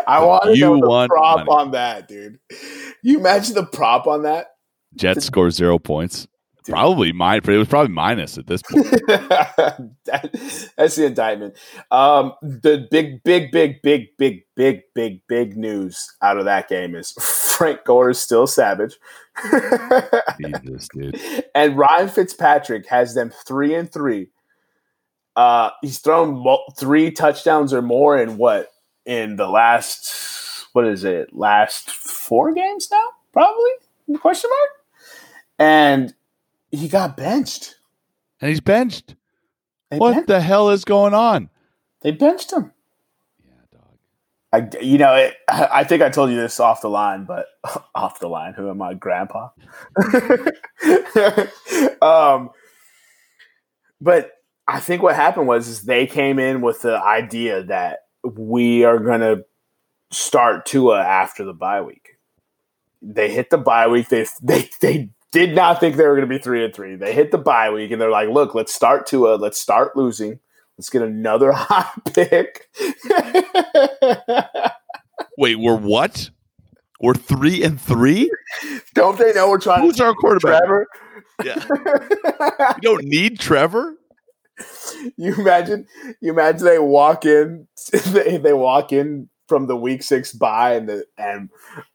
I 0.08 0.24
want 0.24 0.44
to 0.46 0.58
You 0.58 0.78
know 0.78 1.04
the 1.04 1.08
prop 1.08 1.38
money. 1.40 1.50
on 1.50 1.72
that, 1.72 2.08
dude. 2.08 2.40
You 3.04 3.20
imagine 3.20 3.56
the 3.56 3.66
prop 3.66 4.08
on 4.08 4.24
that? 4.24 4.48
Jets 4.96 5.26
score 5.26 5.52
zero 5.52 5.78
points. 5.78 6.28
Probably 6.68 7.12
mine, 7.12 7.42
but 7.44 7.54
it 7.54 7.58
was 7.58 7.68
probably 7.68 7.94
minus 7.94 8.38
at 8.38 8.48
this 8.48 8.62
point. 8.64 8.86
That- 9.08 10.72
that's 10.78 10.96
the 10.96 11.06
indictment. 11.06 11.56
Um, 11.92 12.34
the 12.42 12.88
big, 12.90 13.24
big, 13.24 13.52
big, 13.52 13.82
big, 13.82 14.16
big, 14.18 14.44
big, 14.56 14.82
big, 14.94 15.22
big 15.28 15.58
news 15.58 16.16
out 16.22 16.38
of 16.38 16.46
that 16.46 16.68
game 16.70 16.96
is 16.96 17.12
Frank 17.12 17.84
Gore 17.86 18.10
is 18.12 18.20
still 18.20 18.48
savage, 18.48 18.96
Jesus, 20.42 20.88
dude. 20.94 21.20
and 21.56 21.78
Ryan 21.78 22.10
Fitzpatrick 22.10 22.88
has 22.88 23.14
them 23.16 23.32
three 23.46 23.74
and 23.76 23.92
three. 23.92 24.30
Uh, 25.36 25.70
he's 25.82 26.00
thrown 26.00 26.44
three 26.78 27.12
touchdowns 27.12 27.74
or 27.74 27.82
more 27.82 28.18
in 28.18 28.38
what 28.38 28.72
in 29.06 29.36
the 29.36 29.48
last 29.48 30.66
what 30.74 30.86
is 30.88 31.04
it 31.04 31.34
last 31.34 31.92
four 31.92 32.54
games 32.54 32.88
now 32.92 33.04
probably 33.34 33.70
question 34.20 34.50
mark 34.50 34.70
and 35.60 36.14
he 36.76 36.88
got 36.88 37.18
benched 37.18 37.76
And 38.42 38.50
he's 38.50 38.62
benched. 38.62 39.16
they, 39.92 39.98
What 39.98 40.14
ben- 40.14 40.26
the 40.28 40.42
hell 40.42 40.70
is 40.70 40.86
going 40.86 41.14
on? 41.14 41.50
they 42.02 42.12
benched 42.12 42.52
him 42.54 42.72
Yeah, 43.46 43.54
dog. 43.72 43.98
I, 44.74 44.78
you 44.84 44.98
know, 44.98 45.14
it, 45.16 45.36
I 45.50 45.84
think 45.84 46.02
I 46.02 46.10
told 46.10 46.30
you 46.32 46.38
this 46.38 46.60
off 46.60 46.82
the 46.82 46.90
line, 46.90 47.26
but 47.26 47.46
off 47.96 48.20
the 48.20 48.28
line. 48.28 48.54
Who 48.54 48.70
am 48.70 48.82
I, 48.82 48.94
Grandpa? 48.94 49.50
um, 52.02 52.50
but 54.02 54.32
I 54.68 54.80
think 54.80 55.02
what 55.02 55.16
happened 55.16 55.48
was 55.48 55.68
is 55.68 55.82
they 55.84 56.08
came 56.08 56.40
in 56.40 56.62
with 56.62 56.82
the 56.82 56.98
idea 57.02 57.64
that 57.66 58.00
we 58.24 58.84
are 58.84 59.00
going 59.00 59.22
to 59.22 59.46
start 60.12 60.66
Tua 60.66 61.02
after 61.02 61.44
the 61.44 61.54
bye 61.54 61.82
week. 61.82 62.10
They 63.02 63.32
hit 63.32 63.50
the 63.50 63.58
bye 63.58 63.88
week. 63.88 64.10
They 64.10 64.26
they 64.42 64.70
they 64.82 65.10
did 65.36 65.54
not 65.54 65.82
think 65.82 65.98
they 65.98 66.06
were 66.06 66.16
going 66.16 66.28
to 66.28 66.34
be 66.34 66.42
three 66.42 66.64
and 66.64 66.74
three. 66.74 66.96
They 66.96 67.14
hit 67.14 67.32
the 67.32 67.38
bye 67.38 67.70
week 67.70 67.92
and 67.92 68.02
they're 68.02 68.10
like, 68.10 68.30
"Look, 68.30 68.56
let's 68.56 68.74
start 68.74 69.06
Tua. 69.06 69.36
Let's 69.36 69.60
start 69.60 69.98
losing. 69.98 70.40
Let's 70.78 70.90
get 70.90 71.02
another 71.02 71.52
hot 71.56 71.92
pick." 72.14 72.70
Wait, 75.38 75.58
we're 75.60 75.76
what? 75.76 76.30
We're 77.02 77.16
three 77.16 77.64
and 77.64 77.80
three? 77.80 78.32
Don't 78.94 79.20
they 79.20 79.34
know 79.34 79.50
we're 79.50 79.60
trying 79.60 79.82
Who's 79.82 79.98
to 79.98 80.06
our 80.06 80.14
quarterback? 80.14 80.64
Trevor? 80.64 80.88
Yeah. 81.44 81.66
You 82.76 82.82
don't 82.82 83.04
need 83.04 83.38
Trevor? 83.40 83.96
you 85.18 85.36
imagine 85.36 85.86
you 86.22 86.32
imagine 86.32 86.64
they 86.64 86.80
walk 86.80 87.26
in 87.26 87.68
they, 88.06 88.38
they 88.38 88.54
walk 88.54 88.94
in 88.94 89.28
from 89.48 89.68
the 89.68 89.76
week 89.76 90.02
six 90.04 90.32
bye 90.34 90.74
and 90.74 90.90
the 90.90 91.06
and 91.18 91.50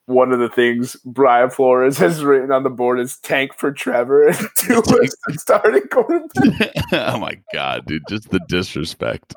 one 0.06 0.32
of 0.32 0.38
the 0.38 0.48
things 0.48 0.96
Brian 1.04 1.50
Flores 1.50 1.98
has 1.98 2.22
written 2.24 2.52
on 2.52 2.62
the 2.62 2.70
board 2.70 3.00
is 3.00 3.18
tank 3.18 3.52
for 3.56 3.72
Trevor 3.72 4.28
and 4.28 4.36
two 4.56 4.80
the 4.82 5.12
starting 5.38 5.82
quarterback. 5.88 6.72
oh 6.92 7.18
my 7.18 7.38
god, 7.52 7.86
dude, 7.86 8.02
just 8.08 8.30
the 8.30 8.40
disrespect. 8.48 9.34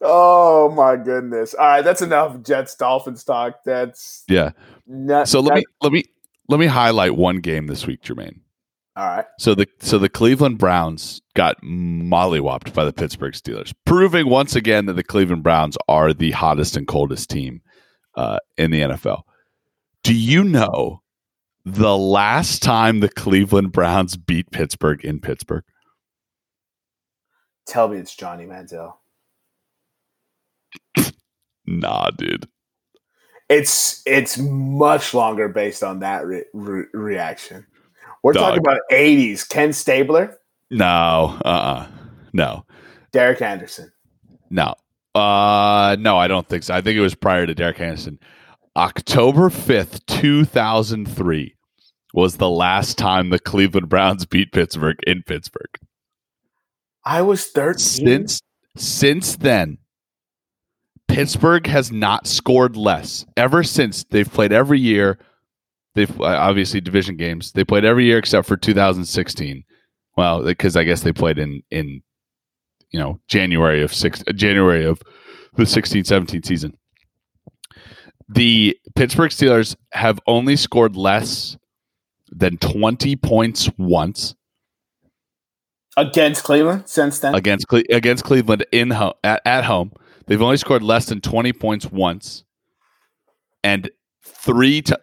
oh 0.00 0.70
my 0.76 0.96
goodness. 0.96 1.54
All 1.54 1.66
right, 1.66 1.82
that's 1.82 2.02
enough 2.02 2.42
Jets 2.42 2.74
Dolphins 2.74 3.24
talk. 3.24 3.60
That's 3.64 4.24
Yeah. 4.28 4.50
not 4.86 5.28
So 5.28 5.40
let 5.40 5.54
me 5.54 5.64
let 5.82 5.92
me 5.92 6.04
let 6.48 6.60
me 6.60 6.66
highlight 6.66 7.16
one 7.16 7.38
game 7.40 7.66
this 7.66 7.86
week, 7.86 8.02
Jermaine. 8.02 8.40
All 8.98 9.06
right. 9.06 9.26
So 9.38 9.54
the 9.54 9.68
so 9.78 9.96
the 9.96 10.08
Cleveland 10.08 10.58
Browns 10.58 11.22
got 11.34 11.62
mollywopped 11.62 12.74
by 12.74 12.84
the 12.84 12.92
Pittsburgh 12.92 13.32
Steelers, 13.32 13.72
proving 13.86 14.28
once 14.28 14.56
again 14.56 14.86
that 14.86 14.94
the 14.94 15.04
Cleveland 15.04 15.44
Browns 15.44 15.78
are 15.86 16.12
the 16.12 16.32
hottest 16.32 16.76
and 16.76 16.88
coldest 16.88 17.30
team 17.30 17.62
uh, 18.16 18.40
in 18.56 18.72
the 18.72 18.80
NFL. 18.80 19.22
Do 20.02 20.12
you 20.12 20.42
know 20.42 21.02
the 21.64 21.96
last 21.96 22.60
time 22.60 22.98
the 22.98 23.08
Cleveland 23.08 23.70
Browns 23.70 24.16
beat 24.16 24.50
Pittsburgh 24.50 25.04
in 25.04 25.20
Pittsburgh? 25.20 25.62
Tell 27.68 27.86
me 27.86 27.98
it's 27.98 28.16
Johnny 28.16 28.46
Manziel. 28.46 28.94
Nah, 31.70 32.08
dude. 32.08 32.48
It's 33.50 34.02
it's 34.06 34.38
much 34.38 35.12
longer 35.12 35.50
based 35.50 35.82
on 35.82 36.00
that 36.00 36.24
re- 36.24 36.46
re- 36.54 36.86
reaction. 36.94 37.66
We're 38.22 38.32
Dog. 38.32 38.42
talking 38.42 38.58
about 38.60 38.80
80s. 38.90 39.48
Ken 39.48 39.72
Stabler, 39.72 40.38
No, 40.70 41.38
uh, 41.44 41.48
uh 41.48 41.86
no, 42.32 42.64
Derek 43.12 43.40
Anderson. 43.42 43.90
no, 44.50 44.74
uh, 45.14 45.96
no. 45.98 46.18
I 46.18 46.28
don't 46.28 46.46
think 46.48 46.62
so. 46.62 46.74
I 46.74 46.80
think 46.80 46.96
it 46.96 47.00
was 47.00 47.14
prior 47.14 47.46
to 47.46 47.54
Derek 47.54 47.80
Anderson. 47.80 48.18
October 48.76 49.50
fifth, 49.50 50.04
two 50.06 50.44
thousand 50.44 51.06
three, 51.08 51.56
was 52.12 52.36
the 52.36 52.50
last 52.50 52.98
time 52.98 53.30
the 53.30 53.38
Cleveland 53.38 53.88
Browns 53.88 54.26
beat 54.26 54.52
Pittsburgh 54.52 54.98
in 55.06 55.22
Pittsburgh. 55.24 55.70
I 57.04 57.22
was 57.22 57.46
13. 57.46 57.78
Since 57.78 58.42
since 58.76 59.36
then, 59.36 59.78
Pittsburgh 61.08 61.66
has 61.66 61.90
not 61.90 62.26
scored 62.26 62.76
less 62.76 63.24
ever 63.36 63.62
since 63.62 64.04
they've 64.10 64.30
played 64.30 64.52
every 64.52 64.78
year. 64.78 65.18
They've 65.98 66.20
uh, 66.20 66.26
obviously 66.26 66.80
division 66.80 67.16
games. 67.16 67.50
They 67.50 67.64
played 67.64 67.84
every 67.84 68.04
year 68.04 68.18
except 68.18 68.46
for 68.46 68.56
2016. 68.56 69.64
Well, 70.16 70.44
because 70.44 70.76
I 70.76 70.84
guess 70.84 71.00
they 71.00 71.12
played 71.12 71.38
in 71.38 71.62
in 71.72 72.02
you 72.92 73.00
know 73.00 73.20
January 73.26 73.82
of 73.82 73.92
six 73.92 74.22
January 74.32 74.84
of 74.84 75.02
the 75.56 75.64
16-17 75.64 76.46
season. 76.46 76.78
The 78.28 78.78
Pittsburgh 78.94 79.32
Steelers 79.32 79.74
have 79.92 80.20
only 80.28 80.54
scored 80.54 80.94
less 80.94 81.56
than 82.30 82.58
20 82.58 83.16
points 83.16 83.68
once 83.76 84.36
against 85.96 86.44
Cleveland 86.44 86.84
since 86.86 87.18
then. 87.18 87.34
against 87.34 87.66
Cle- 87.66 87.82
against 87.90 88.22
Cleveland 88.22 88.64
in 88.70 88.90
home 88.90 89.14
at, 89.24 89.42
at 89.44 89.64
home. 89.64 89.90
They've 90.28 90.40
only 90.40 90.58
scored 90.58 90.84
less 90.84 91.06
than 91.06 91.20
20 91.20 91.52
points 91.54 91.86
once. 91.86 92.44
And 93.64 93.90
three 94.22 94.80
to 94.82 95.00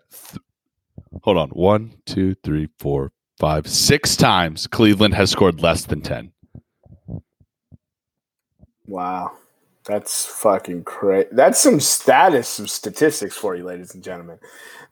hold 1.26 1.38
on. 1.38 1.50
One, 1.50 1.92
two, 2.06 2.36
three, 2.44 2.70
four, 2.80 3.12
five, 3.40 3.68
six 3.68 4.16
times 4.16 4.68
Cleveland 4.68 5.16
has 5.16 5.32
scored 5.32 5.60
less 5.60 5.86
than 5.86 6.02
10. 6.02 6.32
Wow. 8.88 9.32
That's 9.86 10.26
fucking 10.26 10.84
crazy. 10.84 11.28
That's 11.32 11.60
some 11.60 11.80
status, 11.80 12.48
some 12.48 12.68
statistics 12.68 13.36
for 13.36 13.56
you, 13.56 13.64
ladies 13.64 13.94
and 13.94 14.04
gentlemen. 14.04 14.38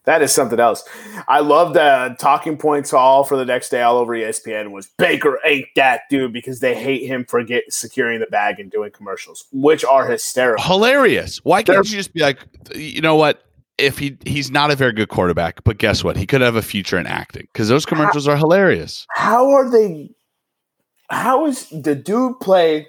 That 0.05 0.21
is 0.21 0.33
something 0.33 0.59
else. 0.59 0.83
I 1.27 1.39
love 1.39 1.73
the 1.73 2.15
talking 2.19 2.57
points 2.57 2.93
all 2.93 3.23
for 3.23 3.37
the 3.37 3.45
next 3.45 3.69
day 3.69 3.81
all 3.81 3.97
over 3.97 4.13
ESPN 4.13 4.71
was 4.71 4.87
Baker 4.97 5.39
ain't 5.45 5.67
that 5.75 6.01
dude 6.09 6.33
because 6.33 6.59
they 6.59 6.75
hate 6.75 7.07
him 7.07 7.25
for 7.25 7.43
get 7.43 7.71
securing 7.71 8.19
the 8.19 8.25
bag 8.25 8.59
and 8.59 8.69
doing 8.69 8.91
commercials, 8.91 9.45
which 9.51 9.85
are 9.85 10.05
hysterical. 10.05 10.63
Hilarious. 10.63 11.37
Why 11.43 11.63
can't 11.63 11.89
you 11.89 11.95
just 11.95 12.13
be 12.13 12.21
like, 12.21 12.39
you 12.75 13.01
know 13.01 13.15
what? 13.15 13.43
If 13.77 13.97
he 13.97 14.17
he's 14.25 14.51
not 14.51 14.69
a 14.71 14.75
very 14.75 14.93
good 14.93 15.09
quarterback, 15.09 15.63
but 15.63 15.77
guess 15.79 16.03
what? 16.03 16.15
He 16.15 16.25
could 16.27 16.41
have 16.41 16.55
a 16.55 16.61
future 16.61 16.97
in 16.99 17.07
acting 17.07 17.47
because 17.51 17.69
those 17.69 17.85
commercials 17.85 18.27
are 18.27 18.37
hilarious. 18.37 19.07
How 19.11 19.49
are 19.51 19.69
they? 19.69 20.11
How 21.09 21.45
is 21.47 21.67
the 21.69 21.95
dude 21.95 22.39
play 22.39 22.87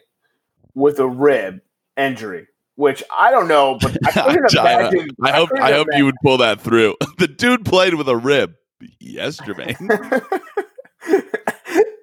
with 0.74 0.98
a 0.98 1.06
rib 1.08 1.60
injury? 1.96 2.46
Which 2.76 3.02
I 3.16 3.30
don't 3.30 3.48
know, 3.48 3.78
but 3.80 3.96
I 4.06 4.10
couldn't 4.32 4.58
I, 4.58 4.80
imagine. 4.80 5.08
I 5.22 5.32
hope 5.32 5.48
I 5.58 5.72
hope 5.72 5.88
you 5.94 6.04
would 6.04 6.16
pull 6.22 6.36
that 6.38 6.60
through. 6.60 6.96
the 7.18 7.28
dude 7.28 7.64
played 7.64 7.94
with 7.94 8.08
a 8.08 8.16
rib. 8.16 8.52
Yes, 9.00 9.38
Jermaine. 9.40 9.76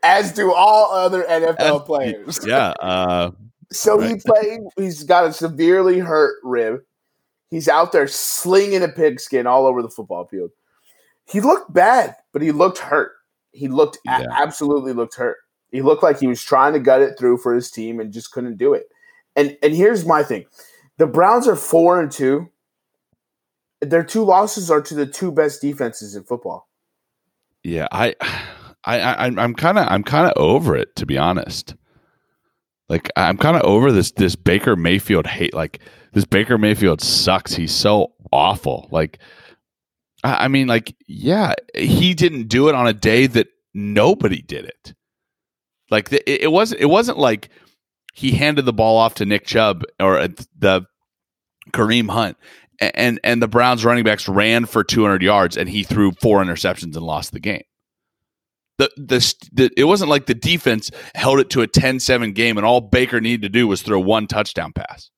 As 0.04 0.32
do 0.32 0.52
all 0.52 0.92
other 0.92 1.24
NFL 1.24 1.56
As- 1.60 1.82
players. 1.84 2.40
yeah. 2.48 2.70
Uh, 2.80 3.32
So 3.72 4.00
he 4.00 4.16
played. 4.16 4.62
He's 4.78 5.04
got 5.04 5.26
a 5.26 5.34
severely 5.34 6.00
hurt 6.00 6.38
rib. 6.44 6.82
He's 7.52 7.68
out 7.68 7.92
there 7.92 8.08
slinging 8.08 8.82
a 8.82 8.88
pigskin 8.88 9.46
all 9.46 9.68
over 9.68 9.82
the 9.84 9.90
football 9.90 10.26
field. 10.26 10.50
He 11.26 11.40
looked 11.42 11.72
bad, 11.74 12.16
but 12.34 12.42
he 12.42 12.52
looked 12.52 12.80
hurt. 12.80 13.12
He 13.52 13.68
looked 13.68 13.98
a- 14.08 14.10
absolutely 14.42 14.94
looked 14.94 15.16
hurt. 15.16 15.38
He 15.72 15.82
looked 15.82 16.02
like 16.02 16.20
he 16.20 16.28
was 16.28 16.42
trying 16.42 16.74
to 16.74 16.80
gut 16.80 17.02
it 17.02 17.20
through 17.20 17.38
for 17.38 17.54
his 17.54 17.70
team 17.70 18.00
and 18.00 18.12
just 18.12 18.32
couldn't 18.32 18.58
do 18.58 18.74
it. 18.74 18.88
And 19.36 19.58
and 19.62 19.74
here's 19.76 20.06
my 20.06 20.24
thing: 20.24 20.46
the 20.98 21.06
Browns 21.08 21.48
are 21.48 21.56
four 21.56 22.02
and 22.02 22.12
two. 22.12 22.50
Their 23.82 24.04
two 24.04 24.24
losses 24.24 24.70
are 24.72 24.82
to 24.82 24.94
the 24.94 25.06
two 25.06 25.32
best 25.32 25.62
defenses 25.62 26.16
in 26.16 26.24
football. 26.24 26.68
yeah. 27.64 27.88
I, 27.92 28.16
I, 28.86 29.00
I 29.00 29.14
I'm- 29.24 29.40
I'm 29.40 29.54
kind 29.56 29.78
of 29.78 29.88
I'm 29.90 30.04
kind 30.04 30.28
of 30.28 30.34
over 30.38 30.76
it 30.76 30.96
to 30.98 31.06
be 31.06 31.18
honest. 31.18 31.76
Like 32.90 33.10
I'm 33.16 33.38
kind 33.38 33.56
of 33.58 33.64
over 33.64 33.92
this 33.92 34.12
this 34.12 34.36
Baker 34.36 34.76
Mayfield 34.76 35.26
hate. 35.28 35.54
Like 35.54 35.80
this 36.14 36.26
Baker 36.26 36.58
Mayfield 36.58 37.02
sucks. 37.02 37.54
He's 37.54 37.72
so 37.72 38.14
awful. 38.32 38.88
Like 38.92 39.20
I, 40.24 40.48
mean, 40.50 40.68
like 40.68 40.96
yeah, 41.08 41.56
he 41.76 42.14
didn't 42.14 42.48
do 42.48 42.70
it 42.70 42.76
on 42.76 42.88
a 42.88 42.94
day 42.94 43.28
that 43.28 43.48
nobody 43.74 44.42
did 44.42 44.66
it. 44.66 44.94
Like 45.90 46.10
the, 46.10 46.44
it, 46.44 46.52
wasn't 46.52 46.82
it 46.82 46.86
wasn't 46.86 47.18
like 47.18 47.50
he 48.14 48.32
handed 48.32 48.66
the 48.66 48.74
ball 48.74 48.98
off 48.98 49.16
to 49.16 49.26
Nick 49.26 49.46
Chubb 49.46 49.84
or 50.00 50.20
uh, 50.20 50.28
the 50.58 50.86
Kareem 51.72 52.10
Hunt, 52.10 52.38
and 52.80 53.20
and 53.24 53.42
the 53.42 53.48
Browns 53.48 53.84
running 53.84 54.04
backs 54.04 54.28
ran 54.28 54.66
for 54.66 54.84
200 54.84 55.22
yards, 55.22 55.58
and 55.58 55.68
he 55.68 55.84
threw 55.84 56.12
four 56.22 56.44
interceptions 56.44 56.96
and 56.96 56.98
lost 56.98 57.32
the 57.32 57.40
game. 57.40 57.64
The, 58.78 58.90
the, 58.98 59.36
the 59.52 59.72
it 59.76 59.84
wasn't 59.84 60.10
like 60.10 60.28
the 60.28 60.34
defense 60.34 60.92
held 61.14 61.40
it 61.40 61.50
to 61.52 61.62
a 61.62 61.68
10-7 61.68 62.34
game, 62.34 62.58
and 62.58 62.66
all 62.66 62.82
Baker 62.82 63.22
needed 63.22 63.44
to 63.44 63.50
do 63.50 63.68
was 63.68 63.82
throw 63.82 64.00
one 64.00 64.28
touchdown 64.28 64.72
pass. 64.74 65.12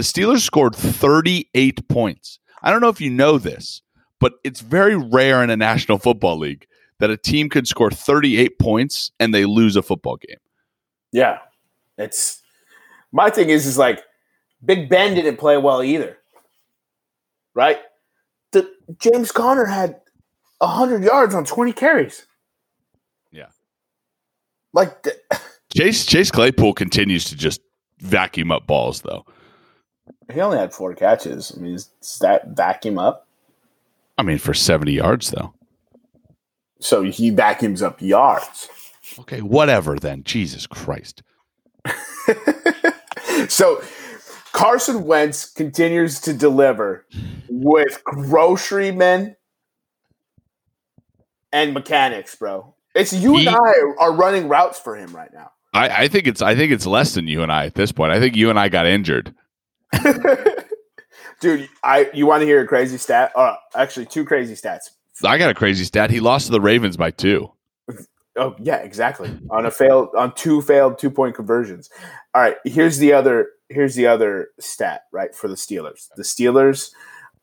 The 0.00 0.04
Steelers 0.04 0.40
scored 0.40 0.74
38 0.74 1.86
points. 1.88 2.38
I 2.62 2.70
don't 2.70 2.80
know 2.80 2.88
if 2.88 3.02
you 3.02 3.10
know 3.10 3.36
this, 3.36 3.82
but 4.18 4.32
it's 4.44 4.60
very 4.60 4.96
rare 4.96 5.44
in 5.44 5.50
a 5.50 5.58
National 5.58 5.98
Football 5.98 6.38
League 6.38 6.66
that 7.00 7.10
a 7.10 7.18
team 7.18 7.50
could 7.50 7.68
score 7.68 7.90
38 7.90 8.58
points 8.58 9.12
and 9.20 9.34
they 9.34 9.44
lose 9.44 9.76
a 9.76 9.82
football 9.82 10.16
game. 10.16 10.38
Yeah. 11.12 11.40
It's 11.98 12.40
my 13.12 13.28
thing 13.28 13.50
is 13.50 13.66
is 13.66 13.76
like 13.76 14.02
Big 14.64 14.88
Ben 14.88 15.14
didn't 15.14 15.36
play 15.36 15.58
well 15.58 15.82
either. 15.82 16.16
Right? 17.52 17.80
The 18.52 18.72
James 19.00 19.30
Conner 19.30 19.66
had 19.66 20.00
100 20.60 21.04
yards 21.04 21.34
on 21.34 21.44
20 21.44 21.74
carries. 21.74 22.26
Yeah. 23.32 23.48
Like 24.72 25.02
the, 25.02 25.14
Chase 25.76 26.06
Chase 26.06 26.30
Claypool 26.30 26.72
continues 26.72 27.26
to 27.26 27.36
just 27.36 27.60
vacuum 27.98 28.50
up 28.50 28.66
balls 28.66 29.02
though. 29.02 29.26
He 30.30 30.40
only 30.40 30.58
had 30.58 30.72
four 30.72 30.94
catches. 30.94 31.52
I 31.56 31.60
mean, 31.60 31.74
is 31.74 31.90
that 32.20 32.48
vacuum 32.48 32.98
up? 32.98 33.26
I 34.18 34.22
mean, 34.22 34.38
for 34.38 34.54
70 34.54 34.92
yards 34.92 35.30
though. 35.30 35.54
So 36.80 37.02
he 37.02 37.30
vacuums 37.30 37.82
up 37.82 38.00
yards. 38.00 38.68
Okay, 39.18 39.40
whatever 39.40 39.96
then. 39.96 40.22
Jesus 40.24 40.66
Christ. 40.66 41.22
so 43.48 43.82
Carson 44.52 45.04
Wentz 45.04 45.50
continues 45.50 46.20
to 46.20 46.32
deliver 46.32 47.06
with 47.48 48.02
grocery 48.04 48.90
men 48.92 49.36
and 51.52 51.74
mechanics, 51.74 52.34
bro. 52.34 52.74
It's 52.94 53.12
you 53.12 53.36
he, 53.36 53.46
and 53.46 53.56
I 53.56 53.72
are 53.98 54.12
running 54.12 54.48
routes 54.48 54.78
for 54.78 54.96
him 54.96 55.14
right 55.14 55.32
now. 55.32 55.52
I, 55.72 55.88
I 56.04 56.08
think 56.08 56.26
it's 56.26 56.42
I 56.42 56.54
think 56.54 56.72
it's 56.72 56.86
less 56.86 57.14
than 57.14 57.28
you 57.28 57.42
and 57.42 57.52
I 57.52 57.66
at 57.66 57.74
this 57.74 57.92
point. 57.92 58.12
I 58.12 58.18
think 58.18 58.36
you 58.36 58.50
and 58.50 58.58
I 58.58 58.68
got 58.68 58.86
injured. 58.86 59.34
Dude, 61.40 61.68
I 61.82 62.10
you 62.12 62.26
want 62.26 62.42
to 62.42 62.46
hear 62.46 62.60
a 62.60 62.66
crazy 62.66 62.98
stat? 62.98 63.32
Uh, 63.34 63.56
actually, 63.74 64.06
two 64.06 64.24
crazy 64.24 64.54
stats. 64.54 64.90
I 65.24 65.38
got 65.38 65.50
a 65.50 65.54
crazy 65.54 65.84
stat. 65.84 66.10
He 66.10 66.20
lost 66.20 66.46
to 66.46 66.52
the 66.52 66.60
Ravens 66.60 66.96
by 66.96 67.10
two. 67.10 67.50
Oh 68.36 68.54
yeah, 68.58 68.76
exactly. 68.76 69.36
On 69.50 69.66
a 69.66 69.70
failed 69.70 70.10
on 70.16 70.34
two 70.34 70.62
failed 70.62 70.98
two 70.98 71.10
point 71.10 71.34
conversions. 71.34 71.90
All 72.34 72.42
right, 72.42 72.56
here's 72.64 72.98
the 72.98 73.12
other 73.12 73.48
here's 73.68 73.94
the 73.94 74.06
other 74.06 74.48
stat, 74.58 75.04
right, 75.12 75.34
for 75.34 75.48
the 75.48 75.54
Steelers. 75.54 76.08
The 76.16 76.22
Steelers 76.22 76.92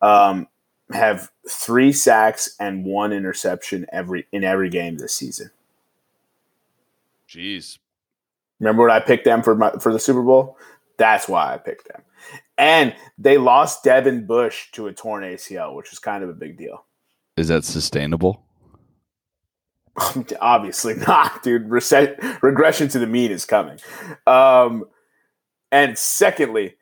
um, 0.02 0.48
have 0.92 1.30
three 1.50 1.92
sacks 1.92 2.56
and 2.60 2.86
one 2.86 3.12
interception 3.12 3.86
every 3.92 4.28
in 4.32 4.44
every 4.44 4.70
game 4.70 4.98
this 4.98 5.14
season. 5.14 5.52
Jeez. 7.28 7.80
Remember 8.60 8.84
when 8.84 8.92
I 8.92 9.00
picked 9.00 9.26
them 9.26 9.44
for 9.44 9.56
my, 9.56 9.72
for 9.82 9.92
the 9.92 10.00
Super 10.00 10.22
Bowl? 10.22 10.58
That's 10.98 11.28
why 11.28 11.54
I 11.54 11.58
picked 11.58 11.88
them. 11.88 12.02
And 12.58 12.96
they 13.18 13.38
lost 13.38 13.84
Devin 13.84 14.26
Bush 14.26 14.72
to 14.72 14.88
a 14.88 14.94
torn 14.94 15.24
ACL, 15.24 15.76
which 15.76 15.94
is 15.94 16.00
kind 16.00 16.24
of 16.24 16.30
a 16.30 16.34
big 16.34 16.58
deal. 16.58 16.86
Is 17.36 17.50
that 17.50 17.64
sustainable? 17.64 18.44
Obviously 20.42 20.96
not, 20.96 21.44
dude. 21.44 21.70
Rece- 21.70 22.42
regression 22.42 22.88
to 22.90 23.00
the 23.00 23.08
mean 23.08 23.32
is 23.32 23.46
coming. 23.46 23.80
Um, 24.26 24.86
and 25.72 25.98
secondly, 25.98 26.76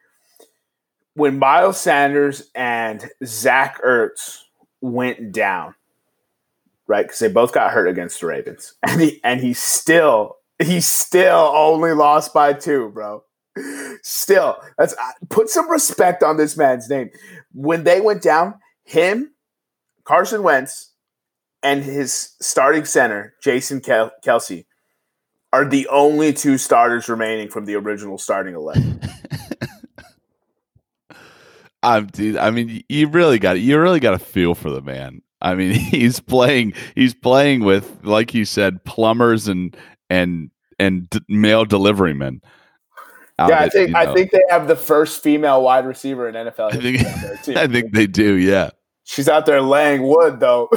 when 1.15 1.39
Miles 1.39 1.79
Sanders 1.79 2.49
and 2.53 3.09
Zach 3.23 3.81
Ertz 3.83 4.43
went 4.81 5.31
down, 5.31 5.75
right? 6.87 7.05
Because 7.05 7.19
they 7.19 7.29
both 7.29 7.53
got 7.53 7.71
hurt 7.71 7.87
against 7.87 8.19
the 8.19 8.27
Ravens, 8.27 8.73
and 8.87 9.01
he 9.01 9.19
and 9.23 9.41
he 9.41 9.53
still 9.53 10.37
he 10.61 10.79
still 10.81 11.51
only 11.55 11.93
lost 11.93 12.33
by 12.33 12.53
two, 12.53 12.89
bro. 12.89 13.23
Still, 14.03 14.57
uh, 14.77 14.87
put 15.29 15.49
some 15.49 15.69
respect 15.69 16.23
on 16.23 16.37
this 16.37 16.57
man's 16.57 16.89
name. 16.89 17.09
When 17.53 17.83
they 17.83 18.01
went 18.01 18.21
down, 18.21 18.55
him, 18.83 19.31
Carson 20.03 20.43
Wentz, 20.43 20.91
and 21.63 21.83
his 21.83 22.35
starting 22.41 22.85
center, 22.85 23.33
Jason 23.41 23.81
Kel- 23.81 24.11
Kelce, 24.23 24.65
are 25.53 25.65
the 25.65 25.87
only 25.87 26.33
two 26.33 26.57
starters 26.57 27.07
remaining 27.07 27.49
from 27.49 27.65
the 27.65 27.75
original 27.75 28.17
starting 28.17 28.55
eleven. 28.55 28.99
I'm, 31.83 32.07
dude, 32.07 32.37
I 32.37 32.49
mean, 32.49 32.83
you 32.89 33.07
really 33.07 33.39
got 33.39 33.59
you 33.59 33.79
really 33.79 33.99
got 33.99 34.11
to 34.11 34.19
feel 34.19 34.55
for 34.55 34.69
the 34.69 34.81
man. 34.81 35.21
I 35.41 35.55
mean, 35.55 35.71
he's 35.91 36.19
playing 36.19 36.73
he's 36.95 37.13
playing 37.13 37.63
with 37.63 37.99
like 38.03 38.33
you 38.33 38.43
said, 38.43 38.83
plumbers 38.83 39.47
and 39.47 39.75
and 40.09 40.49
and 40.77 41.09
d- 41.09 41.21
mail 41.29 41.65
deliverymen 41.65 42.41
yeah, 43.39 43.59
I 43.59 43.69
think 43.69 43.91
know, 43.91 43.99
I 43.99 44.13
think 44.13 44.31
they 44.31 44.43
have 44.49 44.67
the 44.67 44.75
first 44.75 45.21
female 45.21 45.61
wide 45.61 45.85
receiver 45.85 46.29
in 46.29 46.35
NFL. 46.35 46.73
I 46.73 46.77
think, 46.77 47.05
I 47.57 47.67
think 47.67 47.91
they 47.91 48.07
do. 48.07 48.35
Yeah, 48.35 48.69
she's 49.03 49.27
out 49.27 49.45
there 49.45 49.61
laying 49.61 50.03
wood 50.03 50.39
though. 50.39 50.69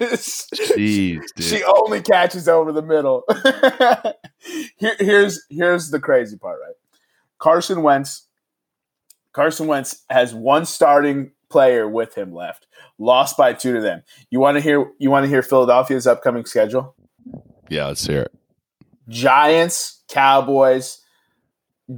Jeez, 0.00 1.20
dude. 1.36 1.44
she 1.44 1.62
only 1.64 2.00
catches 2.00 2.48
over 2.48 2.72
the 2.72 2.82
middle. 2.82 3.24
Here, 4.78 4.96
here's 4.98 5.44
here's 5.50 5.90
the 5.90 6.00
crazy 6.00 6.38
part, 6.38 6.60
right? 6.60 6.74
Carson 7.38 7.82
Wentz. 7.82 8.26
Carson 9.32 9.66
Wentz 9.66 10.02
has 10.08 10.34
one 10.34 10.64
starting 10.64 11.32
player 11.50 11.86
with 11.86 12.16
him 12.16 12.34
left. 12.34 12.66
Lost 12.98 13.36
by 13.36 13.52
two 13.52 13.74
to 13.74 13.80
them. 13.82 14.02
You 14.30 14.40
want 14.40 14.56
to 14.56 14.62
hear? 14.62 14.90
You 14.98 15.10
want 15.10 15.24
to 15.24 15.28
hear 15.28 15.42
Philadelphia's 15.42 16.06
upcoming 16.06 16.46
schedule? 16.46 16.96
Yeah, 17.68 17.86
let's 17.86 18.06
hear 18.06 18.22
it. 18.22 18.32
Giants, 19.08 20.02
Cowboys, 20.08 20.99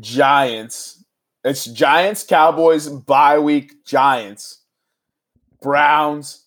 Giants. 0.00 1.04
It's 1.44 1.64
Giants, 1.64 2.24
Cowboys, 2.24 2.88
bye 2.88 3.38
week, 3.38 3.84
Giants, 3.84 4.62
Browns, 5.60 6.46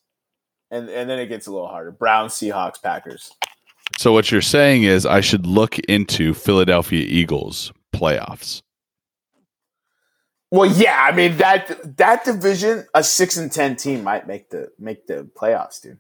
and, 0.72 0.90
and 0.90 1.10
then 1.10 1.20
it 1.20 1.28
gets 1.28 1.48
a 1.48 1.52
little 1.52 1.68
harder. 1.68 1.92
Browns, 1.92 2.34
Seahawks, 2.34 2.82
Packers. 2.82 3.32
So 3.98 4.12
what 4.12 4.32
you're 4.32 4.42
saying 4.42 4.84
is 4.84 5.06
I 5.06 5.22
should 5.22 5.46
look 5.46 5.80
into 5.80 6.34
Philadelphia 6.34 7.06
Eagles 7.08 7.72
playoffs. 7.94 8.62
Well, 10.52 10.72
yeah, 10.72 10.98
I 11.02 11.16
mean 11.16 11.38
that 11.38 11.98
that 11.98 12.24
division, 12.24 12.86
a 12.94 13.04
six 13.04 13.36
and 13.36 13.52
ten 13.52 13.76
team 13.76 14.04
might 14.04 14.28
make 14.28 14.50
the 14.50 14.70
make 14.80 15.08
the 15.08 15.30
playoffs, 15.36 15.82
dude. 15.82 16.00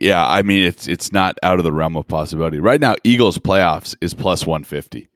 Yeah, 0.00 0.24
I 0.26 0.42
mean 0.42 0.64
it's 0.64 0.86
it's 0.86 1.12
not 1.12 1.36
out 1.42 1.58
of 1.58 1.64
the 1.64 1.72
realm 1.72 1.96
of 1.96 2.06
possibility. 2.06 2.60
Right 2.60 2.80
now, 2.80 2.94
Eagles 3.04 3.38
playoffs 3.38 3.96
is 4.00 4.14
plus 4.14 4.46
one 4.46 4.62
fifty. 4.62 5.08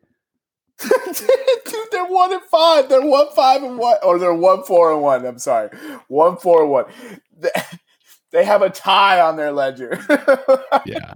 Dude, 1.65 1.89
they're 1.91 2.05
one 2.05 2.33
and 2.33 2.43
five. 2.43 2.89
They're 2.89 3.07
one 3.07 3.29
five 3.35 3.63
and 3.63 3.79
one, 3.79 3.97
or 4.03 4.19
they're 4.19 4.35
one 4.35 4.65
four 4.65 4.93
and 4.93 5.03
one. 5.03 5.25
I'm 5.25 5.39
sorry, 5.39 5.71
one 6.09 6.37
four 6.37 6.63
and 6.63 6.71
one. 6.71 6.85
They, 8.31 8.45
have 8.45 8.63
a 8.63 8.71
tie 8.71 9.21
on 9.21 9.37
their 9.37 9.53
ledger. 9.53 9.99
yeah, 10.87 11.15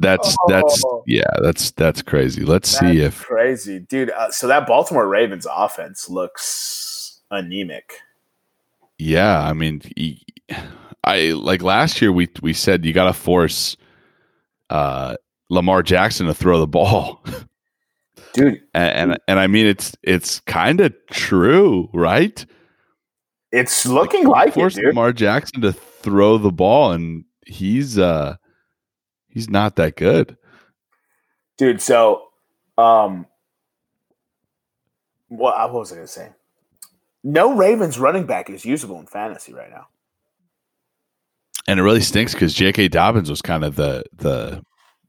that's 0.00 0.36
oh. 0.42 0.48
that's 0.48 0.84
yeah, 1.06 1.30
that's 1.42 1.70
that's 1.72 2.02
crazy. 2.02 2.44
Let's 2.44 2.78
that's 2.78 2.92
see 2.92 3.00
if 3.00 3.22
crazy, 3.22 3.80
dude. 3.80 4.10
Uh, 4.10 4.30
so 4.30 4.46
that 4.48 4.66
Baltimore 4.66 5.08
Ravens 5.08 5.46
offense 5.50 6.08
looks 6.08 7.20
anemic. 7.30 7.94
Yeah, 8.98 9.40
I 9.40 9.52
mean, 9.52 9.82
I 11.04 11.30
like 11.30 11.62
last 11.62 12.02
year 12.02 12.12
we 12.12 12.28
we 12.42 12.52
said 12.52 12.84
you 12.84 12.92
got 12.92 13.04
to 13.04 13.12
force 13.12 13.76
uh, 14.70 15.16
Lamar 15.48 15.82
Jackson 15.82 16.26
to 16.26 16.34
throw 16.34 16.58
the 16.58 16.66
ball. 16.66 17.22
Dude. 18.36 18.62
And 18.74 19.10
and, 19.12 19.18
and 19.28 19.40
I 19.40 19.46
mean, 19.46 19.66
it's 19.66 19.96
it's 20.02 20.40
kind 20.40 20.80
of 20.80 20.94
true, 21.10 21.88
right? 21.92 22.44
It's 23.52 23.86
looking 23.86 24.26
like, 24.26 24.56
like 24.56 24.72
it, 24.72 24.74
dude. 24.76 24.86
Lamar 24.86 25.12
Jackson 25.12 25.62
to 25.62 25.72
throw 25.72 26.38
the 26.38 26.52
ball, 26.52 26.92
and 26.92 27.24
he's 27.46 27.98
uh 27.98 28.36
he's 29.28 29.48
not 29.48 29.76
that 29.76 29.96
good, 29.96 30.36
dude. 31.56 31.80
So, 31.80 32.28
um, 32.76 33.26
what, 35.28 35.56
what 35.56 35.80
was 35.80 35.92
I 35.92 35.96
gonna 35.96 36.06
say? 36.06 36.30
No 37.24 37.56
Ravens 37.56 37.98
running 37.98 38.26
back 38.26 38.50
is 38.50 38.64
usable 38.64 39.00
in 39.00 39.06
fantasy 39.06 39.52
right 39.52 39.70
now. 39.70 39.88
And 41.66 41.80
it 41.80 41.82
really 41.82 42.00
stinks 42.00 42.32
because 42.32 42.54
J.K. 42.54 42.86
Dobbins 42.88 43.28
was 43.28 43.42
kind 43.42 43.64
of 43.64 43.74
the 43.74 44.04
the 44.16 44.62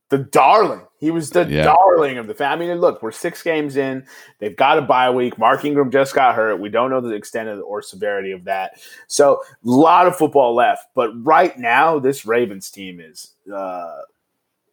the 0.10 0.20
darling. 0.20 0.82
He 1.00 1.12
was 1.12 1.30
the 1.30 1.46
yeah. 1.46 1.64
darling 1.64 2.18
of 2.18 2.28
the 2.28 2.34
family. 2.34 2.66
I 2.66 2.70
mean, 2.70 2.82
look, 2.82 3.04
we're 3.04 3.12
six 3.12 3.44
games 3.44 3.76
in. 3.76 4.06
They've 4.40 4.56
got 4.56 4.78
a 4.78 4.82
bye 4.82 5.12
week. 5.12 5.38
Mark 5.38 5.64
Ingram 5.64 5.92
just 5.92 6.16
got 6.16 6.36
hurt. 6.36 6.60
We 6.60 6.70
don't 6.70 6.90
know 6.90 7.02
the 7.02 7.14
extent 7.14 7.50
of 7.50 7.58
the, 7.58 7.64
or 7.64 7.82
severity 7.82 8.32
of 8.32 8.46
that. 8.46 8.80
So 9.08 9.42
a 9.44 9.56
lot 9.64 10.08
of 10.08 10.16
football 10.16 10.56
left. 10.56 10.86
But 10.96 11.12
right 11.24 11.58
now, 11.58 12.00
this 12.00 12.26
Ravens 12.26 12.72
team 12.72 13.00
is 13.00 13.34
uh, 13.54 14.02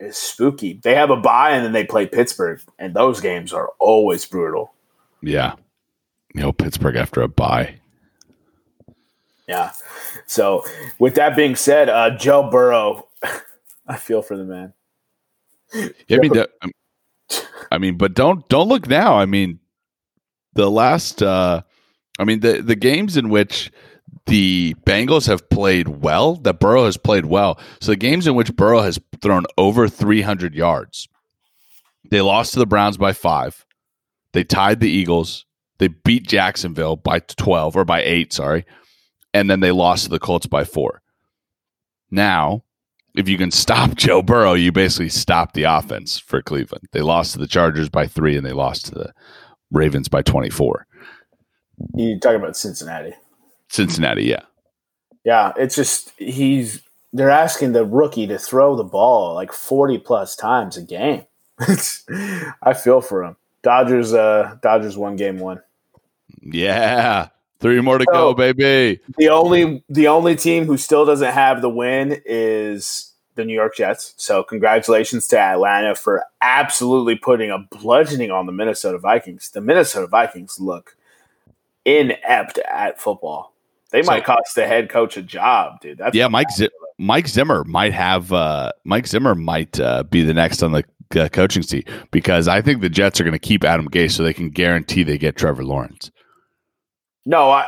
is 0.01 0.17
spooky. 0.17 0.81
They 0.83 0.95
have 0.95 1.11
a 1.11 1.17
bye 1.17 1.51
and 1.51 1.65
then 1.65 1.73
they 1.73 1.85
play 1.85 2.07
Pittsburgh, 2.07 2.61
and 2.79 2.95
those 2.95 3.21
games 3.21 3.53
are 3.53 3.71
always 3.79 4.25
brutal. 4.25 4.73
Yeah. 5.21 5.57
You 6.35 6.43
know, 6.43 6.53
Pittsburgh 6.53 6.97
after 6.97 7.23
a 7.23 7.29
bye. 7.29 7.77
Yeah. 9.49 9.73
So, 10.27 10.65
with 10.99 11.17
that 11.17 11.37
being 11.37 11.55
said, 11.55 11.89
uh, 11.89 12.17
Joe 12.17 12.51
Burrow, 12.51 13.09
I 13.87 13.97
feel 13.97 14.23
for 14.23 14.37
the 14.37 14.45
man. 14.45 14.73
Yeah, 15.75 15.89
I 16.17 16.21
mean, 16.21 16.33
that, 16.35 16.51
um, 16.63 16.73
I 17.73 17.79
mean, 17.79 17.97
but 17.97 18.15
don't 18.15 18.49
don't 18.49 18.69
look 18.69 18.89
now. 18.89 19.17
I 19.17 19.27
mean, 19.27 19.59
the 20.55 20.71
last, 20.71 21.23
uh 21.23 21.63
I 22.19 22.25
mean, 22.25 22.41
the 22.41 22.63
the 22.63 22.77
games 22.77 23.17
in 23.17 23.29
which 23.29 23.73
the 24.27 24.75
Bengals 24.87 25.27
have 25.27 25.49
played 25.51 25.89
well, 25.89 26.37
that 26.37 26.61
Burrow 26.61 26.85
has 26.85 26.97
played 26.97 27.27
well. 27.27 27.59
So 27.81 27.93
the 27.93 27.97
games 27.97 28.27
in 28.27 28.35
which 28.35 28.55
Burrow 28.55 28.81
has 28.81 28.99
thrown 29.21 29.45
over 29.59 29.89
300 29.89 30.55
yards, 30.55 31.09
they 32.11 32.21
lost 32.21 32.53
to 32.53 32.59
the 32.59 32.67
Browns 32.67 32.97
by 32.97 33.13
five. 33.13 33.67
They 34.33 34.45
tied 34.45 34.81
the 34.81 34.91
Eagles. 34.91 35.45
They 35.79 35.89
beat 35.89 36.27
Jacksonville 36.27 36.97
by 36.97 37.19
12 37.21 37.77
or 37.77 37.85
by 37.85 38.03
eight, 38.03 38.33
sorry. 38.33 38.65
And 39.33 39.51
then 39.51 39.61
they 39.61 39.73
lost 39.73 40.05
to 40.05 40.11
the 40.11 40.21
Colts 40.21 40.47
by 40.47 40.65
four. 40.65 41.03
Now, 42.11 42.63
if 43.15 43.29
you 43.29 43.39
can 43.39 43.51
stop 43.51 43.95
Joe 43.95 44.23
Burrow, 44.23 44.55
you 44.55 44.73
basically 44.73 45.09
stop 45.09 45.53
the 45.53 45.65
offense 45.65 46.19
for 46.19 46.43
Cleveland. 46.43 46.89
They 46.93 47.01
lost 47.01 47.33
to 47.33 47.39
the 47.39 47.47
Chargers 47.47 47.89
by 47.89 48.07
three 48.07 48.37
and 48.37 48.45
they 48.45 48.53
lost 48.53 48.87
to 48.87 48.95
the 48.95 49.15
Ravens 49.71 50.09
by 50.09 50.23
24. 50.23 50.87
You 51.95 52.19
talking 52.19 52.41
about 52.41 52.57
Cincinnati? 52.57 53.15
Cincinnati, 53.69 54.25
yeah. 54.25 54.43
Yeah, 55.25 55.53
it's 55.57 55.75
just 55.75 56.13
he's 56.19 56.83
they're 57.13 57.31
asking 57.31 57.73
the 57.73 57.85
rookie 57.85 58.27
to 58.27 58.39
throw 58.39 58.77
the 58.77 58.85
ball 58.85 59.35
like 59.35 59.53
40 59.53 59.99
plus 59.99 60.37
times 60.37 60.77
a 60.77 60.83
game. 60.83 61.25
I 62.63 62.75
feel 62.75 63.01
for 63.01 63.25
him. 63.25 63.37
Dodgers 63.63 64.13
uh 64.13 64.57
Dodgers 64.63 64.97
one 64.97 65.17
game 65.17 65.39
one. 65.39 65.63
Yeah. 66.43 67.29
Three 67.65 67.81
more 67.81 67.97
to 67.97 68.05
so, 68.05 68.13
go, 68.13 68.35
baby. 68.35 69.01
The 69.17 69.31
only 69.31 69.83
the 69.89 70.09
only 70.09 70.37
team 70.37 70.67
who 70.67 70.77
still 70.77 71.07
doesn't 71.07 71.33
have 71.33 71.63
the 71.63 71.71
win 71.71 72.21
is 72.27 73.15
the 73.37 73.45
New 73.47 73.55
York 73.55 73.75
Jets. 73.75 74.13
So 74.19 74.43
congratulations 74.43 75.27
to 75.29 75.39
Atlanta 75.39 75.95
for 75.95 76.25
absolutely 76.43 77.17
putting 77.17 77.51
a 77.51 77.57
bludgeoning 77.59 78.31
on 78.31 78.45
the 78.45 78.53
Minnesota 78.53 78.99
Vikings. 78.99 79.49
The 79.49 79.63
Minnesota 79.63 80.07
Vikings 80.07 80.61
look 80.61 80.95
inept 81.87 82.59
at 82.59 83.01
football. 83.01 83.55
They 83.93 84.03
so, 84.03 84.13
might 84.13 84.25
cost 84.27 84.55
the 84.55 84.67
head 84.67 84.91
coach 84.91 85.17
a 85.17 85.23
job, 85.23 85.81
dude. 85.81 85.97
That's 85.97 86.15
yeah. 86.15 86.29
Mike 86.29 86.51
Z- 86.51 86.69
Mike 86.99 87.29
Zimmer 87.29 87.65
might 87.65 87.95
have 87.95 88.31
uh, 88.31 88.73
Mike 88.85 89.07
Zimmer 89.07 89.35
might 89.35 89.81
uh, 89.81 90.03
be 90.03 90.23
the 90.23 90.35
next 90.35 90.63
on 90.63 90.73
the 90.73 90.85
uh, 91.19 91.31
coaching 91.31 91.63
seat 91.63 91.89
because 92.11 92.47
I 92.47 92.61
think 92.61 92.83
the 92.83 92.91
Jets 92.91 93.23
are 93.23 93.25
going 93.25 93.33
to 93.33 93.39
keep 93.39 93.65
Adam 93.65 93.89
Gase 93.89 94.11
so 94.11 94.23
they 94.23 94.35
can 94.35 94.51
guarantee 94.51 95.03
they 95.03 95.17
get 95.17 95.37
Trevor 95.37 95.65
Lawrence. 95.65 96.11
No, 97.27 97.51
I, 97.51 97.67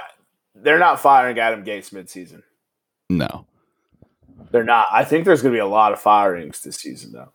they're 0.55 0.79
not 0.79 1.01
firing 1.01 1.39
Adam 1.39 1.65
Gase 1.65 1.91
midseason. 1.93 2.43
No, 3.09 3.47
they're 4.51 4.65
not. 4.65 4.87
I 4.93 5.05
think 5.05 5.25
there's 5.25 5.43
going 5.43 5.53
to 5.53 5.57
be 5.57 5.61
a 5.61 5.67
lot 5.67 5.93
of 5.93 6.01
firings 6.01 6.63
this 6.63 6.77
season, 6.77 7.13
though. 7.13 7.33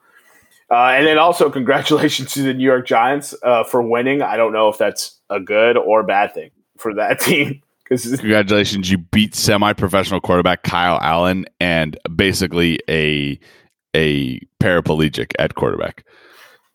Uh, 0.69 0.93
and 0.95 1.05
then 1.05 1.17
also, 1.17 1.49
congratulations 1.49 2.32
to 2.34 2.43
the 2.43 2.53
New 2.53 2.63
York 2.63 2.88
Giants 2.88 3.36
uh, 3.43 3.63
for 3.63 3.82
winning. 3.82 4.22
I 4.22 4.38
don't 4.38 4.53
know 4.53 4.69
if 4.69 4.78
that's 4.78 5.19
a 5.30 5.39
good 5.39 5.78
or 5.78 6.03
bad 6.03 6.34
thing 6.34 6.51
for 6.78 6.93
that 6.95 7.19
team. 7.22 7.61
Congratulations, 7.89 8.89
you 8.89 8.97
beat 8.97 9.36
semi-professional 9.36 10.22
quarterback 10.22 10.63
Kyle 10.63 10.97
Allen 11.01 11.45
and 11.59 11.97
basically 12.15 12.80
a 12.89 13.38
a 13.93 14.39
paraplegic 14.61 15.34
at 15.38 15.55
quarterback. 15.55 16.05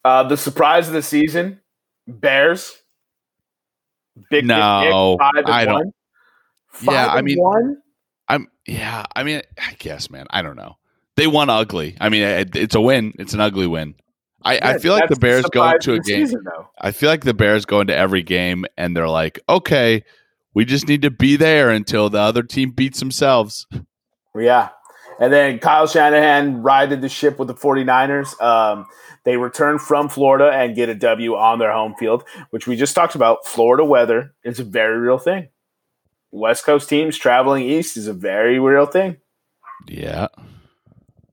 Uh, 0.05 0.24
the 0.24 0.36
surprise 0.36 0.88
of 0.88 0.92
the 0.92 1.01
season, 1.01 1.59
Bears. 2.07 2.82
Big 4.31 4.47
no, 4.47 5.17
big, 5.35 5.45
big, 5.45 5.55
I 5.55 5.64
don't. 5.64 5.75
One. 5.75 5.93
Five 6.69 6.95
yeah, 6.95 7.07
I 7.09 7.23
mean, 7.23 7.39
one. 7.39 7.77
I'm 8.29 8.49
yeah. 8.67 9.05
I 9.14 9.23
mean, 9.23 9.43
I 9.59 9.75
guess, 9.79 10.11
man. 10.11 10.27
I 10.31 10.43
don't 10.43 10.57
know. 10.57 10.77
They 11.17 11.27
won 11.27 11.49
ugly. 11.49 11.97
I 12.01 12.09
mean, 12.09 12.23
it, 12.23 12.57
it's 12.57 12.75
a 12.75 12.81
win. 12.81 13.14
It's 13.19 13.35
an 13.35 13.41
ugly 13.41 13.67
win. 13.67 13.95
I, 14.43 14.55
yeah, 14.55 14.69
I 14.69 14.79
feel 14.79 14.93
like 14.93 15.09
the 15.09 15.17
Bears 15.17 15.47
go 15.47 15.69
into 15.69 15.95
a 15.95 16.01
game. 16.01 16.27
Season, 16.27 16.45
I 16.79 16.93
feel 16.93 17.09
like 17.09 17.25
the 17.25 17.35
Bears 17.35 17.64
go 17.64 17.81
into 17.81 17.97
every 17.97 18.23
game 18.23 18.64
and 18.77 18.97
they're 18.97 19.09
like, 19.09 19.41
okay, 19.49 20.05
we 20.55 20.64
just 20.64 20.87
need 20.87 21.03
to 21.03 21.11
be 21.11 21.37
there 21.37 21.71
until 21.71 22.11
the 22.11 22.21
other 22.21 22.43
team 22.43 22.71
beats 22.71 23.01
themselves. 23.01 23.67
Yeah. 24.37 24.69
And 25.19 25.33
then 25.33 25.59
Kyle 25.59 25.87
Shanahan 25.87 26.62
rides 26.62 27.01
the 27.01 27.09
ship 27.09 27.39
with 27.39 27.49
the 27.49 27.55
49ers. 27.55 28.41
Um, 28.41 28.87
they 29.25 29.37
return 29.37 29.79
from 29.79 30.09
Florida 30.09 30.51
and 30.51 30.77
get 30.77 30.89
a 30.89 30.95
W 30.95 31.35
on 31.35 31.59
their 31.59 31.73
home 31.73 31.95
field, 31.99 32.25
which 32.51 32.67
we 32.67 32.77
just 32.77 32.95
talked 32.95 33.14
about. 33.14 33.47
Florida 33.47 33.85
weather 33.85 34.35
is 34.45 34.61
a 34.61 34.64
very 34.64 34.99
real 34.99 35.19
thing. 35.19 35.49
West 36.31 36.64
Coast 36.64 36.89
teams 36.89 37.17
traveling 37.17 37.64
east 37.64 37.97
is 37.97 38.09
a 38.09 38.12
very 38.12 38.59
real 38.59 38.87
thing. 38.87 39.17
Yeah. 39.89 40.29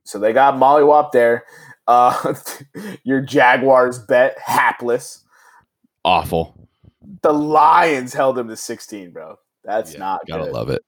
So 0.04 0.18
they 0.20 0.34
got 0.34 0.58
Molly 0.58 0.84
Wop 0.84 1.12
there. 1.12 1.46
Uh, 1.88 2.36
your 3.04 3.22
Jaguars 3.22 4.00
bet 4.00 4.38
hapless. 4.40 5.24
Awful 6.06 6.64
the 7.22 7.34
Lions 7.34 8.14
held 8.14 8.38
him 8.38 8.48
to 8.50 8.56
16, 8.58 9.12
bro. 9.12 9.38
That's 9.64 9.94
yeah, 9.94 10.00
not 10.00 10.28
gotta 10.28 10.46
good. 10.46 10.54
love 10.54 10.70
it. 10.70 10.84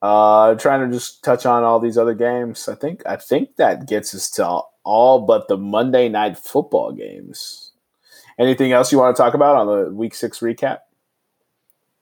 Uh, 0.00 0.54
trying 0.54 0.88
to 0.88 0.94
just 0.94 1.24
touch 1.24 1.44
on 1.44 1.64
all 1.64 1.80
these 1.80 1.98
other 1.98 2.14
games. 2.14 2.68
I 2.68 2.76
think 2.76 3.02
I 3.04 3.16
think 3.16 3.56
that 3.56 3.88
gets 3.88 4.14
us 4.14 4.30
to 4.32 4.60
all, 4.84 5.26
but 5.26 5.48
the 5.48 5.56
Monday 5.56 6.08
night 6.08 6.38
football 6.38 6.92
games. 6.92 7.72
Anything 8.38 8.70
else 8.70 8.92
you 8.92 8.98
want 8.98 9.16
to 9.16 9.20
talk 9.20 9.34
about 9.34 9.56
on 9.56 9.66
the 9.66 9.92
Week 9.92 10.14
Six 10.14 10.38
recap? 10.38 10.78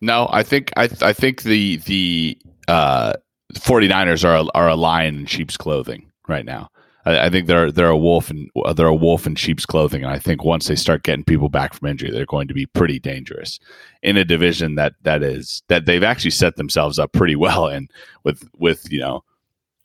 No, 0.02 0.28
I 0.30 0.42
think 0.42 0.70
I 0.76 0.90
I 1.00 1.12
think 1.14 1.42
the 1.42 1.76
the 1.78 2.38
uh, 2.68 3.14
49ers 3.54 4.24
are 4.24 4.46
are 4.54 4.68
a 4.68 4.76
lion 4.76 5.20
in 5.20 5.26
sheep's 5.26 5.56
clothing 5.56 6.10
right 6.28 6.44
now. 6.44 6.68
I, 7.06 7.26
I, 7.26 7.30
think 7.30 7.46
they're 7.46 7.72
they're 7.72 7.88
a 7.88 7.96
wolf 7.96 8.28
and 8.28 8.50
they're 8.74 8.86
a 8.86 8.94
wolf 8.94 9.26
in 9.26 9.36
sheep's 9.36 9.64
clothing, 9.64 10.02
and 10.04 10.12
I 10.12 10.18
think 10.18 10.44
once 10.44 10.66
they 10.66 10.76
start 10.76 11.04
getting 11.04 11.24
people 11.24 11.48
back 11.48 11.72
from 11.72 11.88
injury, 11.88 12.10
they're 12.10 12.26
going 12.26 12.48
to 12.48 12.54
be 12.54 12.66
pretty 12.66 12.98
dangerous 12.98 13.58
in 14.02 14.16
a 14.16 14.24
division 14.24 14.74
that 14.74 14.94
that 15.02 15.22
is 15.22 15.62
that 15.68 15.86
they've 15.86 16.02
actually 16.02 16.32
set 16.32 16.56
themselves 16.56 16.98
up 16.98 17.12
pretty 17.12 17.36
well 17.36 17.68
in 17.68 17.88
with 18.24 18.48
with 18.58 18.92
you 18.92 19.00
know 19.00 19.24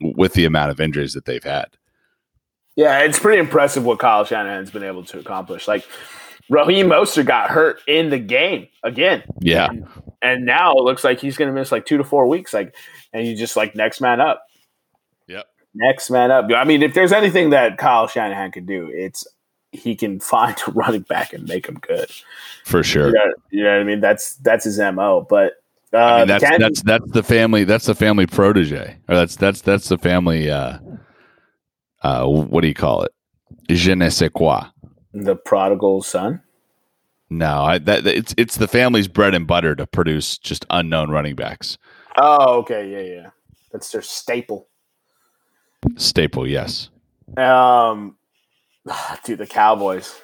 with 0.01 0.33
the 0.33 0.45
amount 0.45 0.71
of 0.71 0.81
injuries 0.81 1.13
that 1.13 1.25
they've 1.25 1.43
had. 1.43 1.67
Yeah, 2.75 2.99
it's 2.99 3.19
pretty 3.19 3.39
impressive 3.39 3.85
what 3.85 3.99
Kyle 3.99 4.25
Shanahan's 4.25 4.71
been 4.71 4.83
able 4.83 5.03
to 5.05 5.19
accomplish. 5.19 5.67
Like 5.67 5.85
Raheem 6.49 6.87
Mostert 6.87 7.25
got 7.25 7.49
hurt 7.49 7.79
in 7.87 8.09
the 8.09 8.19
game 8.19 8.67
again. 8.83 9.23
Yeah. 9.39 9.69
And, 9.69 9.87
and 10.21 10.45
now 10.45 10.73
it 10.73 10.83
looks 10.83 11.03
like 11.03 11.19
he's 11.19 11.37
going 11.37 11.47
to 11.47 11.53
miss 11.53 11.71
like 11.71 11.85
two 11.85 11.97
to 11.97 12.03
four 12.03 12.27
weeks. 12.27 12.53
Like, 12.53 12.75
and 13.13 13.25
you 13.25 13.35
just 13.35 13.55
like 13.55 13.75
next 13.75 14.01
man 14.01 14.19
up. 14.19 14.45
Next 15.73 16.09
man 16.09 16.31
up. 16.31 16.49
I 16.55 16.63
mean, 16.63 16.81
if 16.81 16.93
there's 16.93 17.13
anything 17.13 17.51
that 17.51 17.77
Kyle 17.77 18.07
Shanahan 18.07 18.51
can 18.51 18.65
do, 18.65 18.89
it's 18.93 19.25
he 19.71 19.95
can 19.95 20.19
find 20.19 20.55
a 20.67 20.71
running 20.71 21.01
back 21.01 21.33
and 21.33 21.47
make 21.47 21.67
him 21.67 21.75
good. 21.75 22.11
For 22.65 22.83
sure. 22.83 23.07
You 23.07 23.13
know, 23.13 23.33
you 23.51 23.63
know 23.63 23.71
what 23.71 23.81
I 23.81 23.83
mean? 23.83 24.01
That's 24.01 24.35
that's 24.35 24.65
his 24.65 24.79
mo. 24.79 25.25
But 25.29 25.53
uh, 25.93 25.97
I 25.97 26.17
mean, 26.19 26.27
that's 26.27 26.57
that's 26.57 26.81
that's 26.83 27.11
the 27.11 27.23
family. 27.23 27.63
That's 27.63 27.85
the 27.85 27.95
family 27.95 28.25
protege, 28.25 28.97
or 29.07 29.15
that's 29.15 29.35
that's 29.35 29.61
that's 29.61 29.89
the 29.89 29.97
family. 29.97 30.49
Uh, 30.49 30.79
uh, 32.03 32.25
what 32.25 32.61
do 32.61 32.67
you 32.67 32.73
call 32.73 33.03
it? 33.03 33.11
Je 33.69 33.93
ne 33.95 34.09
sais 34.09 34.29
quoi. 34.29 34.63
The 35.13 35.35
prodigal 35.35 36.01
son. 36.01 36.41
No, 37.29 37.63
I, 37.63 37.77
that 37.79 38.05
it's 38.05 38.33
it's 38.37 38.57
the 38.57 38.67
family's 38.67 39.07
bread 39.07 39.33
and 39.33 39.47
butter 39.47 39.75
to 39.75 39.87
produce 39.87 40.37
just 40.37 40.65
unknown 40.69 41.11
running 41.11 41.35
backs. 41.35 41.77
Oh, 42.17 42.57
okay, 42.59 42.89
yeah, 42.89 43.15
yeah. 43.15 43.29
That's 43.71 43.89
their 43.91 44.01
staple. 44.01 44.67
Staple, 45.97 46.47
yes. 46.47 46.89
Um, 47.37 48.15
dude, 49.25 49.39
the 49.39 49.47
Cowboys. 49.47 50.15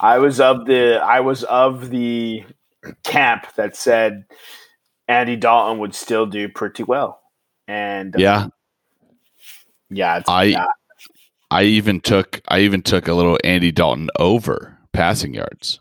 I 0.00 0.18
was 0.18 0.40
of 0.40 0.64
the 0.64 1.00
I 1.02 1.20
was 1.20 1.44
of 1.44 1.90
the 1.90 2.44
camp 3.04 3.46
that 3.56 3.76
said 3.76 4.24
Andy 5.08 5.36
Dalton 5.36 5.78
would 5.80 5.94
still 5.94 6.26
do 6.26 6.48
pretty 6.48 6.82
well, 6.82 7.20
and 7.68 8.14
um, 8.16 8.20
yeah, 8.20 8.46
yeah, 9.90 10.22
I 10.26 10.44
yeah. 10.44 10.66
I 11.50 11.64
even 11.64 12.00
took 12.00 12.40
I 12.48 12.60
even 12.60 12.80
took 12.80 13.08
a 13.08 13.14
little 13.14 13.38
Andy 13.44 13.72
Dalton 13.72 14.08
over 14.18 14.78
passing 14.92 15.34
yards. 15.34 15.80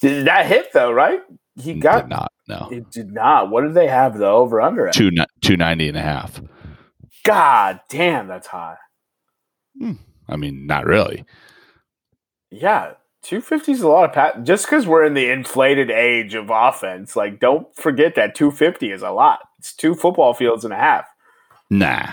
Did 0.00 0.26
that 0.26 0.46
hit 0.46 0.72
though? 0.72 0.92
Right? 0.92 1.20
He 1.56 1.74
got 1.74 2.02
did 2.02 2.10
not. 2.10 2.32
No, 2.48 2.68
it 2.70 2.90
did 2.90 3.12
not. 3.12 3.50
What 3.50 3.62
did 3.62 3.74
they 3.74 3.88
have 3.88 4.16
though? 4.16 4.36
over 4.36 4.62
under? 4.62 4.90
Two 4.90 5.10
two 5.42 5.58
ninety 5.58 5.88
and 5.88 5.98
a 5.98 6.02
half. 6.02 6.40
God 7.24 7.80
damn, 7.88 8.28
that's 8.28 8.48
high. 8.48 8.76
Hmm. 9.78 9.92
I 10.28 10.36
mean, 10.36 10.66
not 10.66 10.86
really. 10.86 11.24
Yeah, 12.50 12.94
250 13.22 13.72
is 13.72 13.82
a 13.82 13.88
lot 13.88 14.04
of 14.04 14.12
pat. 14.12 14.44
Just 14.44 14.66
because 14.66 14.86
we're 14.86 15.04
in 15.04 15.14
the 15.14 15.30
inflated 15.30 15.90
age 15.90 16.34
of 16.34 16.50
offense, 16.50 17.14
like, 17.14 17.38
don't 17.38 17.74
forget 17.76 18.14
that 18.16 18.34
250 18.34 18.90
is 18.90 19.02
a 19.02 19.10
lot. 19.10 19.40
It's 19.58 19.74
two 19.74 19.94
football 19.94 20.34
fields 20.34 20.64
and 20.64 20.74
a 20.74 20.76
half. 20.76 21.06
Nah. 21.70 22.12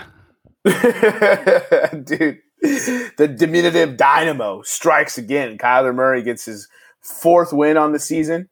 Dude, 0.64 2.38
the 2.62 3.34
diminutive 3.36 3.96
dynamo 3.96 4.62
strikes 4.62 5.18
again. 5.18 5.58
Kyler 5.58 5.94
Murray 5.94 6.22
gets 6.22 6.44
his 6.44 6.68
fourth 7.00 7.52
win 7.52 7.76
on 7.76 7.92
the 7.92 7.98
season. 7.98 8.48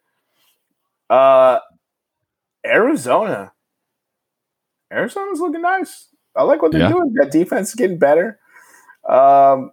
Uh, 1.09 1.61
Arizona. 2.67 3.53
Arizona's 4.93 5.41
looking 5.41 5.63
nice. 5.63 6.08
I 6.39 6.45
like 6.45 6.63
what 6.63 6.71
they're 6.71 6.83
yeah. 6.83 6.93
doing. 6.93 7.13
That 7.15 7.33
defense 7.33 7.71
is 7.71 7.75
getting 7.75 7.99
better. 7.99 8.39
Um, 9.09 9.73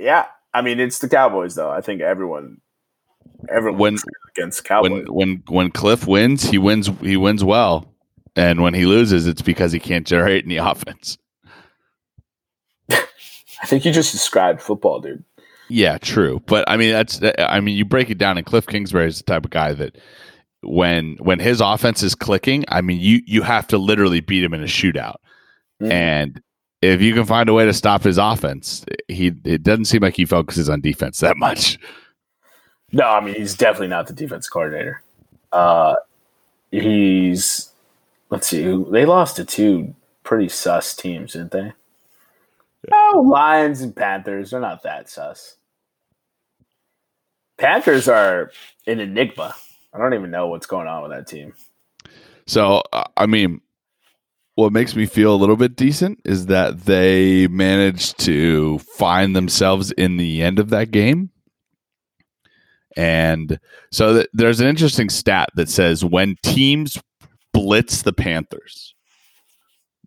yeah, 0.00 0.26
I 0.52 0.62
mean 0.62 0.80
it's 0.80 0.98
the 0.98 1.08
Cowboys 1.08 1.54
though. 1.54 1.70
I 1.70 1.80
think 1.80 2.00
everyone, 2.00 2.60
everyone 3.48 3.78
when, 3.78 3.98
against 4.36 4.64
Cowboys. 4.64 4.90
When 4.90 5.14
when 5.14 5.42
when 5.48 5.70
Cliff 5.70 6.06
wins, 6.06 6.42
he 6.42 6.58
wins. 6.58 6.90
He 7.00 7.16
wins 7.16 7.44
well, 7.44 7.94
and 8.34 8.62
when 8.62 8.74
he 8.74 8.84
loses, 8.84 9.26
it's 9.26 9.42
because 9.42 9.70
he 9.70 9.78
can't 9.78 10.06
generate 10.06 10.44
any 10.44 10.56
offense. 10.58 11.18
I 12.90 13.66
think 13.66 13.84
you 13.84 13.92
just 13.92 14.12
described 14.12 14.60
football, 14.60 15.00
dude. 15.00 15.24
Yeah, 15.68 15.98
true. 15.98 16.42
But 16.46 16.68
I 16.68 16.76
mean, 16.76 16.92
that's 16.92 17.20
I 17.38 17.60
mean, 17.60 17.76
you 17.76 17.84
break 17.84 18.10
it 18.10 18.18
down, 18.18 18.38
and 18.38 18.46
Cliff 18.46 18.66
Kingsbury 18.66 19.06
is 19.06 19.18
the 19.18 19.24
type 19.24 19.44
of 19.44 19.50
guy 19.50 19.72
that 19.74 19.96
when 20.62 21.16
when 21.20 21.38
his 21.38 21.60
offense 21.60 22.02
is 22.02 22.14
clicking, 22.14 22.64
I 22.68 22.80
mean, 22.80 23.00
you 23.00 23.20
you 23.26 23.42
have 23.42 23.66
to 23.68 23.78
literally 23.78 24.20
beat 24.20 24.44
him 24.44 24.54
in 24.54 24.62
a 24.62 24.66
shootout, 24.66 25.16
mm. 25.82 25.90
and 25.90 26.42
if 26.82 27.00
you 27.00 27.14
can 27.14 27.24
find 27.24 27.48
a 27.48 27.54
way 27.54 27.64
to 27.64 27.72
stop 27.72 28.02
his 28.02 28.18
offense, 28.18 28.84
he 29.08 29.32
it 29.44 29.62
doesn't 29.62 29.86
seem 29.86 30.02
like 30.02 30.16
he 30.16 30.24
focuses 30.24 30.68
on 30.68 30.80
defense 30.80 31.20
that 31.20 31.36
much. 31.36 31.78
No, 32.92 33.04
I 33.08 33.20
mean 33.20 33.34
he's 33.34 33.56
definitely 33.56 33.88
not 33.88 34.06
the 34.06 34.12
defense 34.12 34.48
coordinator. 34.48 35.02
Uh, 35.52 35.96
he's 36.70 37.70
let's 38.30 38.46
see, 38.46 38.62
they 38.90 39.04
lost 39.04 39.36
to 39.36 39.44
two 39.44 39.94
pretty 40.22 40.48
sus 40.48 40.94
teams, 40.94 41.32
didn't 41.32 41.52
they? 41.52 41.72
Oh, 42.92 43.24
Lions 43.26 43.80
and 43.80 43.94
Panthers 43.94 44.52
are 44.52 44.60
not 44.60 44.82
that 44.82 45.08
sus. 45.08 45.56
Panthers 47.56 48.08
are 48.08 48.50
an 48.86 49.00
enigma. 49.00 49.54
I 49.92 49.98
don't 49.98 50.14
even 50.14 50.30
know 50.30 50.48
what's 50.48 50.66
going 50.66 50.88
on 50.88 51.02
with 51.02 51.12
that 51.12 51.26
team. 51.26 51.54
So, 52.46 52.82
I 53.16 53.26
mean, 53.26 53.60
what 54.56 54.72
makes 54.72 54.94
me 54.94 55.06
feel 55.06 55.34
a 55.34 55.36
little 55.36 55.56
bit 55.56 55.76
decent 55.76 56.20
is 56.24 56.46
that 56.46 56.82
they 56.82 57.46
managed 57.48 58.18
to 58.20 58.78
find 58.78 59.34
themselves 59.34 59.90
in 59.92 60.16
the 60.16 60.42
end 60.42 60.58
of 60.58 60.70
that 60.70 60.90
game. 60.90 61.30
And 62.96 63.58
so 63.90 64.14
th- 64.14 64.28
there's 64.32 64.60
an 64.60 64.68
interesting 64.68 65.10
stat 65.10 65.48
that 65.56 65.68
says 65.68 66.04
when 66.04 66.36
teams 66.44 67.02
blitz 67.52 68.02
the 68.02 68.12
Panthers 68.12 68.94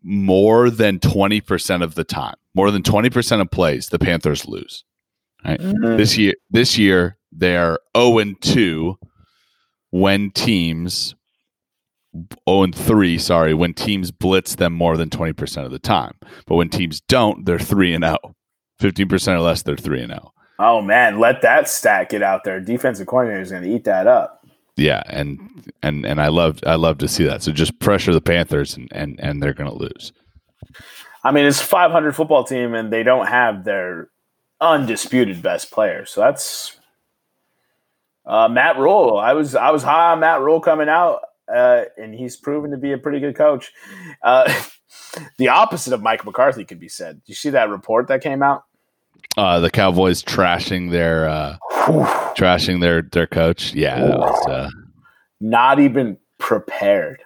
more 0.04 0.70
than 0.70 1.00
20% 1.00 1.84
of 1.84 1.96
the 1.96 2.06
time, 2.06 2.36
more 2.56 2.72
than 2.72 2.84
20% 2.84 3.42
of 3.42 3.52
plays, 3.52 3.90
the 3.90 4.00
Panthers 4.00 4.48
lose. 4.48 4.86
Right? 5.44 5.60
Mm-hmm. 5.60 5.98
This 5.98 6.18
year 6.18 6.34
this 6.50 6.78
year 6.78 7.18
they're 7.32 7.80
0 7.96 8.20
and 8.20 8.42
2 8.42 8.98
when 9.92 10.32
teams 10.32 11.16
0 12.48 12.64
and 12.64 12.76
3, 12.76 13.18
sorry, 13.18 13.54
when 13.54 13.74
teams 13.74 14.12
blitz 14.12 14.56
them 14.56 14.74
more 14.74 14.98
than 14.98 15.10
20% 15.10 15.66
of 15.66 15.72
the 15.72 15.80
time. 15.80 16.14
But 16.46 16.56
when 16.56 16.70
teams 16.70 17.02
don't, 17.02 17.46
they're 17.46 17.60
3 17.60 17.94
and 17.94 18.04
0. 18.04 18.18
15% 18.82 19.28
or 19.36 19.40
less, 19.40 19.64
they're 19.64 19.76
3 19.76 20.02
and 20.02 20.12
0. 20.12 20.34
Oh 20.60 20.82
man, 20.82 21.20
let 21.20 21.42
that 21.44 21.70
stat 21.70 22.10
get 22.10 22.24
out 22.24 22.44
there. 22.44 22.60
Defensive 22.60 23.08
coordinator 23.08 23.42
is 23.42 23.52
going 23.52 23.64
to 23.64 23.70
eat 23.70 23.84
that 23.84 24.08
up. 24.08 24.46
Yeah, 24.76 25.04
and 25.08 25.72
and 25.82 26.06
and 26.06 26.22
I 26.22 26.28
love 26.28 26.60
I 26.66 26.76
love 26.76 27.00
to 27.00 27.08
see 27.08 27.26
that. 27.26 27.42
So 27.42 27.52
just 27.52 27.80
pressure 27.80 28.14
the 28.14 28.22
Panthers 28.22 28.78
and 28.78 28.88
and 28.92 29.20
and 29.20 29.42
they're 29.42 29.54
going 29.54 29.70
to 29.70 29.76
lose. 29.76 30.14
I 31.24 31.32
mean, 31.32 31.46
it's 31.46 31.60
a 31.60 31.66
500 31.66 32.16
football 32.16 32.44
team 32.44 32.74
and 32.74 32.94
they 32.94 33.04
don't 33.04 33.28
have 33.28 33.66
their 33.66 34.10
undisputed 34.62 35.42
best 35.42 35.72
player. 35.72 36.06
So 36.06 36.22
that's 36.22 36.80
uh, 38.26 38.48
Matt 38.48 38.78
Rhule. 38.78 39.18
I 39.18 39.34
was 39.34 39.56
I 39.56 39.72
was 39.72 39.84
high 39.84 40.12
on 40.12 40.20
Matt 40.20 40.42
Rhule 40.42 40.62
coming 40.62 40.90
out 40.90 41.22
uh, 41.54 41.86
and 41.98 42.14
he's 42.14 42.36
proven 42.36 42.72
to 42.72 42.78
be 42.78 42.92
a 42.92 42.98
pretty 42.98 43.20
good 43.20 43.36
coach. 43.36 43.72
Uh, 44.24 44.52
the 45.38 45.48
opposite 45.48 45.94
of 45.94 46.02
Mike 46.02 46.26
McCarthy 46.26 46.66
could 46.66 46.80
be 46.80 46.90
said. 46.90 47.22
You 47.26 47.36
see 47.36 47.50
that 47.52 47.70
report 47.70 48.08
that 48.08 48.22
came 48.22 48.44
out? 48.44 48.64
Uh, 49.36 49.60
the 49.60 49.70
Cowboys 49.70 50.24
trashing 50.24 50.92
their 50.92 51.28
uh, 51.28 51.58
trashing 52.36 52.82
their 52.82 53.04
their 53.04 53.28
coach. 53.28 53.74
Yeah, 53.74 54.00
that 54.00 54.20
was 54.20 54.48
uh, 54.48 54.70
not 55.40 55.80
even 55.80 56.18
prepared. 56.38 57.22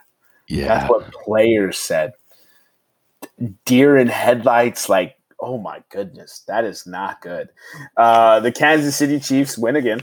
Yeah, 0.48 0.68
that's 0.68 0.90
what 0.90 1.12
players 1.12 1.78
said. 1.78 2.14
Deer 3.66 3.98
in 3.98 4.08
headlights, 4.08 4.90
like 4.90 5.16
oh 5.40 5.58
my 5.58 5.82
goodness, 5.90 6.44
that 6.48 6.66
is 6.66 6.86
not 6.86 7.22
good. 7.22 7.50
Uh, 7.98 8.40
the 8.40 8.52
Kansas 8.52 8.96
City 8.96 9.20
Chiefs 9.20 9.58
win 9.58 9.76
again. 9.76 10.02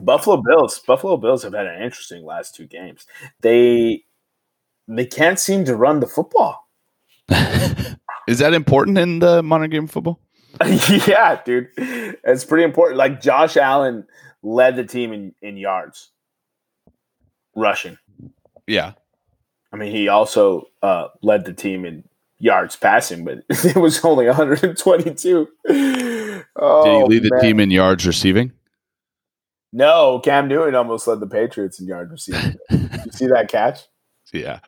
Buffalo 0.00 0.42
Bills. 0.42 0.80
Buffalo 0.80 1.16
Bills 1.16 1.42
have 1.42 1.54
had 1.54 1.66
an 1.66 1.82
interesting 1.82 2.24
last 2.24 2.54
two 2.54 2.66
games. 2.66 3.06
They 3.40 4.04
they 4.88 5.06
can't 5.06 5.38
seem 5.38 5.64
to 5.64 5.76
run 5.76 6.00
the 6.00 6.06
football. 6.06 6.68
Is 8.26 8.38
that 8.38 8.54
important 8.54 8.98
in 8.98 9.18
the 9.18 9.42
modern 9.42 9.70
game 9.70 9.84
of 9.84 9.90
football? 9.90 10.20
yeah, 11.06 11.40
dude. 11.44 11.68
It's 11.76 12.44
pretty 12.44 12.64
important. 12.64 12.98
Like 12.98 13.20
Josh 13.20 13.56
Allen 13.56 14.06
led 14.42 14.76
the 14.76 14.84
team 14.84 15.12
in, 15.12 15.34
in 15.42 15.56
yards 15.56 16.10
rushing. 17.54 17.98
Yeah. 18.66 18.92
I 19.72 19.76
mean, 19.76 19.90
he 19.92 20.08
also 20.08 20.68
uh, 20.82 21.08
led 21.22 21.44
the 21.44 21.52
team 21.52 21.84
in 21.84 22.04
yards 22.38 22.76
passing, 22.76 23.24
but 23.24 23.38
it 23.48 23.76
was 23.76 24.04
only 24.04 24.26
122. 24.26 25.48
Oh, 26.56 26.84
Did 26.84 26.92
he 26.94 27.04
lead 27.08 27.22
the 27.24 27.30
man. 27.32 27.40
team 27.40 27.60
in 27.60 27.70
yards 27.70 28.06
receiving? 28.06 28.52
No, 29.76 30.20
Cam 30.20 30.46
Newton 30.46 30.76
almost 30.76 31.08
led 31.08 31.18
the 31.18 31.26
Patriots 31.26 31.80
in 31.80 31.88
yard 31.88 32.08
receiving. 32.08 32.54
you 32.70 33.10
see 33.10 33.26
that 33.26 33.48
catch? 33.48 33.80
Yeah. 34.32 34.60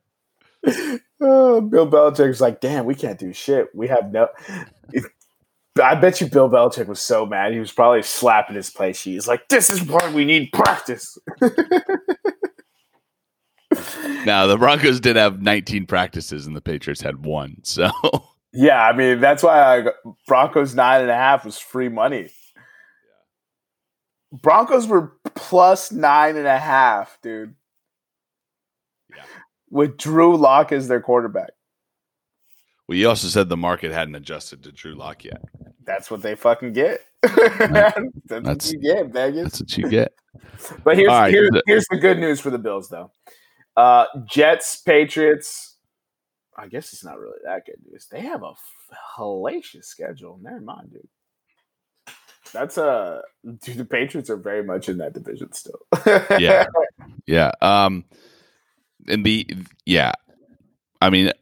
Oh, 1.19 1.63
Bill 1.63 1.91
Belichick's 1.91 2.43
like, 2.43 2.61
damn, 2.61 2.85
we 2.85 2.95
can't 2.95 3.19
do 3.19 3.33
shit. 3.33 3.69
We 3.75 3.89
have 3.89 4.13
no. 4.13 4.29
I 5.83 5.95
bet 5.95 6.21
you 6.21 6.27
Bill 6.27 6.51
Belichick 6.51 6.89
was 6.89 7.01
so 7.01 7.25
mad. 7.25 7.55
He 7.55 7.59
was 7.59 7.73
probably 7.73 8.03
slapping 8.03 8.55
his 8.55 8.69
play 8.69 8.93
sheet. 8.93 9.13
He's 9.13 9.27
like, 9.27 9.49
this 9.49 9.71
is 9.71 9.83
why 9.83 10.13
we 10.13 10.27
need 10.27 10.53
practice. 10.53 11.17
now, 14.27 14.47
the 14.47 14.59
Broncos 14.59 15.01
did 15.01 15.17
have 15.17 15.41
19 15.41 15.87
practices 15.87 16.47
and 16.47 16.55
the 16.55 16.61
Patriots 16.61 17.01
had 17.01 17.25
one. 17.25 17.57
So. 17.63 17.91
Yeah, 18.53 18.87
I 18.87 18.95
mean, 18.95 19.19
that's 19.19 19.43
why 19.43 19.79
I, 19.79 19.87
Broncos 20.27 20.75
nine 20.75 21.01
and 21.01 21.11
a 21.11 21.17
half 21.17 21.47
was 21.47 21.59
free 21.59 21.89
money. 21.89 22.29
Broncos 24.43 24.87
were 24.87 25.13
plus 25.35 25.93
nine 25.93 26.37
and 26.37 26.47
a 26.47 26.59
half, 26.59 27.19
dude. 27.23 27.55
Yeah. 29.15 29.23
With 29.71 29.97
Drew 29.97 30.37
Lock 30.37 30.73
as 30.73 30.89
their 30.89 31.01
quarterback. 31.01 31.51
Well, 32.89 32.97
you 32.97 33.09
also 33.09 33.29
said 33.29 33.49
the 33.49 33.57
market 33.57 33.91
hadn't 33.91 34.15
adjusted 34.15 34.63
to 34.63 34.73
Drew 34.73 34.95
Lock 34.95 35.25
yet. 35.25 35.43
That's 35.85 36.11
what 36.11 36.23
they 36.23 36.35
fucking 36.35 36.73
get. 36.73 37.01
that's, 37.23 37.99
that's, 38.27 38.45
what 38.47 38.73
you 38.73 38.79
get, 38.79 39.07
Vegas. 39.09 39.43
That's 39.43 39.61
what 39.61 39.79
you 39.79 39.89
get. 39.89 40.13
but 40.85 40.97
here's 40.97 41.09
right. 41.09 41.33
here's, 41.33 41.51
here's 41.67 41.87
the 41.91 41.99
good 41.99 42.19
news 42.19 42.41
for 42.41 42.51
the 42.51 42.59
Bills, 42.59 42.89
though. 42.89 43.11
Uh, 43.77 44.07
Jets, 44.25 44.77
Patriots. 44.77 45.77
I 46.57 46.69
guess 46.69 46.93
it's 46.93 47.05
not 47.05 47.19
really 47.19 47.39
that 47.45 47.67
good 47.67 47.77
news. 47.91 48.07
They 48.11 48.21
have 48.21 48.43
a 48.43 48.53
hellacious 49.19 49.85
schedule. 49.85 50.39
Never 50.41 50.61
mind, 50.61 50.93
dude. 50.93 51.09
That's 52.57 52.79
a 52.79 52.87
uh, 52.87 53.23
dude. 53.63 53.77
The 53.77 53.85
Patriots 53.85 54.31
are 54.31 54.37
very 54.37 54.65
much 54.65 54.89
in 54.89 54.99
that 54.99 55.13
division 55.13 55.53
still. 55.53 55.81
yeah, 56.39 56.67
yeah. 57.27 57.53
Um, 57.61 58.05
and 59.07 59.25
the 59.25 59.47
yeah, 59.85 60.13
I 61.03 61.11
mean, 61.11 61.33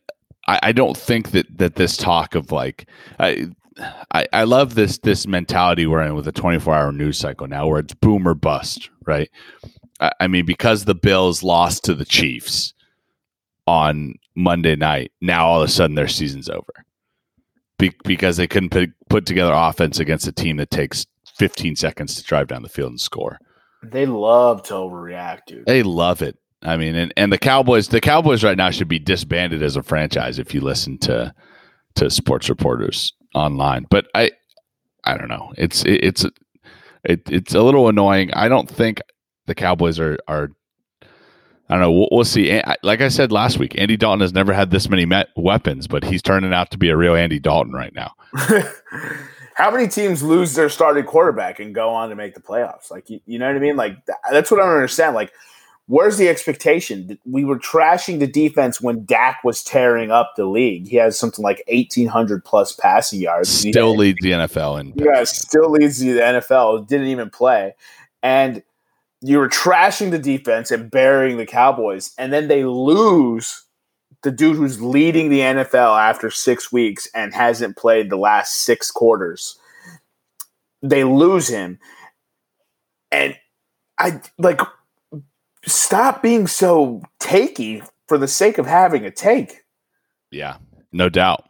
I, 0.48 0.58
I 0.64 0.72
don't 0.72 0.96
think 0.96 1.30
that 1.30 1.46
that 1.58 1.76
this 1.76 1.96
talk 1.96 2.34
of 2.34 2.52
like 2.52 2.88
I. 3.18 3.48
I, 4.12 4.28
I 4.32 4.44
love 4.44 4.76
this 4.76 4.98
this 4.98 5.26
mentality 5.26 5.84
we're 5.84 6.00
in 6.02 6.14
with 6.14 6.28
a 6.28 6.32
24 6.32 6.72
hour 6.72 6.92
news 6.92 7.18
cycle 7.18 7.48
now 7.48 7.66
where 7.66 7.80
it's 7.80 7.92
boom 7.92 8.28
or 8.28 8.34
bust, 8.34 8.88
right? 9.04 9.28
I, 9.98 10.12
I 10.20 10.26
mean, 10.28 10.46
because 10.46 10.84
the 10.84 10.94
Bills 10.94 11.42
lost 11.42 11.82
to 11.86 11.94
the 11.96 12.04
Chiefs 12.04 12.72
on 13.66 14.14
Monday 14.36 14.76
night, 14.76 15.10
now 15.20 15.44
all 15.44 15.60
of 15.60 15.68
a 15.68 15.72
sudden 15.72 15.96
their 15.96 16.06
season's 16.06 16.48
over 16.48 16.84
be- 17.78 17.96
because 18.04 18.36
they 18.36 18.46
couldn't 18.46 18.70
put, 18.70 18.90
put 19.08 19.26
together 19.26 19.52
offense 19.54 19.98
against 19.98 20.26
a 20.26 20.32
team 20.32 20.56
that 20.58 20.70
takes 20.70 21.06
15 21.36 21.76
seconds 21.76 22.14
to 22.14 22.22
drive 22.22 22.48
down 22.48 22.62
the 22.62 22.68
field 22.68 22.90
and 22.90 23.00
score. 23.00 23.38
They 23.82 24.06
love 24.06 24.62
to 24.64 24.74
overreact, 24.74 25.40
dude. 25.46 25.66
They 25.66 25.82
love 25.82 26.22
it. 26.22 26.38
I 26.62 26.76
mean, 26.78 26.94
and, 26.94 27.12
and 27.16 27.32
the 27.32 27.38
Cowboys, 27.38 27.88
the 27.88 28.00
Cowboys 28.00 28.42
right 28.42 28.56
now 28.56 28.70
should 28.70 28.88
be 28.88 28.98
disbanded 28.98 29.62
as 29.62 29.76
a 29.76 29.82
franchise 29.82 30.38
if 30.38 30.54
you 30.54 30.60
listen 30.60 30.98
to 30.98 31.34
to 31.96 32.10
sports 32.10 32.48
reporters 32.48 33.12
online. 33.34 33.86
But 33.90 34.06
I, 34.14 34.30
I 35.04 35.16
don't 35.16 35.28
know. 35.28 35.52
It's 35.58 35.84
it, 35.84 36.02
it's 36.02 36.24
it, 37.04 37.30
it's 37.30 37.54
a 37.54 37.62
little 37.62 37.88
annoying. 37.88 38.32
I 38.32 38.48
don't 38.48 38.68
think 38.68 39.00
the 39.46 39.54
Cowboys 39.54 40.00
are 40.00 40.18
are 40.26 40.50
I 41.68 41.74
don't 41.74 41.80
know. 41.80 41.92
We'll, 41.92 42.08
we'll 42.10 42.24
see. 42.24 42.60
Like 42.82 43.00
I 43.00 43.08
said 43.08 43.32
last 43.32 43.58
week, 43.58 43.78
Andy 43.78 43.96
Dalton 43.96 44.20
has 44.20 44.34
never 44.34 44.52
had 44.52 44.70
this 44.70 44.88
many 44.88 45.06
met 45.06 45.28
weapons, 45.36 45.86
but 45.86 46.04
he's 46.04 46.20
turning 46.20 46.52
out 46.52 46.70
to 46.72 46.78
be 46.78 46.90
a 46.90 46.96
real 46.96 47.14
Andy 47.14 47.38
Dalton 47.38 47.72
right 47.72 47.94
now. 47.94 48.12
How 49.54 49.70
many 49.70 49.88
teams 49.88 50.22
lose 50.22 50.54
their 50.54 50.68
starting 50.68 51.04
quarterback 51.04 51.60
and 51.60 51.74
go 51.74 51.88
on 51.88 52.10
to 52.10 52.16
make 52.16 52.34
the 52.34 52.40
playoffs? 52.40 52.90
Like, 52.90 53.08
you, 53.08 53.20
you 53.24 53.38
know 53.38 53.46
what 53.46 53.56
I 53.56 53.60
mean? 53.60 53.76
Like, 53.76 53.96
that's 54.30 54.50
what 54.50 54.60
I 54.60 54.66
don't 54.66 54.74
understand. 54.74 55.14
Like, 55.14 55.32
where's 55.86 56.18
the 56.18 56.28
expectation? 56.28 57.18
We 57.24 57.44
were 57.44 57.58
trashing 57.58 58.18
the 58.18 58.26
defense 58.26 58.80
when 58.80 59.04
Dak 59.04 59.42
was 59.44 59.62
tearing 59.62 60.10
up 60.10 60.32
the 60.36 60.46
league. 60.46 60.88
He 60.88 60.96
has 60.96 61.16
something 61.16 61.42
like 61.42 61.62
1,800 61.68 62.44
plus 62.44 62.72
passing 62.72 63.20
yards. 63.20 63.48
Still 63.48 63.92
had, 63.92 63.98
leads 63.98 64.18
the 64.20 64.32
NFL. 64.32 64.80
And 64.80 64.92
yeah, 64.96 65.22
still 65.22 65.70
leads 65.70 65.98
the 66.00 66.18
NFL. 66.18 66.88
Didn't 66.88 67.06
even 67.06 67.30
play. 67.30 67.74
And– 68.22 68.62
you 69.26 69.38
were 69.38 69.48
trashing 69.48 70.10
the 70.10 70.18
defense 70.18 70.70
and 70.70 70.90
burying 70.90 71.38
the 71.38 71.46
Cowboys, 71.46 72.12
and 72.18 72.30
then 72.30 72.46
they 72.46 72.62
lose 72.62 73.64
the 74.22 74.30
dude 74.30 74.56
who's 74.56 74.82
leading 74.82 75.30
the 75.30 75.40
NFL 75.40 75.98
after 75.98 76.30
six 76.30 76.70
weeks 76.70 77.08
and 77.14 77.32
hasn't 77.32 77.78
played 77.78 78.10
the 78.10 78.18
last 78.18 78.58
six 78.64 78.90
quarters. 78.90 79.58
They 80.82 81.04
lose 81.04 81.48
him. 81.48 81.78
And 83.10 83.34
I 83.96 84.20
like 84.36 84.60
stop 85.64 86.22
being 86.22 86.46
so 86.46 87.02
takey 87.18 87.86
for 88.08 88.18
the 88.18 88.28
sake 88.28 88.58
of 88.58 88.66
having 88.66 89.06
a 89.06 89.10
take. 89.10 89.64
Yeah, 90.30 90.56
no 90.92 91.08
doubt. 91.08 91.46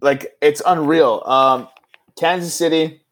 Like 0.00 0.34
it's 0.40 0.62
unreal. 0.64 1.22
Um 1.26 1.68
Kansas 2.18 2.54
City 2.54 3.02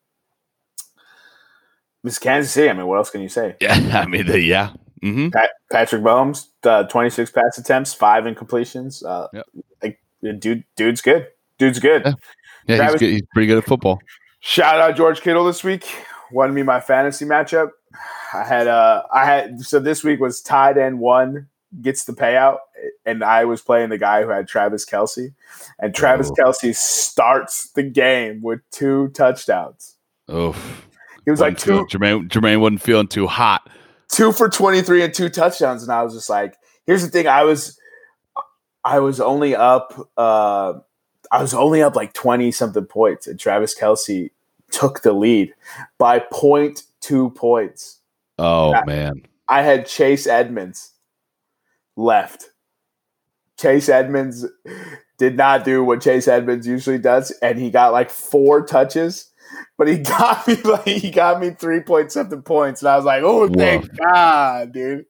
this 2.05 2.21
Kansas 2.21 2.53
City. 2.53 2.71
I 2.71 2.73
mean, 2.75 2.87
what 2.87 2.99
else 2.99 3.11
can 3.11 3.21
you 3.21 3.29
say? 3.29 3.57
Yeah, 3.61 3.73
I 3.73 4.07
mean, 4.07 4.27
the, 4.27 4.41
yeah. 4.41 4.71
Mm-hmm. 5.03 5.31
Pat, 5.31 5.51
Patrick 5.73 6.03
Mahomes, 6.03 6.47
uh, 6.63 6.85
26 6.85 7.31
pass 7.33 7.59
attempts, 7.59 7.93
five 7.93 8.25
incompletions. 8.25 9.05
Uh, 9.05 9.29
yep. 9.33 9.47
like, 9.83 9.99
dude, 10.39 10.65
dude's 10.77 11.01
good. 11.01 11.27
Dude's 11.59 11.79
good. 11.79 12.03
Yeah, 12.05 12.13
yeah 12.69 12.77
Travis, 12.77 12.93
he's, 12.93 13.01
good. 13.01 13.13
he's 13.13 13.27
pretty 13.33 13.47
good 13.47 13.59
at 13.59 13.65
football. 13.65 13.99
Shout 14.41 14.79
out 14.79 14.97
George 14.97 15.21
Kittle 15.21 15.45
this 15.45 15.65
week. 15.65 15.85
Won 16.31 16.55
me 16.55 16.63
my 16.63 16.81
fantasy 16.81 17.25
matchup. 17.25 17.71
I 18.33 18.45
had 18.45 18.67
uh 18.67 19.05
I 19.13 19.25
had 19.25 19.61
so 19.61 19.79
this 19.79 20.03
week 20.03 20.21
was 20.21 20.41
tight 20.41 20.77
end 20.77 20.99
one 20.99 21.49
gets 21.81 22.05
the 22.05 22.13
payout, 22.13 22.59
and 23.05 23.23
I 23.23 23.45
was 23.45 23.63
playing 23.63 23.91
the 23.91 23.99
guy 23.99 24.23
who 24.23 24.29
had 24.29 24.49
Travis 24.49 24.85
Kelce, 24.85 25.35
and 25.79 25.95
Travis 25.95 26.31
oh. 26.31 26.35
Kelce 26.35 26.75
starts 26.75 27.71
the 27.73 27.83
game 27.83 28.43
with 28.43 28.61
two 28.71 29.09
touchdowns. 29.09 29.97
Oh, 30.29 30.57
he 31.25 31.31
was 31.31 31.41
like 31.41 31.59
two. 31.59 31.87
Jermaine 31.87 32.29
Jermaine 32.29 32.61
wasn't 32.61 32.83
feeling 32.83 33.09
too 33.09 33.27
hot. 33.27 33.69
Two 34.09 34.33
for 34.33 34.49
twenty 34.49 34.83
three 34.83 35.03
and 35.03 35.13
two 35.13 35.29
touchdowns, 35.29 35.83
and 35.83 35.91
I 35.91 36.03
was 36.03 36.15
just 36.15 36.31
like, 36.31 36.57
here's 36.87 37.03
the 37.03 37.11
thing. 37.11 37.27
I 37.27 37.45
was, 37.45 37.79
I 38.85 39.01
was 39.01 39.21
only 39.21 39.55
up. 39.55 39.95
uh 40.17 40.75
I 41.31 41.41
was 41.41 41.55
only 41.55 41.83
up 41.83 41.97
like 41.97 42.13
twenty 42.13 42.53
something 42.53 42.85
points, 42.85 43.27
and 43.27 43.41
Travis 43.41 43.77
Kelce 43.77 44.31
took 44.71 45.03
the 45.03 45.13
lead 45.13 45.55
by 45.99 46.23
two 47.01 47.31
points. 47.31 48.01
Oh 48.39 48.75
I, 48.75 48.85
man! 48.85 49.23
I 49.49 49.63
had 49.63 49.87
Chase 49.87 50.27
Edmonds 50.27 50.93
left. 51.97 52.51
Chase 53.59 53.89
Edmonds 53.89 54.47
did 55.19 55.37
not 55.37 55.65
do 55.65 55.83
what 55.83 56.03
Chase 56.03 56.29
Edmonds 56.29 56.67
usually 56.67 56.99
does, 56.99 57.31
and 57.43 57.59
he 57.59 57.71
got 57.71 57.93
like 57.93 58.11
four 58.11 58.65
touches 58.65 59.31
but 59.77 59.89
he 59.89 59.99
got 59.99 60.47
me 60.47 60.55
like 60.57 60.85
he 60.85 61.11
got 61.11 61.41
me 61.41 61.51
three 61.51 61.81
point 61.81 62.13
something 62.13 62.43
points, 62.43 62.83
and 62.83 62.89
I 62.89 62.97
was 62.97 63.05
like, 63.05 63.23
"Oh, 63.23 63.49
thank 63.49 63.97
God, 63.97 64.73
dude!" 64.73 65.07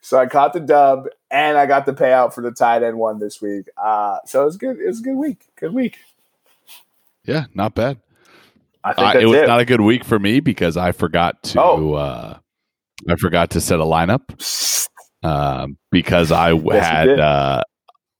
So 0.00 0.18
I 0.18 0.26
caught 0.26 0.52
the 0.52 0.60
dub, 0.60 1.06
and 1.30 1.56
I 1.56 1.66
got 1.66 1.86
the 1.86 1.94
payout 1.94 2.34
for 2.34 2.42
the 2.42 2.50
tight 2.50 2.82
end 2.82 2.98
one 2.98 3.18
this 3.18 3.40
week. 3.40 3.68
Uh, 3.76 4.18
so 4.26 4.42
it 4.42 4.44
was 4.46 4.56
good. 4.56 4.78
It 4.78 4.86
was 4.86 5.00
a 5.00 5.02
good 5.02 5.16
week. 5.16 5.46
Good 5.56 5.72
week. 5.72 5.96
Yeah, 7.24 7.46
not 7.54 7.74
bad. 7.74 7.98
I 8.84 8.92
think 8.92 9.14
uh, 9.14 9.18
it 9.18 9.26
was 9.26 9.38
it. 9.40 9.46
not 9.46 9.60
a 9.60 9.64
good 9.64 9.80
week 9.80 10.04
for 10.04 10.18
me 10.18 10.40
because 10.40 10.76
I 10.76 10.92
forgot 10.92 11.42
to. 11.44 11.62
Oh. 11.62 11.94
Uh, 11.94 12.38
I 13.08 13.16
forgot 13.16 13.50
to 13.50 13.60
set 13.60 13.80
a 13.80 13.84
lineup 13.84 14.88
um, 15.22 15.78
because 15.90 16.30
I 16.30 16.52
yes, 16.52 16.86
had 16.86 17.20
uh, 17.20 17.62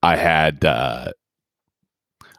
I 0.03 0.16
had 0.16 0.64
uh, 0.64 1.12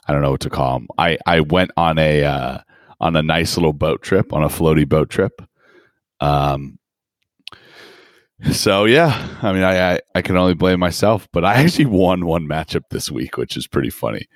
I 0.08 0.14
don't 0.14 0.22
know 0.22 0.32
what 0.32 0.42
to 0.42 0.50
call 0.50 0.80
them. 0.80 0.88
I 0.98 1.18
I 1.26 1.42
went 1.42 1.72
on 1.78 1.98
a 1.98 2.24
uh, 2.24 2.58
on 3.00 3.16
a 3.16 3.24
nice 3.24 3.58
little 3.58 3.74
boat 3.74 4.02
trip, 4.02 4.34
on 4.34 4.44
a 4.44 4.48
floaty 4.48 4.88
boat 4.88 5.10
trip. 5.10 5.42
Um, 6.20 6.80
so 8.52 8.86
yeah, 8.86 9.38
I 9.42 9.54
mean, 9.54 9.64
I, 9.64 9.94
I, 9.96 10.00
I 10.16 10.22
can 10.22 10.38
only 10.38 10.54
blame 10.54 10.80
myself, 10.80 11.28
but 11.32 11.46
I 11.46 11.56
actually 11.64 11.86
won 11.86 12.26
one 12.26 12.48
matchup 12.48 12.84
this 12.90 13.12
week, 13.12 13.38
which 13.38 13.58
is 13.58 13.68
pretty 13.68 13.90
funny. 13.90 14.28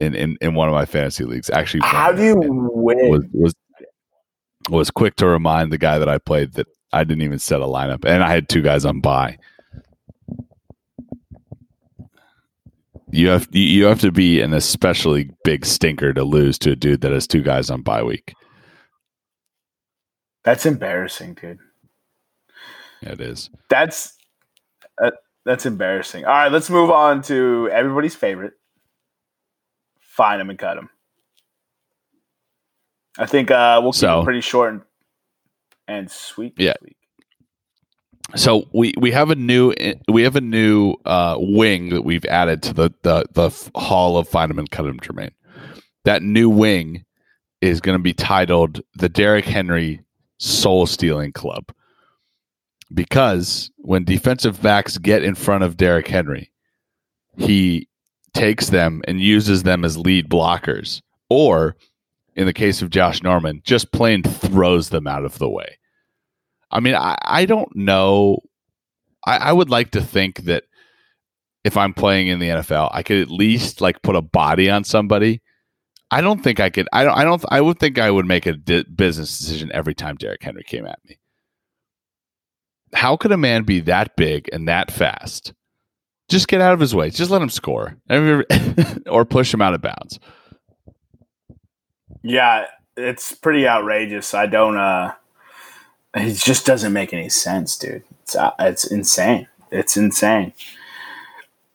In 0.00 0.14
in, 0.14 0.36
in 0.40 0.54
one 0.54 0.68
of 0.68 0.74
my 0.74 0.84
fantasy 0.84 1.24
leagues, 1.24 1.48
actually, 1.50 1.80
how 1.84 2.10
do 2.12 2.24
you 2.24 2.34
win? 2.36 3.08
Was, 3.08 3.24
was 3.32 3.54
was 4.68 4.90
quick 4.90 5.16
to 5.16 5.26
remind 5.26 5.72
the 5.72 5.78
guy 5.78 5.98
that 5.98 6.08
I 6.08 6.18
played 6.18 6.54
that 6.54 6.66
I 6.92 7.04
didn't 7.04 7.22
even 7.22 7.38
set 7.38 7.60
a 7.60 7.66
lineup, 7.66 8.04
and 8.04 8.22
I 8.22 8.30
had 8.30 8.48
two 8.48 8.62
guys 8.62 8.84
on 8.84 9.00
buy. 9.00 9.38
You 13.12 13.28
have 13.28 13.46
you 13.52 13.84
have 13.84 14.00
to 14.00 14.10
be 14.10 14.40
an 14.40 14.54
especially 14.54 15.30
big 15.44 15.66
stinker 15.66 16.14
to 16.14 16.24
lose 16.24 16.58
to 16.60 16.72
a 16.72 16.76
dude 16.76 17.02
that 17.02 17.12
has 17.12 17.26
two 17.26 17.42
guys 17.42 17.68
on 17.68 17.82
bye 17.82 18.02
week. 18.02 18.32
That's 20.44 20.64
embarrassing, 20.64 21.34
dude. 21.34 21.58
It 23.02 23.20
is. 23.20 23.50
That's 23.68 24.14
uh, 25.02 25.10
that's 25.44 25.66
embarrassing. 25.66 26.24
All 26.24 26.32
right, 26.32 26.50
let's 26.50 26.70
move 26.70 26.90
on 26.90 27.20
to 27.24 27.68
everybody's 27.70 28.14
favorite. 28.14 28.54
Find 30.00 30.40
him 30.40 30.48
and 30.48 30.58
cut 30.58 30.78
him. 30.78 30.88
I 33.18 33.26
think 33.26 33.50
uh, 33.50 33.78
we'll 33.82 33.92
keep 33.92 34.00
so, 34.00 34.20
it 34.20 34.24
pretty 34.24 34.40
short 34.40 34.72
and, 34.72 34.82
and 35.86 36.10
sweet. 36.10 36.54
yeah. 36.56 36.74
Week 36.82 36.96
so 38.34 38.68
we 38.72 38.94
we 38.98 39.10
have 39.10 39.30
a 39.30 39.34
new 39.34 39.74
we 40.08 40.22
have 40.22 40.36
a 40.36 40.40
new 40.40 40.94
uh, 41.04 41.36
wing 41.38 41.90
that 41.90 42.02
we've 42.02 42.24
added 42.26 42.62
to 42.64 42.72
the 42.72 42.94
the, 43.02 43.24
the 43.32 43.70
hall 43.78 44.18
of 44.18 44.28
Find 44.28 44.50
him 44.50 44.58
and 44.58 44.70
cut 44.70 44.86
him 44.86 45.00
Jermaine. 45.00 45.32
That 46.04 46.22
new 46.22 46.48
wing 46.48 47.04
is 47.60 47.80
going 47.80 47.96
to 47.96 48.02
be 48.02 48.14
titled 48.14 48.80
the 48.94 49.08
Derrick 49.08 49.44
Henry 49.44 50.00
Soul 50.38 50.86
Stealing 50.86 51.32
Club 51.32 51.72
because 52.92 53.70
when 53.76 54.04
defensive 54.04 54.60
backs 54.60 54.98
get 54.98 55.22
in 55.22 55.34
front 55.34 55.64
of 55.64 55.76
Derrick 55.76 56.08
Henry, 56.08 56.50
he 57.36 57.88
takes 58.34 58.70
them 58.70 59.02
and 59.06 59.20
uses 59.20 59.62
them 59.62 59.84
as 59.84 59.96
lead 59.96 60.28
blockers, 60.28 61.02
or 61.28 61.76
in 62.34 62.46
the 62.46 62.52
case 62.52 62.82
of 62.82 62.90
Josh 62.90 63.22
Norman, 63.22 63.62
just 63.64 63.92
plain 63.92 64.22
throws 64.22 64.88
them 64.88 65.06
out 65.06 65.24
of 65.24 65.38
the 65.38 65.48
way. 65.48 65.78
I 66.72 66.80
mean, 66.80 66.94
I, 66.94 67.16
I 67.22 67.44
don't 67.44 67.74
know. 67.76 68.38
I, 69.26 69.36
I 69.36 69.52
would 69.52 69.70
like 69.70 69.90
to 69.92 70.00
think 70.02 70.44
that 70.44 70.64
if 71.64 71.76
I'm 71.76 71.94
playing 71.94 72.28
in 72.28 72.38
the 72.40 72.48
NFL, 72.48 72.90
I 72.92 73.02
could 73.02 73.18
at 73.20 73.30
least 73.30 73.80
like 73.80 74.02
put 74.02 74.16
a 74.16 74.22
body 74.22 74.68
on 74.70 74.84
somebody. 74.84 75.42
I 76.10 76.20
don't 76.20 76.42
think 76.42 76.60
I 76.60 76.70
could. 76.70 76.88
I 76.92 77.04
don't. 77.04 77.16
I 77.16 77.24
don't. 77.24 77.44
I 77.50 77.60
would 77.60 77.78
think 77.78 77.98
I 77.98 78.10
would 78.10 78.26
make 78.26 78.46
a 78.46 78.52
di- 78.54 78.84
business 78.84 79.38
decision 79.38 79.70
every 79.72 79.94
time 79.94 80.16
Derrick 80.16 80.42
Henry 80.42 80.64
came 80.64 80.86
at 80.86 80.98
me. 81.08 81.18
How 82.92 83.16
could 83.16 83.32
a 83.32 83.38
man 83.38 83.62
be 83.62 83.80
that 83.80 84.16
big 84.16 84.48
and 84.52 84.68
that 84.68 84.90
fast? 84.90 85.54
Just 86.28 86.48
get 86.48 86.60
out 86.60 86.74
of 86.74 86.80
his 86.80 86.94
way. 86.94 87.10
Just 87.10 87.30
let 87.30 87.40
him 87.40 87.48
score, 87.48 87.96
or 89.06 89.24
push 89.24 89.54
him 89.54 89.62
out 89.62 89.72
of 89.74 89.80
bounds. 89.80 90.18
Yeah, 92.22 92.66
it's 92.96 93.32
pretty 93.34 93.66
outrageous. 93.66 94.34
I 94.34 94.46
don't. 94.46 94.76
uh 94.76 95.12
it 96.14 96.34
just 96.34 96.66
doesn't 96.66 96.92
make 96.92 97.12
any 97.12 97.28
sense, 97.28 97.76
dude. 97.76 98.04
It's 98.22 98.36
uh, 98.36 98.52
it's 98.58 98.84
insane. 98.84 99.48
It's 99.70 99.96
insane. 99.96 100.52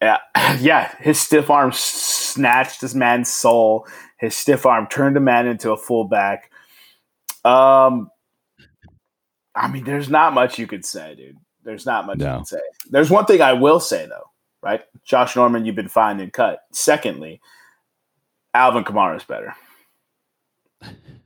Yeah, 0.01 0.17
yeah. 0.59 0.95
His 0.99 1.19
stiff 1.19 1.49
arm 1.49 1.71
snatched 1.73 2.81
this 2.81 2.93
man's 2.93 3.31
soul. 3.31 3.87
His 4.19 4.35
stiff 4.35 4.65
arm 4.65 4.87
turned 4.87 5.17
a 5.17 5.21
man 5.21 5.47
into 5.47 5.71
a 5.71 5.77
fullback. 5.77 6.51
Um, 7.43 8.09
I 9.55 9.67
mean, 9.71 9.83
there's 9.83 10.09
not 10.09 10.33
much 10.33 10.59
you 10.59 10.67
could 10.67 10.85
say, 10.85 11.15
dude. 11.15 11.37
There's 11.63 11.85
not 11.85 12.05
much 12.05 12.19
no. 12.19 12.33
you 12.33 12.37
could 12.39 12.47
say. 12.47 12.59
There's 12.89 13.09
one 13.09 13.25
thing 13.25 13.41
I 13.41 13.53
will 13.53 13.79
say 13.79 14.05
though, 14.05 14.29
right? 14.61 14.81
Josh 15.03 15.35
Norman, 15.35 15.65
you've 15.65 15.75
been 15.75 15.89
fined 15.89 16.21
and 16.21 16.31
cut. 16.31 16.59
Secondly, 16.71 17.41
Alvin 18.53 18.83
Kamara 18.83 19.17
is 19.17 19.23
better. 19.23 19.55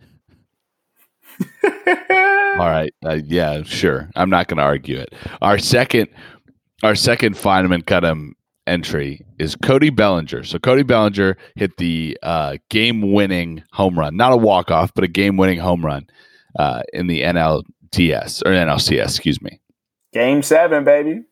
All 1.63 2.69
right. 2.69 2.93
Uh, 3.05 3.19
yeah, 3.25 3.63
sure. 3.63 4.09
I'm 4.15 4.29
not 4.29 4.47
going 4.47 4.57
to 4.57 4.63
argue 4.63 4.97
it. 4.97 5.13
Our 5.41 5.57
second, 5.57 6.09
our 6.83 6.95
second 6.95 7.37
Find 7.37 7.65
him 7.65 7.71
and 7.71 7.85
cut 7.85 8.03
him 8.03 8.35
entry 8.67 9.25
is 9.39 9.55
Cody 9.55 9.89
Bellinger. 9.89 10.43
So 10.43 10.59
Cody 10.59 10.83
Bellinger 10.83 11.37
hit 11.55 11.77
the 11.77 12.17
uh, 12.23 12.57
game-winning 12.69 13.63
home 13.71 13.97
run, 13.97 14.15
not 14.15 14.33
a 14.33 14.37
walk-off, 14.37 14.93
but 14.93 15.03
a 15.03 15.07
game-winning 15.07 15.59
home 15.59 15.85
run 15.85 16.07
uh, 16.57 16.83
in 16.93 17.07
the 17.07 17.21
NLDS 17.21 18.41
or 18.45 18.51
NLCS, 18.51 19.05
excuse 19.05 19.41
me. 19.41 19.59
Game 20.13 20.41
seven, 20.43 20.83
baby. 20.83 21.23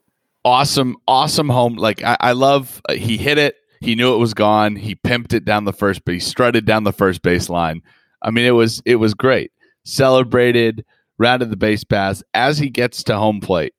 awesome, 0.46 0.96
awesome 1.08 1.50
home. 1.50 1.76
Like 1.76 2.02
I, 2.04 2.18
I 2.20 2.32
love. 2.32 2.82
Uh, 2.88 2.94
he 2.94 3.18
hit 3.18 3.38
it. 3.38 3.56
He 3.82 3.96
knew 3.96 4.14
it 4.14 4.18
was 4.18 4.34
gone. 4.34 4.76
He 4.76 4.96
pimped 4.96 5.34
it 5.34 5.46
down 5.46 5.66
the 5.66 5.74
first 5.74 6.06
but 6.06 6.14
he 6.14 6.20
Strutted 6.20 6.66
down 6.66 6.84
the 6.86 6.94
first 6.94 7.22
baseline. 7.22 7.82
I 8.22 8.32
mean, 8.32 8.46
it 8.46 8.52
was 8.52 8.82
it 8.86 8.96
was 8.96 9.14
great. 9.14 9.52
Celebrated, 9.86 10.86
rounded 11.18 11.50
the 11.50 11.58
base 11.58 11.84
pass 11.84 12.24
as 12.34 12.58
he 12.58 12.70
gets 12.70 13.04
to 13.04 13.18
home 13.18 13.42
plate, 13.42 13.74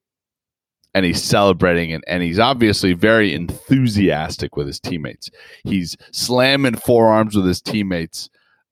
and 0.94 1.04
he's 1.04 1.22
celebrating 1.22 1.92
and, 1.92 2.04
and 2.06 2.22
he's 2.22 2.38
obviously 2.38 2.92
very 2.92 3.34
enthusiastic 3.34 4.56
with 4.56 4.66
his 4.66 4.80
teammates. 4.80 5.30
He's 5.64 5.96
slamming 6.12 6.76
forearms 6.76 7.36
with 7.36 7.46
his 7.46 7.60
teammates, 7.60 8.28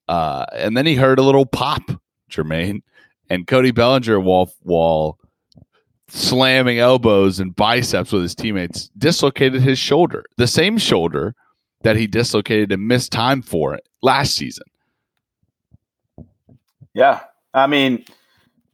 uh, 0.08 0.46
and 0.52 0.76
then 0.76 0.86
he 0.86 0.94
heard 0.94 1.18
a 1.18 1.22
little 1.22 1.46
pop, 1.46 1.82
Jermaine, 2.30 2.82
and 3.30 3.46
Cody 3.46 3.70
Bellinger 3.70 4.20
while 4.20 4.50
while 4.62 5.18
slamming 6.08 6.78
elbows 6.78 7.38
and 7.38 7.54
biceps 7.54 8.12
with 8.12 8.22
his 8.22 8.34
teammates 8.34 8.88
dislocated 8.96 9.60
his 9.60 9.78
shoulder, 9.78 10.24
the 10.38 10.46
same 10.46 10.78
shoulder 10.78 11.34
that 11.82 11.96
he 11.96 12.06
dislocated 12.06 12.72
and 12.72 12.88
missed 12.88 13.12
time 13.12 13.42
for 13.42 13.78
last 14.02 14.34
season. 14.34 14.64
Yeah. 16.94 17.20
I 17.54 17.66
mean, 17.66 18.04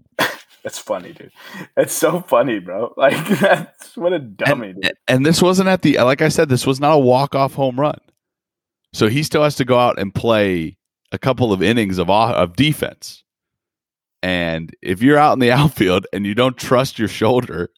that's 0.62 0.78
funny, 0.78 1.12
dude. 1.12 1.32
It's 1.76 1.94
so 1.94 2.20
funny, 2.20 2.58
bro. 2.58 2.94
Like, 2.98 3.26
that's 3.40 3.96
what 3.96 4.12
a 4.12 4.18
dummy, 4.18 4.70
and, 4.70 4.82
dude. 4.82 4.92
And 5.08 5.26
this 5.26 5.42
wasn't 5.42 5.68
at 5.68 5.82
the, 5.82 5.98
like 5.98 6.22
I 6.22 6.28
said, 6.28 6.48
this 6.48 6.66
was 6.66 6.80
not 6.80 6.94
a 6.94 6.98
walk 6.98 7.34
off 7.34 7.54
home 7.54 7.78
run. 7.78 7.98
So 8.92 9.08
he 9.08 9.22
still 9.22 9.42
has 9.42 9.56
to 9.56 9.64
go 9.64 9.78
out 9.78 9.98
and 9.98 10.14
play 10.14 10.76
a 11.12 11.18
couple 11.18 11.52
of 11.52 11.62
innings 11.62 11.98
of, 11.98 12.08
of 12.10 12.56
defense. 12.56 13.24
And 14.22 14.74
if 14.80 15.02
you're 15.02 15.18
out 15.18 15.34
in 15.34 15.38
the 15.40 15.52
outfield 15.52 16.06
and 16.12 16.24
you 16.26 16.34
don't 16.34 16.56
trust 16.56 16.98
your 16.98 17.08
shoulder, 17.08 17.70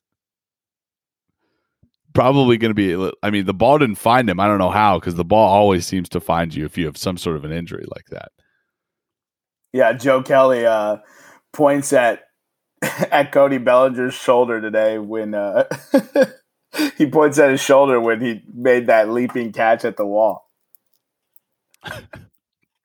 probably 2.17 2.57
going 2.57 2.75
to 2.75 2.75
be. 2.75 3.13
I 3.23 3.31
mean, 3.31 3.45
the 3.45 3.55
ball 3.55 3.79
didn't 3.79 3.97
find 3.97 4.29
him. 4.29 4.41
I 4.41 4.47
don't 4.47 4.59
know 4.59 4.71
how 4.71 4.99
because 4.99 5.17
the 5.17 5.25
ball 5.25 5.49
always 5.49 5.87
seems 5.87 6.09
to 6.11 6.21
find 6.21 6.55
you 6.55 6.65
if 6.65 6.79
you 6.79 6.87
have 6.87 6.97
some 6.97 7.19
sort 7.19 7.37
of 7.37 7.45
an 7.45 7.53
injury 7.53 7.85
like 7.95 8.07
that. 8.07 8.33
Yeah, 9.77 9.93
Joe 9.93 10.23
Kelly 10.23 10.65
uh, 10.65 10.99
points 11.53 11.93
at 11.93 12.23
at 12.83 13.31
Cody 13.31 13.59
Bellinger's 13.59 14.15
shoulder 14.15 14.59
today 14.59 14.99
when 14.99 15.35
uh, 15.35 15.65
he 16.97 17.07
points 17.07 17.39
at 17.39 17.51
his 17.51 17.61
shoulder 17.61 18.01
when 18.01 18.23
he 18.23 18.43
made 18.55 18.87
that 18.87 19.11
leaping 19.11 19.53
catch 19.53 19.85
at 19.85 19.99
the 19.99 20.07
wall. 20.07 20.49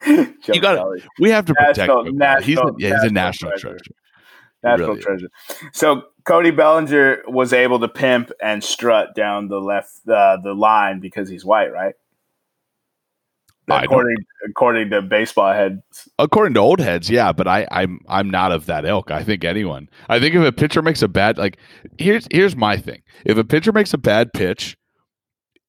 you 0.05 0.61
got 0.61 0.85
We 1.17 1.29
have 1.29 1.45
to 1.45 1.53
protect 1.53 1.77
national, 1.77 2.07
him. 2.07 2.17
National, 2.17 2.43
he's 2.43 2.57
a, 2.57 2.73
yeah, 2.77 3.01
he's 3.01 3.09
a 3.09 3.13
national 3.13 3.51
treasure. 3.51 3.69
treasure. 3.69 3.95
National 4.63 4.89
really 4.89 5.01
treasure. 5.01 5.29
So 5.71 6.03
Cody 6.25 6.51
Bellinger 6.51 7.23
was 7.27 7.53
able 7.53 7.79
to 7.79 7.87
pimp 7.87 8.31
and 8.43 8.61
strut 8.61 9.15
down 9.15 9.47
the 9.47 9.61
left 9.61 10.07
uh, 10.09 10.37
the 10.43 10.53
line 10.53 10.99
because 10.99 11.29
he's 11.29 11.45
white, 11.45 11.71
right? 11.71 11.95
According 13.69 14.17
according 14.47 14.89
to 14.89 15.01
baseball 15.01 15.53
heads. 15.53 15.81
According 16.19 16.53
to 16.55 16.59
old 16.59 16.79
heads, 16.79 17.09
yeah, 17.09 17.31
but 17.31 17.47
I, 17.47 17.67
I'm 17.71 17.99
I'm 18.07 18.29
not 18.29 18.51
of 18.51 18.65
that 18.65 18.85
ilk. 18.85 19.11
I 19.11 19.23
think 19.23 19.43
anyone. 19.43 19.89
I 20.09 20.19
think 20.19 20.35
if 20.35 20.43
a 20.43 20.51
pitcher 20.51 20.81
makes 20.81 21.01
a 21.01 21.07
bad 21.07 21.37
like 21.37 21.57
here's 21.97 22.27
here's 22.31 22.55
my 22.55 22.77
thing. 22.77 23.01
If 23.25 23.37
a 23.37 23.43
pitcher 23.43 23.71
makes 23.71 23.93
a 23.93 23.97
bad 23.97 24.33
pitch 24.33 24.77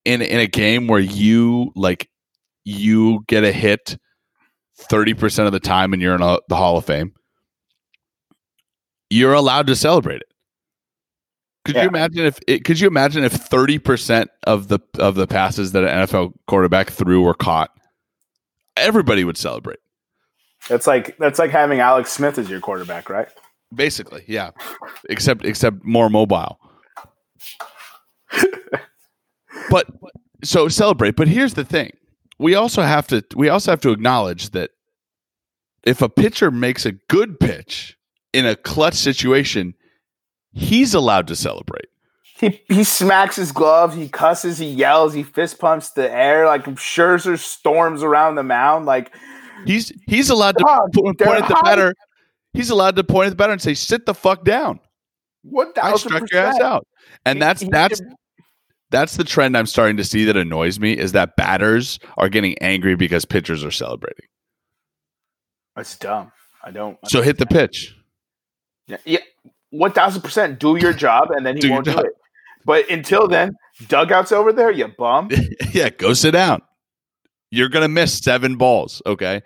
in 0.05 0.21
in 0.21 0.39
a 0.39 0.47
game 0.47 0.87
where 0.87 0.99
you 0.99 1.71
like 1.75 2.09
you 2.65 3.23
get 3.27 3.43
a 3.43 3.51
hit 3.51 3.97
thirty 4.77 5.13
percent 5.13 5.47
of 5.47 5.53
the 5.53 5.59
time 5.59 5.93
and 5.93 6.01
you're 6.01 6.15
in 6.15 6.21
a, 6.21 6.39
the 6.49 6.55
Hall 6.55 6.77
of 6.77 6.85
Fame, 6.85 7.13
you're 9.09 9.33
allowed 9.33 9.67
to 9.67 9.75
celebrate 9.75 10.21
it. 10.21 10.27
Could 11.65 11.75
yeah. 11.75 11.83
you 11.83 11.89
imagine 11.89 12.25
if 12.25 12.39
it, 12.47 12.65
could 12.65 12.79
you 12.79 12.87
imagine 12.87 13.23
if 13.23 13.31
thirty 13.31 13.79
percent 13.79 14.29
of 14.45 14.67
the 14.67 14.79
of 14.99 15.15
the 15.15 15.27
passes 15.27 15.71
that 15.71 15.83
an 15.83 16.07
NFL 16.07 16.33
quarterback 16.47 16.89
threw 16.89 17.21
were 17.21 17.33
caught? 17.33 17.69
Everybody 18.77 19.23
would 19.23 19.37
celebrate. 19.37 19.79
That's 20.69 20.87
like 20.87 21.17
that's 21.17 21.39
like 21.39 21.51
having 21.51 21.79
Alex 21.79 22.11
Smith 22.11 22.37
as 22.37 22.49
your 22.49 22.59
quarterback, 22.59 23.09
right? 23.09 23.27
Basically, 23.73 24.23
yeah. 24.27 24.51
except 25.09 25.45
except 25.45 25.83
more 25.83 26.09
mobile. 26.09 26.59
but 29.69 29.87
so 30.43 30.67
celebrate. 30.67 31.15
But 31.15 31.27
here's 31.27 31.55
the 31.55 31.65
thing: 31.65 31.91
we 32.39 32.55
also 32.55 32.81
have 32.81 33.07
to 33.07 33.23
we 33.35 33.49
also 33.49 33.71
have 33.71 33.81
to 33.81 33.91
acknowledge 33.91 34.51
that 34.51 34.71
if 35.83 36.01
a 36.01 36.09
pitcher 36.09 36.49
makes 36.49 36.85
a 36.85 36.93
good 36.93 37.39
pitch 37.39 37.97
in 38.31 38.45
a 38.45 38.55
clutch 38.55 38.95
situation, 38.95 39.73
he's 40.53 40.93
allowed 40.93 41.27
to 41.27 41.35
celebrate. 41.35 41.87
He 42.43 42.61
he 42.67 42.83
smacks 42.83 43.37
his 43.37 43.53
glove, 43.53 43.95
he 43.95 44.09
cusses, 44.09 44.57
he 44.57 44.69
yells, 44.69 45.13
he 45.13 45.23
fist 45.23 45.59
pumps 45.59 45.91
the 45.91 46.11
air 46.11 46.45
like 46.45 46.65
Scherzer 46.65 47.39
storms 47.39 48.03
around 48.03 48.35
the 48.35 48.43
mound. 48.43 48.85
Like 48.85 49.15
he's 49.65 49.93
he's 50.07 50.29
allowed 50.29 50.57
to 50.57 50.65
point, 50.93 51.17
point 51.17 51.41
at 51.41 51.47
the 51.47 51.61
batter. 51.63 51.93
He's 52.51 52.69
allowed 52.69 52.97
to 52.97 53.03
point 53.05 53.27
at 53.27 53.29
the 53.29 53.35
batter 53.37 53.53
and 53.53 53.61
say, 53.61 53.73
"Sit 53.73 54.05
the 54.05 54.13
fuck 54.13 54.43
down." 54.43 54.81
What 55.43 55.77
I 55.81 55.95
struck 55.95 56.29
your 56.31 56.41
ass 56.41 56.59
out, 56.59 56.85
and 57.25 57.41
that's 57.41 57.61
he, 57.61 57.69
that's 57.69 57.99
he, 57.99 58.05
that's 58.91 59.15
the 59.15 59.23
trend 59.23 59.55
I'm 59.55 59.65
starting 59.65 59.95
to 59.95 60.03
see 60.03 60.25
that 60.25 60.35
annoys 60.35 60.81
me 60.81 60.97
is 60.97 61.13
that 61.13 61.37
batters 61.37 61.97
are 62.17 62.27
getting 62.27 62.57
angry 62.57 62.95
because 62.95 63.23
pitchers 63.23 63.63
are 63.63 63.71
celebrating. 63.71 64.25
That's 65.77 65.97
dumb. 65.97 66.33
I 66.61 66.71
don't. 66.71 66.97
So 67.07 67.21
hit 67.21 67.37
the 67.37 67.45
pitch. 67.45 67.95
Yeah, 68.87 68.97
yeah, 69.05 69.19
one 69.69 69.93
thousand 69.93 70.23
percent. 70.23 70.59
Do 70.59 70.75
your 70.75 70.91
job, 70.91 71.31
and 71.31 71.45
then 71.45 71.55
he 71.55 71.61
do 71.61 71.71
won't 71.71 71.85
do 71.85 71.97
it. 71.97 72.13
But 72.65 72.89
until 72.89 73.27
then, 73.27 73.53
dugouts 73.87 74.31
over 74.31 74.53
there, 74.53 74.71
you 74.71 74.87
bum. 74.87 75.29
yeah, 75.73 75.89
go 75.89 76.13
sit 76.13 76.31
down. 76.31 76.61
You're 77.51 77.69
gonna 77.69 77.87
miss 77.87 78.17
seven 78.17 78.55
balls. 78.55 79.01
Okay. 79.05 79.41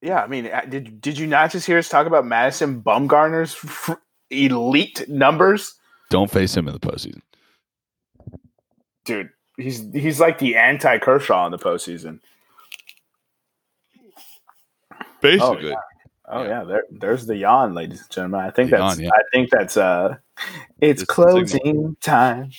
Yeah, 0.00 0.22
I 0.22 0.26
mean, 0.26 0.46
uh, 0.46 0.62
did 0.68 1.00
did 1.00 1.18
you 1.18 1.26
not 1.26 1.50
just 1.50 1.66
hear 1.66 1.78
us 1.78 1.88
talk 1.88 2.06
about 2.06 2.26
Madison 2.26 2.82
Bumgarner's 2.82 3.56
f- 3.64 3.96
elite 4.30 5.08
numbers? 5.08 5.74
Don't 6.10 6.30
face 6.30 6.56
him 6.56 6.68
in 6.68 6.74
the 6.74 6.80
postseason, 6.80 7.20
dude. 9.04 9.30
He's 9.56 9.84
he's 9.92 10.20
like 10.20 10.38
the 10.38 10.56
anti 10.56 10.98
Kershaw 10.98 11.46
in 11.46 11.52
the 11.52 11.58
postseason. 11.58 12.20
Basically. 15.20 15.40
Oh, 15.40 15.58
yeah. 15.58 15.74
Oh 16.30 16.42
yeah, 16.42 16.64
there, 16.64 16.84
there's 16.90 17.26
the 17.26 17.36
yawn, 17.36 17.74
ladies 17.74 18.00
and 18.00 18.10
gentlemen. 18.10 18.40
I 18.40 18.50
think 18.50 18.70
the 18.70 18.76
that's 18.76 18.98
yawn, 18.98 19.04
yeah. 19.04 19.10
I 19.12 19.22
think 19.32 19.50
that's 19.50 19.76
uh 19.76 20.16
it's, 20.80 21.02
it's 21.02 21.10
closing 21.10 21.96
time. 22.00 22.50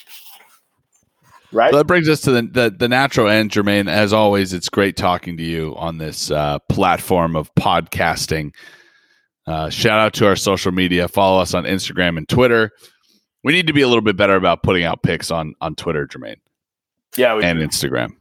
Right. 1.52 1.72
So 1.72 1.78
that 1.78 1.86
brings 1.86 2.08
us 2.08 2.22
to 2.22 2.32
the, 2.32 2.42
the, 2.44 2.76
the 2.78 2.88
natural 2.88 3.28
end, 3.28 3.50
Jermaine. 3.50 3.90
As 3.90 4.14
always, 4.14 4.54
it's 4.54 4.70
great 4.70 4.96
talking 4.96 5.36
to 5.38 5.44
you 5.44 5.76
on 5.78 5.98
this 5.98 6.30
uh, 6.30 6.60
platform 6.70 7.36
of 7.36 7.54
podcasting. 7.56 8.54
Uh, 9.48 9.68
shout 9.72 10.00
out 10.00 10.14
to 10.14 10.28
our 10.28 10.36
social 10.36 10.72
media. 10.72 11.08
Follow 11.08 11.42
us 11.42 11.56
on 11.56 11.64
Instagram 11.64 12.18
and 12.18 12.30
Twitter. 12.30 12.72
We 13.44 13.52
need 13.52 13.66
to 13.66 13.74
be 13.74 13.82
a 13.82 13.88
little 13.88 14.04
bit 14.04 14.16
better 14.16 14.36
about 14.36 14.62
putting 14.62 14.84
out 14.84 15.02
pics 15.02 15.32
on 15.32 15.56
on 15.60 15.74
Twitter, 15.74 16.06
Jermaine. 16.06 16.40
Yeah, 17.18 17.40
and 17.40 17.58
do. 17.58 17.68
Instagram. 17.68 18.12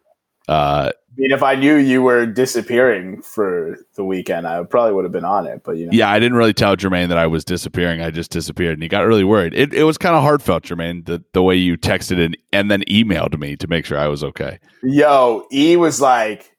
Uh, 0.49 0.93
mean, 1.19 1.33
if 1.33 1.43
I 1.43 1.57
knew 1.57 1.75
you 1.75 2.01
were 2.01 2.27
disappearing 2.27 3.23
for 3.23 3.77
the 3.97 4.05
weekend, 4.05 4.47
I 4.47 4.63
probably 4.63 4.93
would 4.93 5.05
have 5.05 5.13
been 5.13 5.25
on 5.25 5.47
it. 5.47 5.63
But 5.65 5.77
you 5.77 5.87
know, 5.87 5.93
yeah, 5.93 6.09
I 6.09 6.19
didn't 6.21 6.39
really 6.39 6.55
tell 6.55 6.77
Jermaine 6.77 7.09
that 7.09 7.19
I 7.19 7.27
was 7.27 7.45
disappearing. 7.45 8.01
I 8.01 8.11
just 8.11 8.31
disappeared, 8.31 8.75
and 8.75 8.83
he 8.83 8.89
got 8.89 9.01
really 9.01 9.25
worried. 9.25 9.53
It, 9.55 9.75
it 9.75 9.83
was 9.83 9.99
kind 9.99 10.15
of 10.15 10.23
heartfelt, 10.23 10.63
Jermaine, 10.63 11.07
the 11.07 11.23
the 11.33 11.43
way 11.43 11.57
you 11.57 11.77
texted 11.77 12.25
and 12.25 12.37
and 12.53 12.71
then 12.71 12.83
emailed 12.83 13.39
me 13.39 13.57
to 13.57 13.67
make 13.67 13.85
sure 13.85 13.99
I 13.99 14.07
was 14.07 14.23
okay. 14.23 14.61
Yo, 14.83 15.47
E 15.53 15.77
was 15.77 16.01
like, 16.01 16.53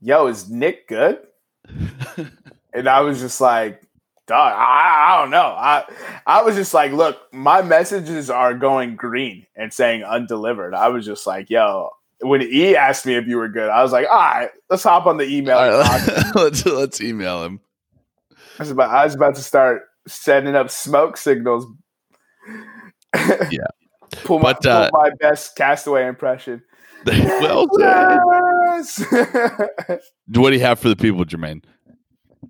"Yo, 0.00 0.26
is 0.28 0.48
Nick 0.48 0.88
good?" 0.88 1.18
and 2.72 2.88
I 2.88 3.02
was 3.02 3.20
just 3.20 3.38
like, 3.38 3.82
"Dog, 4.26 4.54
I, 4.56 5.10
I 5.10 5.20
don't 5.20 5.30
know." 5.30 5.54
I 5.58 5.84
I 6.26 6.42
was 6.42 6.56
just 6.56 6.72
like, 6.72 6.92
"Look, 6.92 7.18
my 7.34 7.60
messages 7.60 8.30
are 8.30 8.54
going 8.54 8.96
green 8.96 9.46
and 9.54 9.74
saying 9.74 10.04
undelivered." 10.04 10.74
I 10.74 10.88
was 10.88 11.04
just 11.04 11.26
like, 11.26 11.50
"Yo." 11.50 11.90
When 12.22 12.40
he 12.40 12.76
asked 12.76 13.06
me 13.06 13.14
if 13.14 13.26
you 13.26 13.36
were 13.36 13.48
good, 13.48 13.68
I 13.68 13.82
was 13.82 13.92
like, 13.92 14.06
all 14.08 14.16
right, 14.16 14.50
let's 14.68 14.82
hop 14.82 15.06
on 15.06 15.16
the 15.16 15.24
email. 15.24 15.56
Right, 15.56 16.24
let's 16.34 16.64
let's 16.66 17.00
email 17.00 17.44
him. 17.44 17.60
I 18.30 18.62
was 18.62 18.70
about 18.70 18.90
I 18.90 19.04
was 19.04 19.14
about 19.14 19.34
to 19.36 19.42
start 19.42 19.82
setting 20.06 20.54
up 20.54 20.70
smoke 20.70 21.16
signals. 21.16 21.66
yeah. 23.14 23.58
pull, 24.24 24.38
my, 24.38 24.52
but, 24.52 24.66
uh, 24.66 24.90
pull 24.90 25.00
my 25.02 25.10
best 25.20 25.56
castaway 25.56 26.06
impression. 26.06 26.62
well 27.06 27.66
yes! 27.78 29.02
what 30.28 30.50
do 30.50 30.52
you 30.52 30.60
have 30.60 30.78
for 30.78 30.90
the 30.90 30.96
people, 30.96 31.24
Jermaine? 31.24 31.64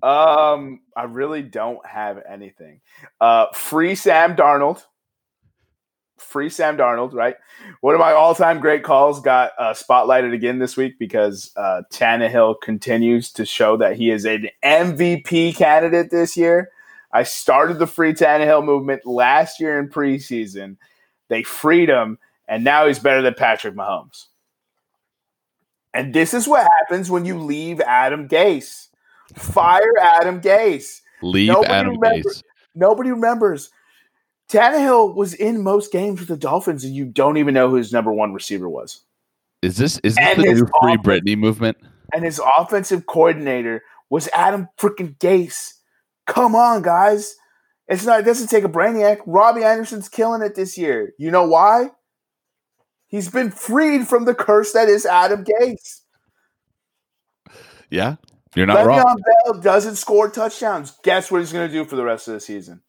Um, 0.03 0.81
I 0.97 1.05
really 1.05 1.43
don't 1.43 1.85
have 1.87 2.21
anything. 2.29 2.81
Uh, 3.21 3.47
free 3.55 3.95
Sam 3.95 4.35
Darnold 4.35 4.83
free 6.21 6.49
Sam 6.49 6.77
Darnold, 6.77 7.13
right? 7.15 7.37
One 7.81 7.95
of 7.95 8.01
my 8.01 8.13
all-time 8.13 8.61
great 8.61 8.85
calls 8.85 9.21
got 9.21 9.53
uh, 9.59 9.73
spotlighted 9.75 10.33
again 10.35 10.59
this 10.59 10.77
week 10.77 10.99
because 10.99 11.51
uh, 11.57 11.83
Tannehill 11.93 12.61
continues 12.63 13.33
to 13.33 13.45
show 13.45 13.77
that 13.79 13.97
he 13.97 14.11
is 14.11 14.25
an 14.25 14.49
MVP 14.65 15.57
candidate 15.57 16.11
this 16.11 16.37
year. 16.37 16.71
I 17.13 17.25
started 17.25 17.79
the 17.79 17.87
free 17.87 18.13
Tannehill 18.15 18.65
movement 18.65 19.05
last 19.05 19.59
year 19.61 19.79
in 19.79 19.89
preseason. 19.89 20.77
They 21.29 21.43
freed 21.43 21.89
him, 21.89 22.19
and 22.47 22.63
now 22.65 22.87
he's 22.87 22.99
better 22.99 23.23
than 23.23 23.35
Patrick 23.35 23.75
Mahomes. 23.75 24.27
And 25.93 26.15
this 26.15 26.35
is 26.35 26.47
what 26.47 26.69
happens 26.79 27.11
when 27.11 27.25
you 27.25 27.39
leave 27.39 27.81
Adam 27.81 28.29
Gase. 28.29 28.89
Fire 29.35 29.93
Adam 30.01 30.41
Gase. 30.41 31.01
Leave 31.23 31.49
Nobody 31.49 31.73
Adam 31.73 31.93
remember- 31.99 32.29
Gase. 32.29 32.43
Nobody 32.77 33.11
remembers. 33.11 33.71
Tannehill 34.51 35.15
was 35.15 35.33
in 35.35 35.63
most 35.63 35.93
games 35.93 36.19
with 36.19 36.29
the 36.29 36.37
Dolphins, 36.37 36.85
and 36.85 36.95
you 36.95 37.05
don't 37.05 37.37
even 37.37 37.55
know 37.55 37.71
who 37.71 37.77
his 37.77 37.93
number 37.93 38.13
one 38.13 38.33
receiver 38.33 38.69
was. 38.69 39.03
Is 39.63 39.77
this 39.77 39.99
is 40.03 40.17
this 40.17 40.27
And 40.27 40.43
the 40.43 40.55
new 40.55 40.69
Free 40.83 40.97
Britney 40.97 41.39
movement? 41.39 41.77
And 42.13 42.25
his 42.25 42.41
offensive 42.59 43.07
coordinator 43.07 43.85
was 44.09 44.29
Adam 44.35 44.69
freaking 44.77 45.17
Gase. 45.19 45.75
Come 46.27 46.57
on, 46.57 46.83
guys. 46.83 47.37
It's 47.87 48.05
not. 48.05 48.21
It 48.21 48.25
doesn't 48.25 48.49
take 48.49 48.65
a 48.65 48.69
brainiac. 48.69 49.19
Robbie 49.25 49.63
Anderson's 49.63 50.09
killing 50.09 50.43
it 50.43 50.57
this 50.57 50.77
year. 50.77 51.13
You 51.19 51.31
know 51.31 51.47
why? 51.47 51.91
He's 53.07 53.29
been 53.29 53.53
freed 53.53 54.09
from 54.09 54.25
the 54.25 54.35
curse 54.35 54.73
that 54.73 54.89
is 54.89 55.07
Adam 55.07 55.45
Gase. 55.45 56.01
Yeah, 57.89 58.17
you're 58.57 58.67
not 58.67 58.85
wrong. 58.85 58.99
Le'Veon 58.99 59.17
Bell 59.45 59.61
doesn't 59.61 59.97
score 59.97 60.29
touchdowns. 60.29 60.99
Guess 61.05 61.31
what 61.31 61.39
he's 61.39 61.53
going 61.53 61.69
to 61.69 61.73
do 61.73 61.85
for 61.85 61.97
the 61.97 62.05
rest 62.05 62.27
of 62.27 62.35
the 62.35 62.41
season? 62.41 62.83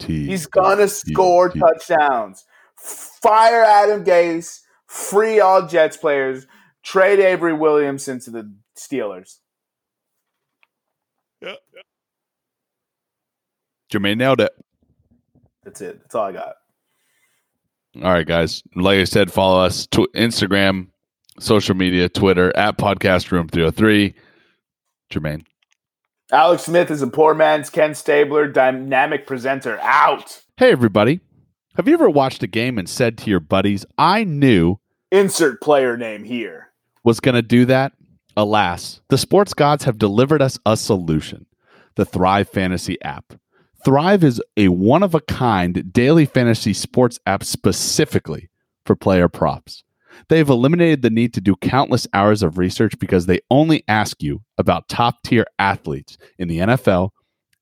T- 0.00 0.26
He's 0.26 0.46
gonna 0.46 0.88
score 0.88 1.50
T- 1.50 1.60
touchdowns. 1.60 2.44
Fire 2.76 3.62
Adam 3.62 4.04
Gase. 4.04 4.60
Free 4.86 5.38
all 5.38 5.66
Jets 5.66 5.96
players. 5.96 6.46
Trade 6.82 7.20
Avery 7.20 7.52
Williamson 7.52 8.18
to 8.20 8.30
the 8.30 8.52
Steelers. 8.76 9.36
Yeah. 11.40 11.54
Jermaine 13.92 14.18
nailed 14.18 14.40
it. 14.40 14.52
That's 15.64 15.80
it. 15.80 16.00
That's 16.00 16.14
all 16.14 16.26
I 16.26 16.32
got. 16.32 16.54
All 17.96 18.12
right, 18.12 18.26
guys. 18.26 18.62
Like 18.74 18.98
I 18.98 19.04
said, 19.04 19.32
follow 19.32 19.60
us 19.64 19.86
tw- 19.86 20.12
Instagram, 20.14 20.88
social 21.38 21.74
media, 21.74 22.08
Twitter 22.08 22.56
at 22.56 22.78
Podcast 22.78 23.30
Room 23.30 23.48
303. 23.48 24.14
Jermaine. 25.12 25.44
Alex 26.32 26.62
Smith 26.62 26.92
is 26.92 27.02
a 27.02 27.08
poor 27.08 27.34
man's 27.34 27.70
Ken 27.70 27.92
Stabler, 27.92 28.46
dynamic 28.46 29.26
presenter. 29.26 29.80
Out. 29.80 30.42
Hey, 30.56 30.70
everybody. 30.70 31.20
Have 31.74 31.88
you 31.88 31.94
ever 31.94 32.08
watched 32.08 32.44
a 32.44 32.46
game 32.46 32.78
and 32.78 32.88
said 32.88 33.18
to 33.18 33.30
your 33.30 33.40
buddies, 33.40 33.84
I 33.98 34.22
knew 34.22 34.76
Insert 35.10 35.60
player 35.60 35.96
name 35.96 36.22
here. 36.22 36.68
was 37.02 37.18
going 37.18 37.34
to 37.34 37.42
do 37.42 37.64
that? 37.64 37.92
Alas, 38.36 39.00
the 39.08 39.18
sports 39.18 39.54
gods 39.54 39.82
have 39.84 39.98
delivered 39.98 40.40
us 40.40 40.56
a 40.64 40.76
solution 40.76 41.46
the 41.96 42.04
Thrive 42.04 42.48
Fantasy 42.48 43.00
app. 43.02 43.34
Thrive 43.84 44.22
is 44.22 44.40
a 44.56 44.68
one 44.68 45.02
of 45.02 45.16
a 45.16 45.20
kind 45.20 45.92
daily 45.92 46.26
fantasy 46.26 46.72
sports 46.72 47.18
app 47.26 47.42
specifically 47.42 48.50
for 48.86 48.94
player 48.94 49.28
props. 49.28 49.82
They've 50.28 50.48
eliminated 50.48 51.02
the 51.02 51.10
need 51.10 51.34
to 51.34 51.40
do 51.40 51.56
countless 51.56 52.06
hours 52.12 52.42
of 52.42 52.58
research 52.58 52.98
because 52.98 53.26
they 53.26 53.40
only 53.50 53.84
ask 53.88 54.22
you 54.22 54.42
about 54.58 54.88
top 54.88 55.22
tier 55.24 55.46
athletes 55.58 56.18
in 56.38 56.48
the 56.48 56.58
NFL, 56.58 57.10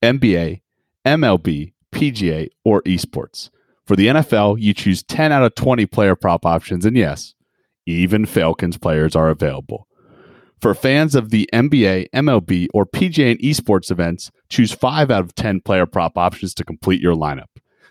NBA, 0.03 0.61
MLB, 1.05 1.73
PGA, 1.91 2.49
or 2.63 2.81
esports. 2.83 3.49
For 3.85 3.95
the 3.95 4.07
NFL, 4.07 4.61
you 4.61 4.73
choose 4.73 5.01
10 5.03 5.31
out 5.31 5.43
of 5.43 5.55
20 5.55 5.85
player 5.87 6.15
prop 6.15 6.45
options, 6.45 6.85
and 6.85 6.95
yes, 6.95 7.33
even 7.85 8.25
Falcons 8.25 8.77
players 8.77 9.15
are 9.15 9.29
available. 9.29 9.87
For 10.61 10.75
fans 10.75 11.15
of 11.15 11.29
the 11.29 11.49
NBA, 11.53 12.09
MLB, 12.13 12.67
or 12.73 12.85
PGA 12.85 13.31
and 13.31 13.39
esports 13.39 13.89
events, 13.89 14.29
choose 14.49 14.71
5 14.71 15.09
out 15.09 15.21
of 15.21 15.33
10 15.35 15.61
player 15.61 15.85
prop 15.85 16.17
options 16.17 16.53
to 16.55 16.65
complete 16.65 17.01
your 17.01 17.15
lineup. 17.15 17.47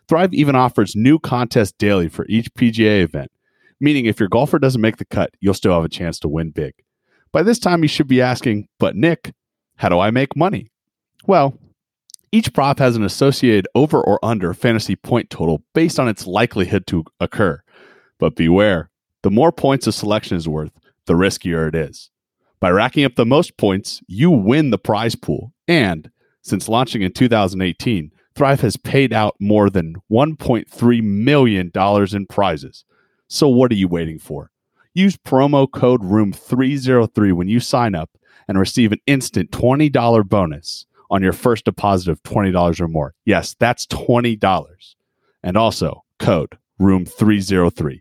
Thrive 0.06 0.32
even 0.34 0.54
offers 0.54 0.94
new 0.94 1.18
contests 1.18 1.72
daily 1.72 2.08
for 2.08 2.26
each 2.28 2.52
PGA 2.54 3.02
event, 3.02 3.30
meaning 3.80 4.06
if 4.06 4.20
your 4.20 4.28
golfer 4.28 4.58
doesn't 4.58 4.80
make 4.80 4.96
the 4.96 5.04
cut, 5.04 5.30
you'll 5.40 5.54
still 5.54 5.74
have 5.74 5.84
a 5.84 5.88
chance 5.88 6.18
to 6.20 6.28
win 6.28 6.50
big. 6.50 6.74
By 7.32 7.42
this 7.42 7.58
time, 7.58 7.82
you 7.82 7.88
should 7.88 8.08
be 8.08 8.22
asking, 8.22 8.68
but 8.78 8.96
Nick, 8.96 9.32
how 9.76 9.88
do 9.88 9.98
I 9.98 10.10
make 10.10 10.36
money? 10.36 10.70
Well, 11.26 11.58
each 12.32 12.52
prop 12.52 12.78
has 12.78 12.96
an 12.96 13.04
associated 13.04 13.68
over 13.74 14.00
or 14.00 14.18
under 14.24 14.52
fantasy 14.54 14.96
point 14.96 15.30
total 15.30 15.62
based 15.74 15.98
on 15.98 16.08
its 16.08 16.26
likelihood 16.26 16.86
to 16.88 17.04
occur. 17.20 17.62
But 18.18 18.36
beware, 18.36 18.90
the 19.22 19.30
more 19.30 19.52
points 19.52 19.86
a 19.86 19.92
selection 19.92 20.36
is 20.36 20.48
worth, 20.48 20.72
the 21.06 21.14
riskier 21.14 21.68
it 21.68 21.74
is. 21.74 22.10
By 22.60 22.70
racking 22.70 23.04
up 23.04 23.14
the 23.14 23.26
most 23.26 23.56
points, 23.56 24.02
you 24.08 24.30
win 24.30 24.70
the 24.70 24.78
prize 24.78 25.14
pool. 25.14 25.52
And 25.66 26.10
since 26.42 26.68
launching 26.68 27.02
in 27.02 27.12
2018, 27.12 28.10
Thrive 28.34 28.60
has 28.60 28.76
paid 28.76 29.12
out 29.12 29.34
more 29.40 29.68
than 29.68 29.96
$1.3 30.10 31.02
million 31.02 31.72
in 31.74 32.26
prizes. 32.26 32.84
So 33.28 33.48
what 33.48 33.70
are 33.70 33.76
you 33.76 33.88
waiting 33.88 34.18
for? 34.18 34.50
Use 34.94 35.16
promo 35.16 35.70
code 35.70 36.02
ROOM303 36.02 37.32
when 37.34 37.48
you 37.48 37.60
sign 37.60 37.94
up 37.94 38.10
and 38.48 38.58
receive 38.58 38.90
an 38.90 39.00
instant 39.06 39.50
$20 39.50 40.28
bonus 40.28 40.86
on 41.10 41.22
your 41.22 41.32
first 41.32 41.64
deposit 41.64 42.10
of 42.10 42.22
$20 42.22 42.80
or 42.80 42.88
more. 42.88 43.14
Yes, 43.24 43.54
that's 43.58 43.86
$20. 43.86 44.94
And 45.42 45.56
also 45.56 46.04
code 46.18 46.58
ROOM303. 46.80 48.00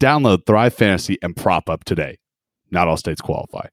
Download 0.00 0.44
Thrive 0.44 0.74
Fantasy 0.74 1.16
and 1.22 1.36
prop 1.36 1.70
up 1.70 1.84
today. 1.84 2.18
Not 2.70 2.88
all 2.88 2.96
states 2.96 3.20
qualify. 3.20 3.68